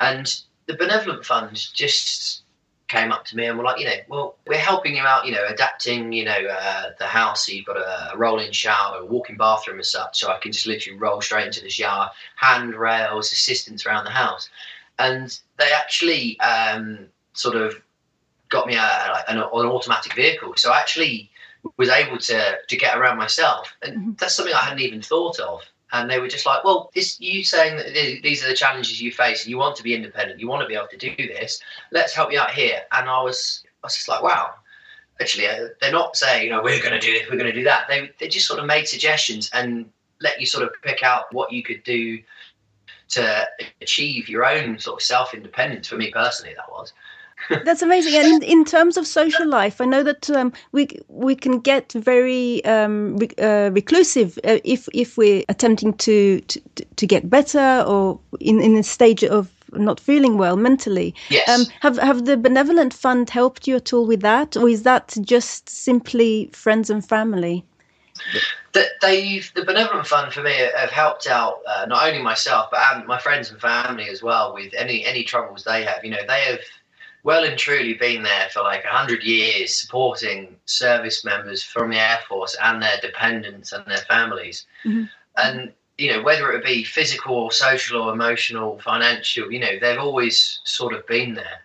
And 0.00 0.34
the 0.64 0.74
benevolent 0.74 1.26
fund 1.26 1.56
just 1.74 2.39
came 2.90 3.12
up 3.12 3.24
to 3.24 3.36
me 3.36 3.46
and 3.46 3.56
were 3.56 3.64
like, 3.64 3.78
you 3.78 3.86
know, 3.86 4.00
well, 4.08 4.36
we're 4.48 4.58
helping 4.58 4.96
you 4.96 5.02
out, 5.02 5.24
you 5.24 5.32
know, 5.32 5.46
adapting, 5.48 6.12
you 6.12 6.24
know, 6.24 6.32
uh, 6.32 6.90
the 6.98 7.06
house. 7.06 7.46
So 7.46 7.52
you've 7.52 7.64
got 7.64 7.76
a, 7.76 8.12
a 8.12 8.18
roll-in 8.18 8.52
shower, 8.52 8.98
a 8.98 9.06
walk-in 9.06 9.36
bathroom 9.36 9.78
as 9.78 9.90
such, 9.90 10.18
so 10.18 10.30
I 10.30 10.38
can 10.38 10.50
just 10.50 10.66
literally 10.66 10.98
roll 10.98 11.20
straight 11.20 11.46
into 11.46 11.62
the 11.62 11.70
shower, 11.70 12.10
handrails, 12.34 13.32
assistance 13.32 13.86
around 13.86 14.04
the 14.04 14.10
house, 14.10 14.50
and 14.98 15.38
they 15.58 15.72
actually 15.72 16.38
um, 16.40 17.06
sort 17.32 17.56
of 17.56 17.80
got 18.48 18.66
me 18.66 18.74
a, 18.74 18.82
a, 18.82 19.24
an, 19.28 19.38
an 19.38 19.44
automatic 19.76 20.14
vehicle. 20.14 20.52
So 20.56 20.72
I 20.72 20.80
actually 20.80 21.30
was 21.76 21.88
able 21.88 22.18
to 22.18 22.58
to 22.68 22.76
get 22.76 22.98
around 22.98 23.18
myself, 23.18 23.72
and 23.82 23.96
mm-hmm. 23.96 24.10
that's 24.18 24.34
something 24.34 24.54
I 24.54 24.64
hadn't 24.64 24.80
even 24.80 25.00
thought 25.00 25.38
of 25.38 25.62
and 25.92 26.10
they 26.10 26.20
were 26.20 26.28
just 26.28 26.46
like, 26.46 26.64
"Well, 26.64 26.90
this 26.94 27.20
you 27.20 27.44
saying 27.44 27.76
that 27.76 27.92
these 27.94 28.44
are 28.44 28.48
the 28.48 28.54
challenges 28.54 29.00
you 29.00 29.12
face, 29.12 29.44
and 29.44 29.50
you 29.50 29.58
want 29.58 29.76
to 29.76 29.82
be 29.82 29.94
independent, 29.94 30.40
you 30.40 30.48
want 30.48 30.62
to 30.62 30.68
be 30.68 30.74
able 30.74 30.88
to 30.88 30.96
do 30.96 31.14
this. 31.16 31.60
Let's 31.90 32.14
help 32.14 32.32
you 32.32 32.38
out 32.38 32.52
here." 32.52 32.82
And 32.92 33.08
I 33.08 33.22
was, 33.22 33.64
I 33.82 33.86
was 33.86 33.94
just 33.94 34.08
like, 34.08 34.22
"Wow." 34.22 34.54
Actually, 35.20 35.48
uh, 35.48 35.68
they're 35.82 35.92
not 35.92 36.16
saying, 36.16 36.44
you 36.44 36.50
know, 36.50 36.62
we're 36.62 36.82
going 36.82 36.98
to 36.98 36.98
do 36.98 37.12
this, 37.12 37.28
we're 37.28 37.36
going 37.36 37.52
to 37.52 37.52
do 37.52 37.64
that. 37.64 37.86
They 37.88 38.10
they 38.18 38.28
just 38.28 38.46
sort 38.46 38.58
of 38.58 38.66
made 38.66 38.88
suggestions 38.88 39.50
and 39.52 39.90
let 40.20 40.40
you 40.40 40.46
sort 40.46 40.64
of 40.64 40.70
pick 40.82 41.02
out 41.02 41.32
what 41.32 41.52
you 41.52 41.62
could 41.62 41.82
do 41.82 42.20
to 43.10 43.48
achieve 43.82 44.28
your 44.28 44.46
own 44.46 44.78
sort 44.78 45.00
of 45.00 45.02
self 45.02 45.34
independence. 45.34 45.88
For 45.88 45.96
me 45.96 46.10
personally, 46.10 46.54
that 46.54 46.70
was. 46.70 46.92
That's 47.64 47.82
amazing. 47.82 48.14
And 48.14 48.42
in, 48.44 48.64
terms 48.64 48.96
of 48.96 49.06
social 49.06 49.48
life, 49.48 49.80
I 49.80 49.84
know 49.84 50.02
that 50.02 50.30
um, 50.30 50.52
we 50.72 50.88
we 51.08 51.34
can 51.34 51.58
get 51.60 51.92
very 51.92 52.64
um, 52.64 53.16
re, 53.16 53.28
uh, 53.38 53.70
reclusive 53.72 54.38
uh, 54.44 54.58
if 54.64 54.88
if 54.92 55.16
we're 55.16 55.44
attempting 55.48 55.94
to, 55.94 56.40
to 56.40 56.60
to 56.96 57.06
get 57.06 57.28
better 57.28 57.84
or 57.86 58.20
in 58.40 58.60
in 58.60 58.76
a 58.76 58.82
stage 58.82 59.24
of 59.24 59.50
not 59.72 60.00
feeling 60.00 60.36
well 60.38 60.56
mentally. 60.56 61.14
Yes. 61.28 61.48
Um, 61.48 61.66
have 61.80 61.98
have 61.98 62.24
the 62.24 62.36
benevolent 62.36 62.94
fund 62.94 63.30
helped 63.30 63.66
you 63.66 63.76
at 63.76 63.92
all 63.92 64.06
with 64.06 64.20
that, 64.20 64.56
or 64.56 64.68
is 64.68 64.82
that 64.82 65.16
just 65.22 65.68
simply 65.68 66.50
friends 66.52 66.90
and 66.90 67.06
family? 67.06 67.64
they 69.02 69.42
the 69.54 69.64
benevolent 69.64 70.06
fund 70.06 70.32
for 70.32 70.42
me 70.42 70.52
have 70.76 70.90
helped 70.90 71.26
out 71.26 71.60
uh, 71.66 71.86
not 71.86 72.06
only 72.06 72.22
myself 72.22 72.68
but 72.70 72.80
um, 72.92 73.06
my 73.06 73.18
friends 73.18 73.50
and 73.50 73.60
family 73.60 74.08
as 74.08 74.22
well 74.22 74.54
with 74.54 74.72
any 74.74 75.04
any 75.04 75.24
troubles 75.24 75.64
they 75.64 75.82
have. 75.84 76.04
You 76.04 76.10
know, 76.10 76.24
they 76.26 76.42
have 76.42 76.60
well 77.22 77.44
and 77.44 77.58
truly 77.58 77.94
been 77.94 78.22
there 78.22 78.48
for 78.50 78.62
like 78.62 78.84
100 78.84 79.22
years 79.22 79.74
supporting 79.74 80.56
service 80.64 81.24
members 81.24 81.62
from 81.62 81.90
the 81.90 81.98
Air 81.98 82.20
Force 82.28 82.56
and 82.62 82.82
their 82.82 82.98
dependents 83.02 83.72
and 83.72 83.84
their 83.86 83.98
families. 83.98 84.66
Mm-hmm. 84.84 85.04
And, 85.36 85.72
you 85.98 86.12
know, 86.12 86.22
whether 86.22 86.50
it 86.52 86.64
be 86.64 86.84
physical 86.84 87.34
or 87.34 87.52
social 87.52 88.02
or 88.02 88.12
emotional, 88.12 88.78
financial, 88.78 89.52
you 89.52 89.60
know, 89.60 89.78
they've 89.80 89.98
always 89.98 90.60
sort 90.64 90.94
of 90.94 91.06
been 91.06 91.34
there. 91.34 91.60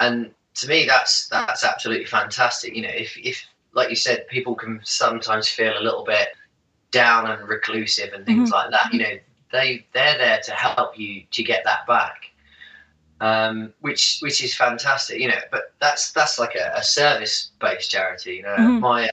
And 0.00 0.30
to 0.54 0.68
me, 0.68 0.86
that's 0.86 1.28
that's 1.28 1.64
absolutely 1.64 2.06
fantastic. 2.06 2.74
You 2.74 2.82
know, 2.82 2.94
if, 2.94 3.16
if 3.18 3.44
like 3.72 3.90
you 3.90 3.96
said, 3.96 4.26
people 4.28 4.54
can 4.54 4.80
sometimes 4.82 5.48
feel 5.48 5.78
a 5.78 5.82
little 5.82 6.04
bit 6.04 6.28
down 6.90 7.30
and 7.30 7.48
reclusive 7.48 8.12
and 8.12 8.24
things 8.24 8.50
mm-hmm. 8.50 8.54
like 8.54 8.70
that. 8.70 8.92
You 8.92 9.00
know, 9.00 9.18
they 9.52 9.86
they're 9.92 10.18
there 10.18 10.40
to 10.44 10.52
help 10.52 10.98
you 10.98 11.22
to 11.30 11.42
get 11.42 11.64
that 11.64 11.86
back. 11.86 12.30
Um, 13.20 13.72
which 13.80 14.18
which 14.20 14.42
is 14.44 14.54
fantastic, 14.54 15.20
you 15.20 15.28
know. 15.28 15.40
But 15.50 15.72
that's 15.80 16.12
that's 16.12 16.38
like 16.38 16.54
a, 16.54 16.72
a 16.76 16.82
service 16.82 17.50
based 17.60 17.90
charity. 17.90 18.36
You 18.36 18.42
know, 18.42 18.56
mm-hmm. 18.56 18.80
my 18.80 19.10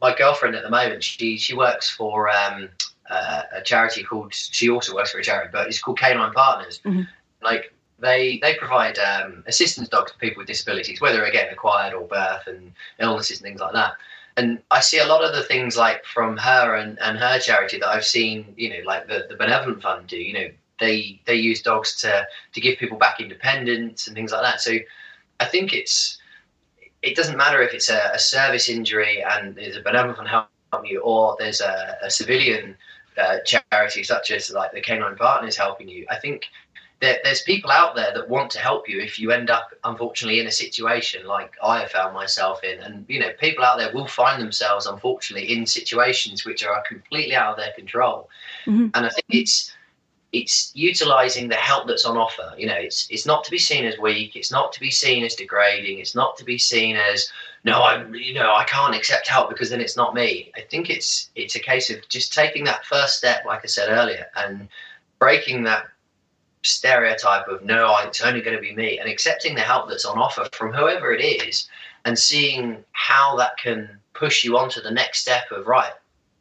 my 0.00 0.14
girlfriend 0.14 0.54
at 0.54 0.62
the 0.62 0.70
moment, 0.70 1.02
she 1.02 1.36
she 1.38 1.54
works 1.54 1.90
for 1.90 2.28
um, 2.28 2.68
uh, 3.10 3.42
a 3.52 3.62
charity 3.62 4.02
called. 4.04 4.32
She 4.34 4.70
also 4.70 4.94
works 4.94 5.12
for 5.12 5.18
a 5.18 5.22
charity, 5.22 5.50
but 5.52 5.66
it's 5.66 5.80
called 5.80 5.98
Canine 5.98 6.32
Partners. 6.32 6.80
Mm-hmm. 6.84 7.02
Like 7.42 7.74
they 7.98 8.38
they 8.42 8.54
provide 8.54 8.98
um, 8.98 9.42
assistance 9.46 9.88
dogs 9.88 10.12
for 10.12 10.18
people 10.18 10.40
with 10.40 10.46
disabilities, 10.46 11.00
whether 11.00 11.24
again 11.24 11.48
acquired 11.52 11.94
or 11.94 12.06
birth 12.06 12.46
and 12.46 12.72
illnesses 13.00 13.38
and 13.38 13.44
things 13.46 13.60
like 13.60 13.72
that. 13.72 13.94
And 14.36 14.60
I 14.70 14.80
see 14.80 14.98
a 14.98 15.06
lot 15.06 15.24
of 15.24 15.34
the 15.34 15.42
things 15.42 15.76
like 15.76 16.04
from 16.04 16.36
her 16.36 16.76
and, 16.76 16.96
and 17.00 17.18
her 17.18 17.40
charity 17.40 17.80
that 17.80 17.88
I've 17.88 18.06
seen, 18.06 18.54
you 18.56 18.70
know, 18.70 18.86
like 18.86 19.08
the, 19.08 19.26
the 19.28 19.34
benevolent 19.34 19.82
fund 19.82 20.06
do. 20.06 20.16
You 20.16 20.32
know, 20.32 20.48
they 20.78 21.20
they 21.26 21.34
use 21.34 21.62
dogs 21.62 21.96
to 22.02 22.26
to 22.52 22.60
give 22.60 22.78
people 22.78 22.98
back 22.98 23.20
independence 23.20 24.06
and 24.06 24.16
things 24.16 24.32
like 24.32 24.42
that. 24.42 24.60
So 24.60 24.78
I 25.40 25.44
think 25.44 25.72
it's 25.72 26.18
it 27.02 27.16
doesn't 27.16 27.36
matter 27.36 27.62
if 27.62 27.72
it's 27.72 27.90
a, 27.90 28.10
a 28.14 28.18
service 28.18 28.68
injury 28.68 29.22
and 29.22 29.54
there's 29.54 29.76
a 29.76 29.82
benevolent 29.82 30.28
helping 30.28 30.90
you, 30.90 31.00
or 31.00 31.36
there's 31.38 31.60
a, 31.60 31.96
a 32.02 32.10
civilian 32.10 32.76
uh, 33.16 33.38
charity 33.44 34.02
such 34.02 34.30
as 34.30 34.50
like 34.50 34.72
the 34.72 34.80
Canine 34.80 35.16
Partners 35.16 35.56
helping 35.56 35.88
you. 35.88 36.06
I 36.10 36.16
think 36.16 36.46
there, 37.00 37.18
there's 37.22 37.42
people 37.42 37.70
out 37.70 37.94
there 37.94 38.12
that 38.12 38.28
want 38.28 38.50
to 38.52 38.58
help 38.58 38.88
you 38.88 39.00
if 39.00 39.18
you 39.18 39.30
end 39.30 39.50
up 39.50 39.70
unfortunately 39.84 40.40
in 40.40 40.46
a 40.46 40.52
situation 40.52 41.26
like 41.26 41.52
I 41.62 41.80
have 41.80 41.90
found 41.90 42.14
myself 42.14 42.64
in, 42.64 42.80
and 42.80 43.04
you 43.08 43.20
know 43.20 43.30
people 43.38 43.64
out 43.64 43.78
there 43.78 43.92
will 43.92 44.06
find 44.06 44.42
themselves 44.42 44.86
unfortunately 44.86 45.52
in 45.52 45.66
situations 45.66 46.44
which 46.44 46.64
are 46.64 46.82
completely 46.88 47.36
out 47.36 47.52
of 47.52 47.56
their 47.56 47.72
control, 47.72 48.28
mm-hmm. 48.66 48.88
and 48.94 49.06
I 49.06 49.10
think 49.10 49.26
it's 49.28 49.72
it's 50.32 50.70
utilizing 50.74 51.48
the 51.48 51.54
help 51.54 51.86
that's 51.86 52.04
on 52.04 52.16
offer. 52.16 52.52
You 52.56 52.66
know, 52.66 52.74
it's 52.74 53.08
it's 53.10 53.26
not 53.26 53.44
to 53.44 53.50
be 53.50 53.58
seen 53.58 53.84
as 53.84 53.98
weak. 53.98 54.36
It's 54.36 54.52
not 54.52 54.72
to 54.72 54.80
be 54.80 54.90
seen 54.90 55.24
as 55.24 55.34
degrading. 55.34 55.98
It's 55.98 56.14
not 56.14 56.36
to 56.36 56.44
be 56.44 56.58
seen 56.58 56.96
as 56.96 57.30
no, 57.64 57.82
I'm 57.82 58.14
you 58.14 58.34
know 58.34 58.54
I 58.54 58.64
can't 58.64 58.94
accept 58.94 59.28
help 59.28 59.48
because 59.48 59.70
then 59.70 59.80
it's 59.80 59.96
not 59.96 60.14
me. 60.14 60.52
I 60.56 60.60
think 60.60 60.90
it's 60.90 61.30
it's 61.34 61.56
a 61.56 61.60
case 61.60 61.90
of 61.90 62.06
just 62.08 62.34
taking 62.34 62.64
that 62.64 62.84
first 62.84 63.16
step, 63.16 63.44
like 63.46 63.60
I 63.64 63.68
said 63.68 63.88
earlier, 63.90 64.26
and 64.36 64.68
breaking 65.18 65.64
that 65.64 65.86
stereotype 66.62 67.48
of 67.48 67.64
no, 67.64 67.96
it's 68.04 68.22
only 68.22 68.42
going 68.42 68.56
to 68.56 68.62
be 68.62 68.74
me, 68.74 68.98
and 68.98 69.08
accepting 69.08 69.54
the 69.54 69.62
help 69.62 69.88
that's 69.88 70.04
on 70.04 70.18
offer 70.18 70.46
from 70.52 70.72
whoever 70.72 71.12
it 71.12 71.24
is, 71.24 71.68
and 72.04 72.18
seeing 72.18 72.84
how 72.92 73.34
that 73.36 73.56
can 73.56 73.98
push 74.12 74.44
you 74.44 74.58
on 74.58 74.68
to 74.70 74.80
the 74.82 74.90
next 74.90 75.20
step 75.20 75.50
of 75.52 75.66
right. 75.66 75.92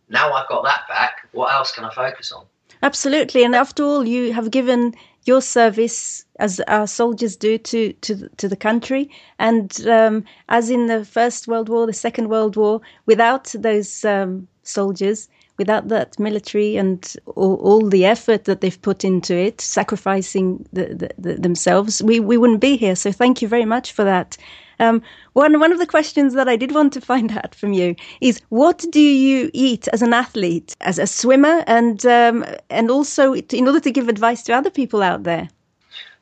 Now 0.09 0.33
I've 0.33 0.49
got 0.49 0.63
that 0.63 0.87
back. 0.89 1.27
What 1.31 1.53
else 1.53 1.71
can 1.71 1.85
I 1.85 1.93
focus 1.93 2.31
on? 2.31 2.45
Absolutely, 2.81 3.43
and 3.43 3.55
after 3.55 3.83
all, 3.83 4.07
you 4.07 4.33
have 4.33 4.49
given 4.51 4.93
your 5.25 5.41
service 5.41 6.25
as 6.39 6.59
our 6.61 6.87
soldiers 6.87 7.35
do 7.35 7.57
to 7.57 7.93
to 7.93 8.29
to 8.37 8.47
the 8.47 8.55
country, 8.55 9.09
and 9.39 9.85
um, 9.87 10.23
as 10.49 10.69
in 10.69 10.87
the 10.87 11.03
First 11.05 11.47
World 11.47 11.69
War, 11.69 11.85
the 11.85 11.93
Second 11.93 12.29
World 12.29 12.55
War, 12.55 12.81
without 13.05 13.53
those 13.57 14.03
um, 14.05 14.47
soldiers, 14.63 15.29
without 15.57 15.87
that 15.87 16.19
military 16.19 16.77
and 16.77 17.15
all, 17.35 17.55
all, 17.55 17.89
the 17.89 18.05
effort 18.05 18.45
that 18.45 18.61
they've 18.61 18.81
put 18.81 19.03
into 19.03 19.35
it, 19.35 19.59
sacrificing 19.59 20.65
the, 20.71 20.85
the, 20.93 21.09
the, 21.17 21.33
themselves, 21.35 22.03
we, 22.03 22.19
we 22.19 22.37
wouldn't 22.37 22.61
be 22.61 22.77
here. 22.77 22.95
So 22.95 23.11
thank 23.11 23.41
you 23.41 23.47
very 23.47 23.65
much 23.65 23.91
for 23.91 24.03
that. 24.03 24.37
Um, 24.79 25.01
one 25.33 25.59
one 25.59 25.71
of 25.71 25.79
the 25.79 25.87
questions 25.87 26.33
that 26.35 26.47
I 26.47 26.55
did 26.55 26.71
want 26.71 26.93
to 26.93 27.01
find 27.01 27.31
out 27.43 27.55
from 27.55 27.73
you 27.73 27.95
is 28.21 28.41
what 28.49 28.85
do 28.91 29.01
you 29.01 29.49
eat 29.53 29.87
as 29.89 30.01
an 30.01 30.13
athlete, 30.13 30.75
as 30.81 30.99
a 30.99 31.07
swimmer, 31.07 31.63
and 31.67 32.05
um, 32.05 32.45
and 32.69 32.91
also 32.91 33.33
in 33.33 33.67
order 33.67 33.79
to 33.79 33.91
give 33.91 34.07
advice 34.07 34.43
to 34.43 34.53
other 34.53 34.69
people 34.69 35.01
out 35.01 35.23
there. 35.23 35.49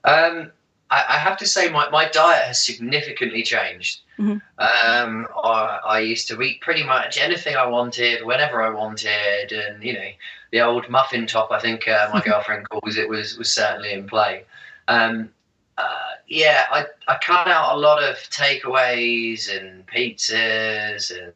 Um, 0.06 0.52
I, 0.92 1.04
I, 1.10 1.18
have 1.18 1.38
to 1.38 1.48
say 1.48 1.70
my, 1.70 1.90
my 1.90 2.08
diet 2.10 2.44
has 2.46 2.64
significantly 2.64 3.44
changed. 3.44 4.02
Mm-hmm. 4.20 4.38
Um, 4.60 5.28
I, 5.44 5.80
I, 5.86 6.00
used 6.00 6.28
to 6.28 6.42
eat 6.42 6.62
pretty 6.62 6.84
much 6.84 7.18
anything 7.18 7.56
I 7.56 7.66
wanted, 7.66 8.24
whenever 8.26 8.62
I 8.62 8.70
wanted, 8.70 9.52
and 9.52 9.84
you 9.84 9.94
know 9.94 10.10
the 10.52 10.62
old 10.62 10.90
muffin 10.90 11.28
top. 11.28 11.52
I 11.52 11.60
think 11.60 11.88
uh, 11.88 12.10
my 12.14 12.22
girlfriend 12.26 12.70
calls 12.70 12.98
it 12.98 13.10
was 13.10 13.38
was 13.38 13.52
certainly 13.52 13.94
in 13.94 14.08
play. 14.08 14.46
Um, 14.88 15.30
uh, 15.78 16.12
yeah, 16.28 16.66
I, 16.72 16.86
I 17.08 17.18
cut 17.22 17.48
out 17.48 17.76
a 17.76 17.80
lot 17.80 18.02
of 18.02 18.16
takeaways 18.30 19.54
and 19.56 19.86
pizzas 19.88 21.12
and, 21.12 21.34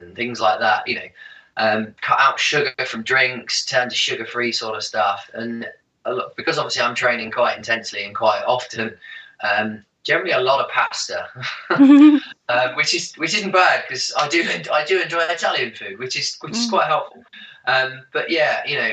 and 0.00 0.14
things 0.14 0.40
like 0.40 0.60
that. 0.60 0.86
You 0.86 0.96
know, 0.96 1.08
um, 1.56 1.94
cut 2.00 2.20
out 2.20 2.38
sugar 2.38 2.72
from 2.84 3.02
drinks, 3.02 3.64
turn 3.64 3.88
to 3.88 3.94
sugar 3.94 4.26
free 4.26 4.52
sort 4.52 4.76
of 4.76 4.84
stuff, 4.84 5.30
and 5.34 5.66
lot, 6.12 6.36
because 6.36 6.58
obviously 6.58 6.82
I'm 6.82 6.94
training 6.94 7.30
quite 7.30 7.56
intensely 7.56 8.04
and 8.04 8.14
quite 8.14 8.42
often. 8.46 8.96
Um, 9.42 9.84
generally, 10.08 10.32
a 10.32 10.40
lot 10.40 10.64
of 10.64 10.70
pasta, 10.70 11.28
uh, 12.48 12.72
which 12.74 12.94
is 12.94 13.12
which 13.14 13.34
isn't 13.36 13.52
bad 13.52 13.84
because 13.86 14.12
I 14.16 14.28
do 14.28 14.42
I 14.72 14.84
do 14.84 15.00
enjoy 15.00 15.20
Italian 15.20 15.74
food, 15.74 15.98
which 15.98 16.16
is 16.18 16.36
which 16.40 16.52
is 16.52 16.66
mm. 16.66 16.70
quite 16.70 16.86
helpful. 16.86 17.22
Um, 17.66 18.02
but 18.12 18.30
yeah, 18.30 18.62
you 18.66 18.76
know, 18.76 18.90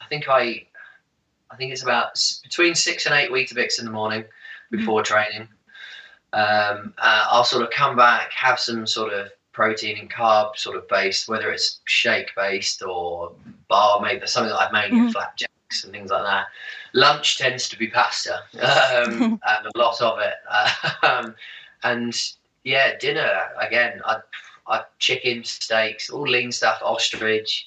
I 0.00 0.06
think 0.08 0.28
I 0.28 0.66
I 1.50 1.56
think 1.56 1.72
it's 1.72 1.82
about 1.82 2.20
between 2.42 2.74
six 2.74 3.06
and 3.06 3.14
eight 3.14 3.30
Weetabix 3.30 3.78
in 3.78 3.86
the 3.86 3.90
morning 3.90 4.24
before 4.70 5.00
mm. 5.00 5.04
training. 5.04 5.48
Um, 6.34 6.92
uh, 6.98 7.26
I'll 7.30 7.44
sort 7.44 7.62
of 7.62 7.70
come 7.70 7.96
back, 7.96 8.32
have 8.32 8.58
some 8.58 8.86
sort 8.86 9.12
of 9.12 9.30
protein 9.52 9.98
and 9.98 10.10
carb 10.10 10.56
sort 10.56 10.76
of 10.76 10.86
based, 10.88 11.28
whether 11.28 11.50
it's 11.50 11.80
shake 11.84 12.32
based 12.36 12.82
or 12.82 13.32
bar, 13.68 14.00
maybe 14.02 14.26
something 14.26 14.50
that 14.50 14.58
I've 14.58 14.72
made 14.72 14.90
mm-hmm. 14.90 15.10
flapjack 15.10 15.50
and 15.82 15.92
things 15.92 16.10
like 16.10 16.22
that. 16.22 16.46
Lunch 16.92 17.38
tends 17.38 17.68
to 17.70 17.78
be 17.78 17.88
pasta, 17.88 18.40
um, 18.60 19.40
and 19.48 19.66
a 19.66 19.78
lot 19.78 20.00
of 20.00 20.18
it. 20.20 20.34
Um, 21.02 21.34
and 21.82 22.16
yeah, 22.62 22.96
dinner 22.98 23.30
again. 23.60 24.00
I, 24.06 24.18
I 24.66 24.82
chicken, 24.98 25.44
steaks, 25.44 26.08
all 26.08 26.22
lean 26.22 26.50
stuff, 26.52 26.80
ostrich. 26.82 27.66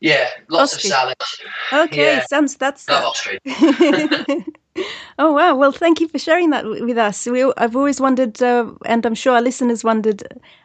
Yeah, 0.00 0.28
lots 0.48 0.74
ostrich. 0.74 0.86
of 0.86 0.90
salad. 0.90 1.16
Okay, 1.72 2.16
yeah. 2.16 2.26
sounds 2.26 2.56
that's. 2.56 2.88
Love 2.88 3.04
ostrich. 3.04 3.40
oh 5.20 5.32
wow! 5.32 5.54
Well, 5.54 5.70
thank 5.70 6.00
you 6.00 6.08
for 6.08 6.18
sharing 6.18 6.48
that 6.50 6.64
with 6.64 6.96
us. 6.96 7.26
We, 7.26 7.44
I've 7.58 7.76
always 7.76 8.00
wondered, 8.00 8.42
uh, 8.42 8.72
and 8.86 9.04
I'm 9.04 9.14
sure 9.14 9.34
our 9.34 9.42
listeners 9.42 9.84
wondered 9.84 10.22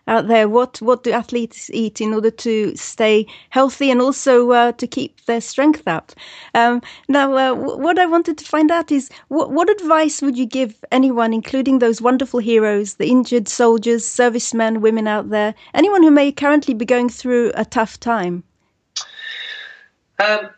out 0.07 0.27
there, 0.27 0.47
what 0.47 0.81
what 0.81 1.03
do 1.03 1.11
athletes 1.11 1.69
eat 1.71 1.99
in 1.99 2.13
order 2.13 2.31
to 2.31 2.75
stay 2.75 3.27
healthy 3.49 3.91
and 3.91 4.01
also 4.01 4.51
uh, 4.51 4.71
to 4.71 4.87
keep 4.87 5.25
their 5.25 5.41
strength 5.41 5.87
up? 5.87 6.13
Um, 6.53 6.81
now, 7.09 7.35
uh, 7.35 7.53
what 7.53 7.99
I 7.99 8.05
wanted 8.05 8.37
to 8.37 8.45
find 8.45 8.71
out 8.71 8.91
is, 8.91 9.09
what, 9.27 9.51
what 9.51 9.69
advice 9.69 10.21
would 10.21 10.37
you 10.37 10.45
give 10.45 10.83
anyone, 10.91 11.33
including 11.33 11.79
those 11.79 12.01
wonderful 12.01 12.39
heroes, 12.39 12.95
the 12.95 13.07
injured 13.07 13.49
soldiers, 13.49 14.05
servicemen, 14.05 14.79
women 14.79 15.07
out 15.07 15.29
there, 15.29 15.53
anyone 15.73 16.01
who 16.01 16.11
may 16.11 16.31
currently 16.31 16.73
be 16.73 16.85
going 16.85 17.09
through 17.09 17.51
a 17.55 17.65
tough 17.65 17.99
time? 17.99 18.43
Um, 20.17 20.49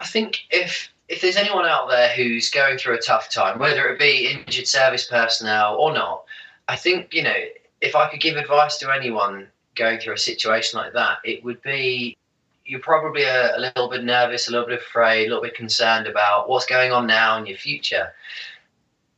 I 0.00 0.06
think 0.06 0.40
if 0.50 0.90
if 1.08 1.20
there's 1.20 1.36
anyone 1.36 1.66
out 1.66 1.88
there 1.88 2.08
who's 2.08 2.50
going 2.50 2.78
through 2.78 2.94
a 2.94 3.00
tough 3.00 3.30
time, 3.30 3.58
whether 3.58 3.88
it 3.88 3.98
be 3.98 4.28
injured 4.28 4.66
service 4.66 5.06
personnel 5.06 5.76
or 5.76 5.92
not, 5.92 6.24
I 6.68 6.76
think, 6.76 7.14
you 7.14 7.22
know, 7.22 7.36
if 7.80 7.94
I 7.94 8.08
could 8.10 8.20
give 8.20 8.36
advice 8.36 8.78
to 8.78 8.92
anyone 8.92 9.46
going 9.76 10.00
through 10.00 10.14
a 10.14 10.18
situation 10.18 10.78
like 10.78 10.92
that, 10.94 11.18
it 11.24 11.44
would 11.44 11.62
be 11.62 12.16
you're 12.64 12.80
probably 12.80 13.22
a, 13.22 13.56
a 13.56 13.60
little 13.60 13.88
bit 13.88 14.02
nervous, 14.02 14.48
a 14.48 14.50
little 14.50 14.66
bit 14.66 14.80
afraid, 14.80 15.26
a 15.26 15.28
little 15.28 15.42
bit 15.42 15.54
concerned 15.54 16.08
about 16.08 16.48
what's 16.48 16.66
going 16.66 16.90
on 16.90 17.06
now 17.06 17.38
in 17.38 17.46
your 17.46 17.56
future. 17.56 18.12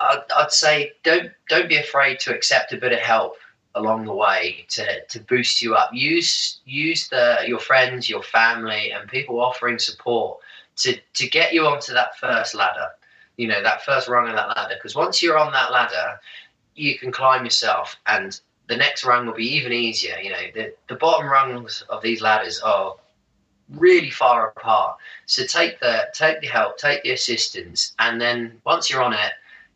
I'd, 0.01 0.22
I'd 0.36 0.53
say 0.53 0.93
don't 1.03 1.32
don't 1.49 1.68
be 1.68 1.76
afraid 1.76 2.20
to 2.20 2.34
accept 2.34 2.72
a 2.72 2.76
bit 2.76 2.93
of 2.93 2.99
help 2.99 3.36
along 3.79 4.05
the 4.05 4.14
way 4.14 4.66
to, 4.70 5.05
to 5.07 5.20
boost 5.20 5.62
you 5.62 5.74
up. 5.74 5.91
Use 5.93 6.61
use 6.64 7.09
the 7.09 7.39
your 7.47 7.59
friends, 7.59 8.09
your 8.09 8.22
family, 8.22 8.93
and 8.93 9.09
people 9.09 9.41
offering 9.41 9.79
support 9.79 10.39
to 10.76 10.99
to 11.14 11.29
get 11.29 11.53
you 11.53 11.66
onto 11.66 11.93
that 11.93 12.18
first 12.18 12.55
ladder. 12.55 12.89
You 13.37 13.49
know, 13.49 13.62
that 13.62 13.85
first 13.85 14.09
rung 14.09 14.29
of 14.29 14.35
that 14.35 14.57
ladder. 14.57 14.74
Because 14.74 14.97
once 14.97 15.22
you're 15.22 15.39
on 15.39 15.53
that 15.53 15.72
ladder, 15.72 16.20
you 16.74 16.99
can 16.99 17.12
climb 17.12 17.45
yourself, 17.45 17.97
and 18.07 18.41
the 18.68 18.76
next 18.76 19.05
rung 19.05 19.26
will 19.26 19.35
be 19.35 19.55
even 19.57 19.72
easier. 19.72 20.18
You 20.22 20.31
know, 20.31 20.47
the 20.55 20.74
the 20.89 20.97
bottom 20.97 21.29
rungs 21.29 21.85
of 21.89 22.03
these 22.03 22.20
ladders 22.20 22.61
are 22.61 22.97
really 23.70 24.11
far 24.11 24.49
apart. 24.49 24.97
So 25.26 25.45
take 25.45 25.81
the 25.81 26.09
take 26.12 26.41
the 26.41 26.47
help, 26.47 26.79
take 26.79 27.03
the 27.03 27.12
assistance, 27.12 27.95
and 27.99 28.20
then 28.20 28.61
once 28.64 28.91
you're 28.91 29.03
on 29.03 29.12
it, 29.12 29.33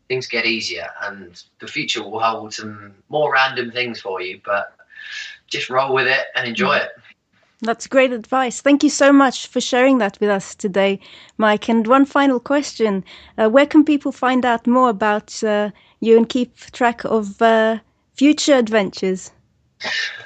things 0.07 0.27
get 0.27 0.45
easier, 0.45 0.87
and 1.03 1.41
the 1.59 1.67
future 1.67 2.03
will 2.03 2.19
hold 2.19 2.53
some 2.53 2.93
more 3.09 3.33
random 3.33 3.71
things 3.71 4.01
for 4.01 4.21
you. 4.21 4.41
But 4.45 4.75
just 5.47 5.69
roll 5.69 5.93
with 5.93 6.07
it 6.07 6.25
and 6.35 6.47
enjoy 6.47 6.75
it. 6.77 6.91
That's 7.61 7.87
great 7.87 8.11
advice. 8.11 8.59
Thank 8.59 8.83
you 8.83 8.89
so 8.89 9.13
much 9.13 9.47
for 9.47 9.61
sharing 9.61 9.99
that 9.99 10.19
with 10.19 10.29
us 10.29 10.53
today, 10.53 10.99
Mike. 11.37 11.69
And 11.69 11.87
one 11.87 12.05
final 12.05 12.39
question 12.39 13.05
uh, 13.37 13.49
Where 13.49 13.65
can 13.65 13.85
people 13.85 14.11
find 14.11 14.45
out 14.45 14.67
more 14.67 14.89
about 14.89 15.41
uh, 15.43 15.71
you 16.01 16.17
and 16.17 16.27
keep 16.27 16.57
track 16.71 17.05
of 17.05 17.41
uh, 17.41 17.79
future 18.15 18.55
adventures? 18.55 19.31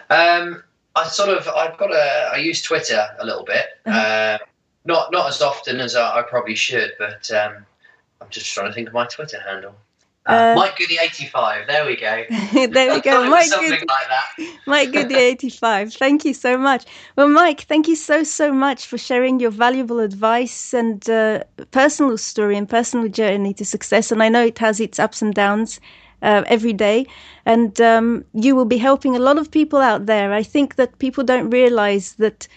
Um, 0.09 0.63
I 0.95 1.07
sort 1.07 1.29
of 1.29 1.47
I've 1.47 1.77
got 1.77 1.93
a 1.93 2.31
I 2.33 2.37
use 2.37 2.61
Twitter 2.63 3.05
a 3.19 3.25
little 3.25 3.43
bit. 3.43 3.65
Uh-huh. 3.85 3.99
Uh, 3.99 4.37
not 4.85 5.11
not 5.11 5.27
as 5.27 5.41
often 5.41 5.79
as 5.79 5.95
I, 5.95 6.19
I 6.19 6.21
probably 6.23 6.55
should, 6.55 6.93
but 6.97 7.29
um, 7.31 7.65
I'm 8.21 8.29
just 8.29 8.53
trying 8.53 8.67
to 8.67 8.73
think 8.73 8.87
of 8.87 8.93
my 8.93 9.05
Twitter 9.05 9.39
handle. 9.39 9.75
Uh, 10.27 10.31
uh, 10.31 10.55
Mike 10.55 10.77
Goody 10.77 10.97
eighty 11.01 11.25
five. 11.25 11.67
There 11.67 11.85
we 11.85 11.95
go. 11.95 12.25
there 12.53 12.93
we 12.93 13.01
go. 13.01 13.29
Mike 13.29 13.49
Goody. 13.49 13.69
Like 13.69 13.87
that. 13.87 14.57
Mike 14.67 14.91
Goody 14.91 15.15
eighty 15.15 15.49
five. 15.49 15.93
Thank 15.93 16.25
you 16.25 16.33
so 16.33 16.57
much. 16.57 16.85
Well, 17.15 17.29
Mike, 17.29 17.61
thank 17.61 17.87
you 17.87 17.95
so 17.95 18.23
so 18.23 18.51
much 18.51 18.85
for 18.85 18.97
sharing 18.97 19.39
your 19.39 19.51
valuable 19.51 19.99
advice 19.99 20.73
and 20.73 21.09
uh, 21.09 21.43
personal 21.71 22.17
story 22.17 22.57
and 22.57 22.67
personal 22.67 23.07
journey 23.07 23.53
to 23.53 23.63
success. 23.63 24.11
And 24.11 24.21
I 24.21 24.27
know 24.29 24.45
it 24.45 24.59
has 24.59 24.79
its 24.79 24.99
ups 24.99 25.21
and 25.21 25.33
downs. 25.33 25.79
Uh, 26.23 26.43
every 26.47 26.73
day, 26.73 27.05
and 27.45 27.79
um, 27.79 28.25
you 28.33 28.55
will 28.55 28.65
be 28.65 28.79
helping 28.79 29.15
a 29.15 29.19
lot 29.19 29.37
of 29.37 29.51
people 29.51 29.77
out 29.77 30.07
there. 30.07 30.33
I 30.33 30.41
think 30.41 30.73
that 30.77 30.97
people 30.97 31.23
don't 31.23 31.51
realize 31.51 32.13
that 32.13 32.47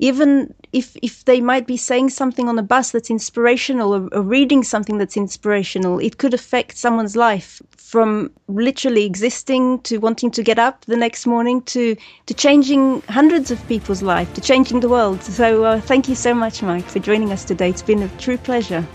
even 0.00 0.52
if 0.72 0.96
if 1.02 1.24
they 1.26 1.40
might 1.40 1.66
be 1.66 1.76
saying 1.76 2.08
something 2.08 2.48
on 2.48 2.58
a 2.58 2.62
bus 2.62 2.90
that's 2.90 3.10
inspirational 3.10 3.94
or, 3.94 4.08
or, 4.12 4.22
reading 4.22 4.64
something 4.64 4.98
that's 4.98 5.16
inspirational, 5.16 5.98
it 5.98 6.16
could 6.18 6.34
affect 6.34 6.76
someone's 6.76 7.16
life 7.16 7.62
from 7.76 8.30
literally 8.48 9.04
existing 9.04 9.80
to 9.80 9.98
wanting 9.98 10.30
to 10.30 10.42
get 10.42 10.58
up 10.58 10.84
the 10.86 10.96
next 10.96 11.26
morning 11.26 11.60
to 11.62 11.94
to 12.26 12.34
changing 12.34 13.02
hundreds 13.08 13.50
of 13.50 13.58
people's 13.68 14.02
life, 14.02 14.32
to 14.34 14.40
changing 14.40 14.80
the 14.80 14.88
world. 14.88 15.22
So 15.22 15.64
uh, 15.64 15.80
thank 15.80 16.08
you 16.08 16.14
so 16.14 16.34
much, 16.34 16.62
Mike, 16.62 16.86
for 16.86 16.98
joining 16.98 17.30
us 17.30 17.44
today. 17.44 17.68
It's 17.68 17.82
been 17.82 18.02
a 18.02 18.08
true 18.16 18.38
pleasure. 18.38 18.86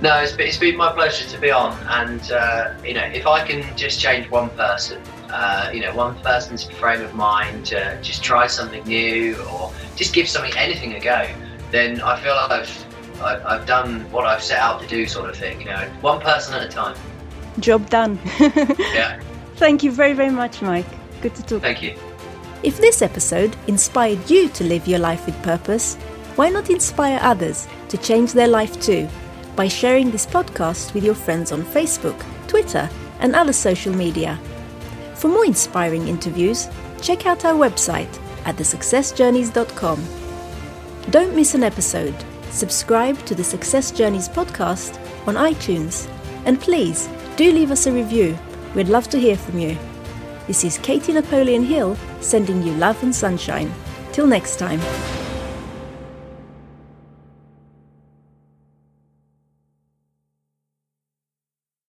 No, 0.00 0.18
it's 0.20 0.32
been, 0.32 0.46
it's 0.46 0.58
been 0.58 0.76
my 0.76 0.92
pleasure 0.92 1.28
to 1.28 1.40
be 1.40 1.50
on, 1.50 1.76
and 1.88 2.32
uh, 2.32 2.74
you 2.84 2.94
know, 2.94 3.04
if 3.04 3.26
I 3.26 3.46
can 3.46 3.76
just 3.76 4.00
change 4.00 4.30
one 4.30 4.50
person, 4.50 5.00
uh, 5.34 5.70
you 5.74 5.80
know, 5.80 5.94
one 5.94 6.14
person's 6.20 6.64
frame 6.64 7.02
of 7.02 7.14
mind 7.14 7.66
to 7.66 7.98
just 8.02 8.22
try 8.22 8.46
something 8.46 8.84
new 8.84 9.36
or 9.52 9.72
just 9.96 10.14
give 10.14 10.28
something, 10.28 10.52
anything 10.56 10.94
a 10.94 11.00
go, 11.00 11.28
then 11.70 12.00
I 12.00 12.20
feel 12.20 12.34
like 12.34 12.50
I've, 12.50 13.20
I've, 13.20 13.46
I've 13.46 13.66
done 13.66 14.10
what 14.12 14.26
I've 14.26 14.42
set 14.42 14.58
out 14.58 14.80
to 14.82 14.86
do, 14.86 15.06
sort 15.06 15.28
of 15.28 15.36
thing. 15.36 15.60
You 15.60 15.66
know, 15.66 15.88
one 16.00 16.20
person 16.20 16.54
at 16.54 16.62
a 16.62 16.68
time. 16.68 16.96
Job 17.58 17.88
done. 17.90 18.18
yeah. 18.40 19.20
Thank 19.56 19.82
you 19.82 19.92
very, 19.92 20.12
very 20.12 20.30
much, 20.30 20.62
Mike. 20.62 20.86
Good 21.20 21.34
to 21.36 21.42
talk. 21.42 21.62
Thank 21.62 21.82
you. 21.82 21.94
If 22.62 22.78
this 22.78 23.02
episode 23.02 23.56
inspired 23.66 24.30
you 24.30 24.48
to 24.50 24.64
live 24.64 24.86
your 24.88 24.98
life 24.98 25.26
with 25.26 25.40
purpose, 25.42 25.96
why 26.36 26.48
not 26.48 26.70
inspire 26.70 27.18
others 27.22 27.68
to 27.88 27.98
change 27.98 28.32
their 28.32 28.48
life 28.48 28.80
too? 28.80 29.08
by 29.56 29.68
sharing 29.68 30.10
this 30.10 30.26
podcast 30.26 30.94
with 30.94 31.04
your 31.04 31.14
friends 31.14 31.52
on 31.52 31.62
Facebook, 31.62 32.20
Twitter, 32.48 32.88
and 33.20 33.34
other 33.34 33.52
social 33.52 33.94
media. 33.94 34.38
For 35.14 35.28
more 35.28 35.44
inspiring 35.44 36.08
interviews, 36.08 36.68
check 37.00 37.26
out 37.26 37.44
our 37.44 37.54
website 37.54 38.18
at 38.44 38.56
thesuccessjourneys.com. 38.56 40.04
Don't 41.10 41.36
miss 41.36 41.54
an 41.54 41.62
episode. 41.62 42.14
Subscribe 42.50 43.18
to 43.26 43.34
the 43.34 43.44
Success 43.44 43.90
Journeys 43.90 44.28
podcast 44.28 44.98
on 45.26 45.34
iTunes. 45.34 46.08
And 46.44 46.60
please 46.60 47.08
do 47.36 47.50
leave 47.52 47.70
us 47.70 47.86
a 47.86 47.92
review. 47.92 48.38
We'd 48.74 48.88
love 48.88 49.08
to 49.10 49.18
hear 49.18 49.36
from 49.36 49.58
you. 49.58 49.76
This 50.46 50.64
is 50.64 50.78
Katie 50.78 51.12
Napoleon 51.12 51.64
Hill 51.64 51.96
sending 52.20 52.62
you 52.62 52.72
love 52.74 53.02
and 53.02 53.14
sunshine. 53.14 53.72
Till 54.12 54.26
next 54.26 54.58
time. 54.58 54.80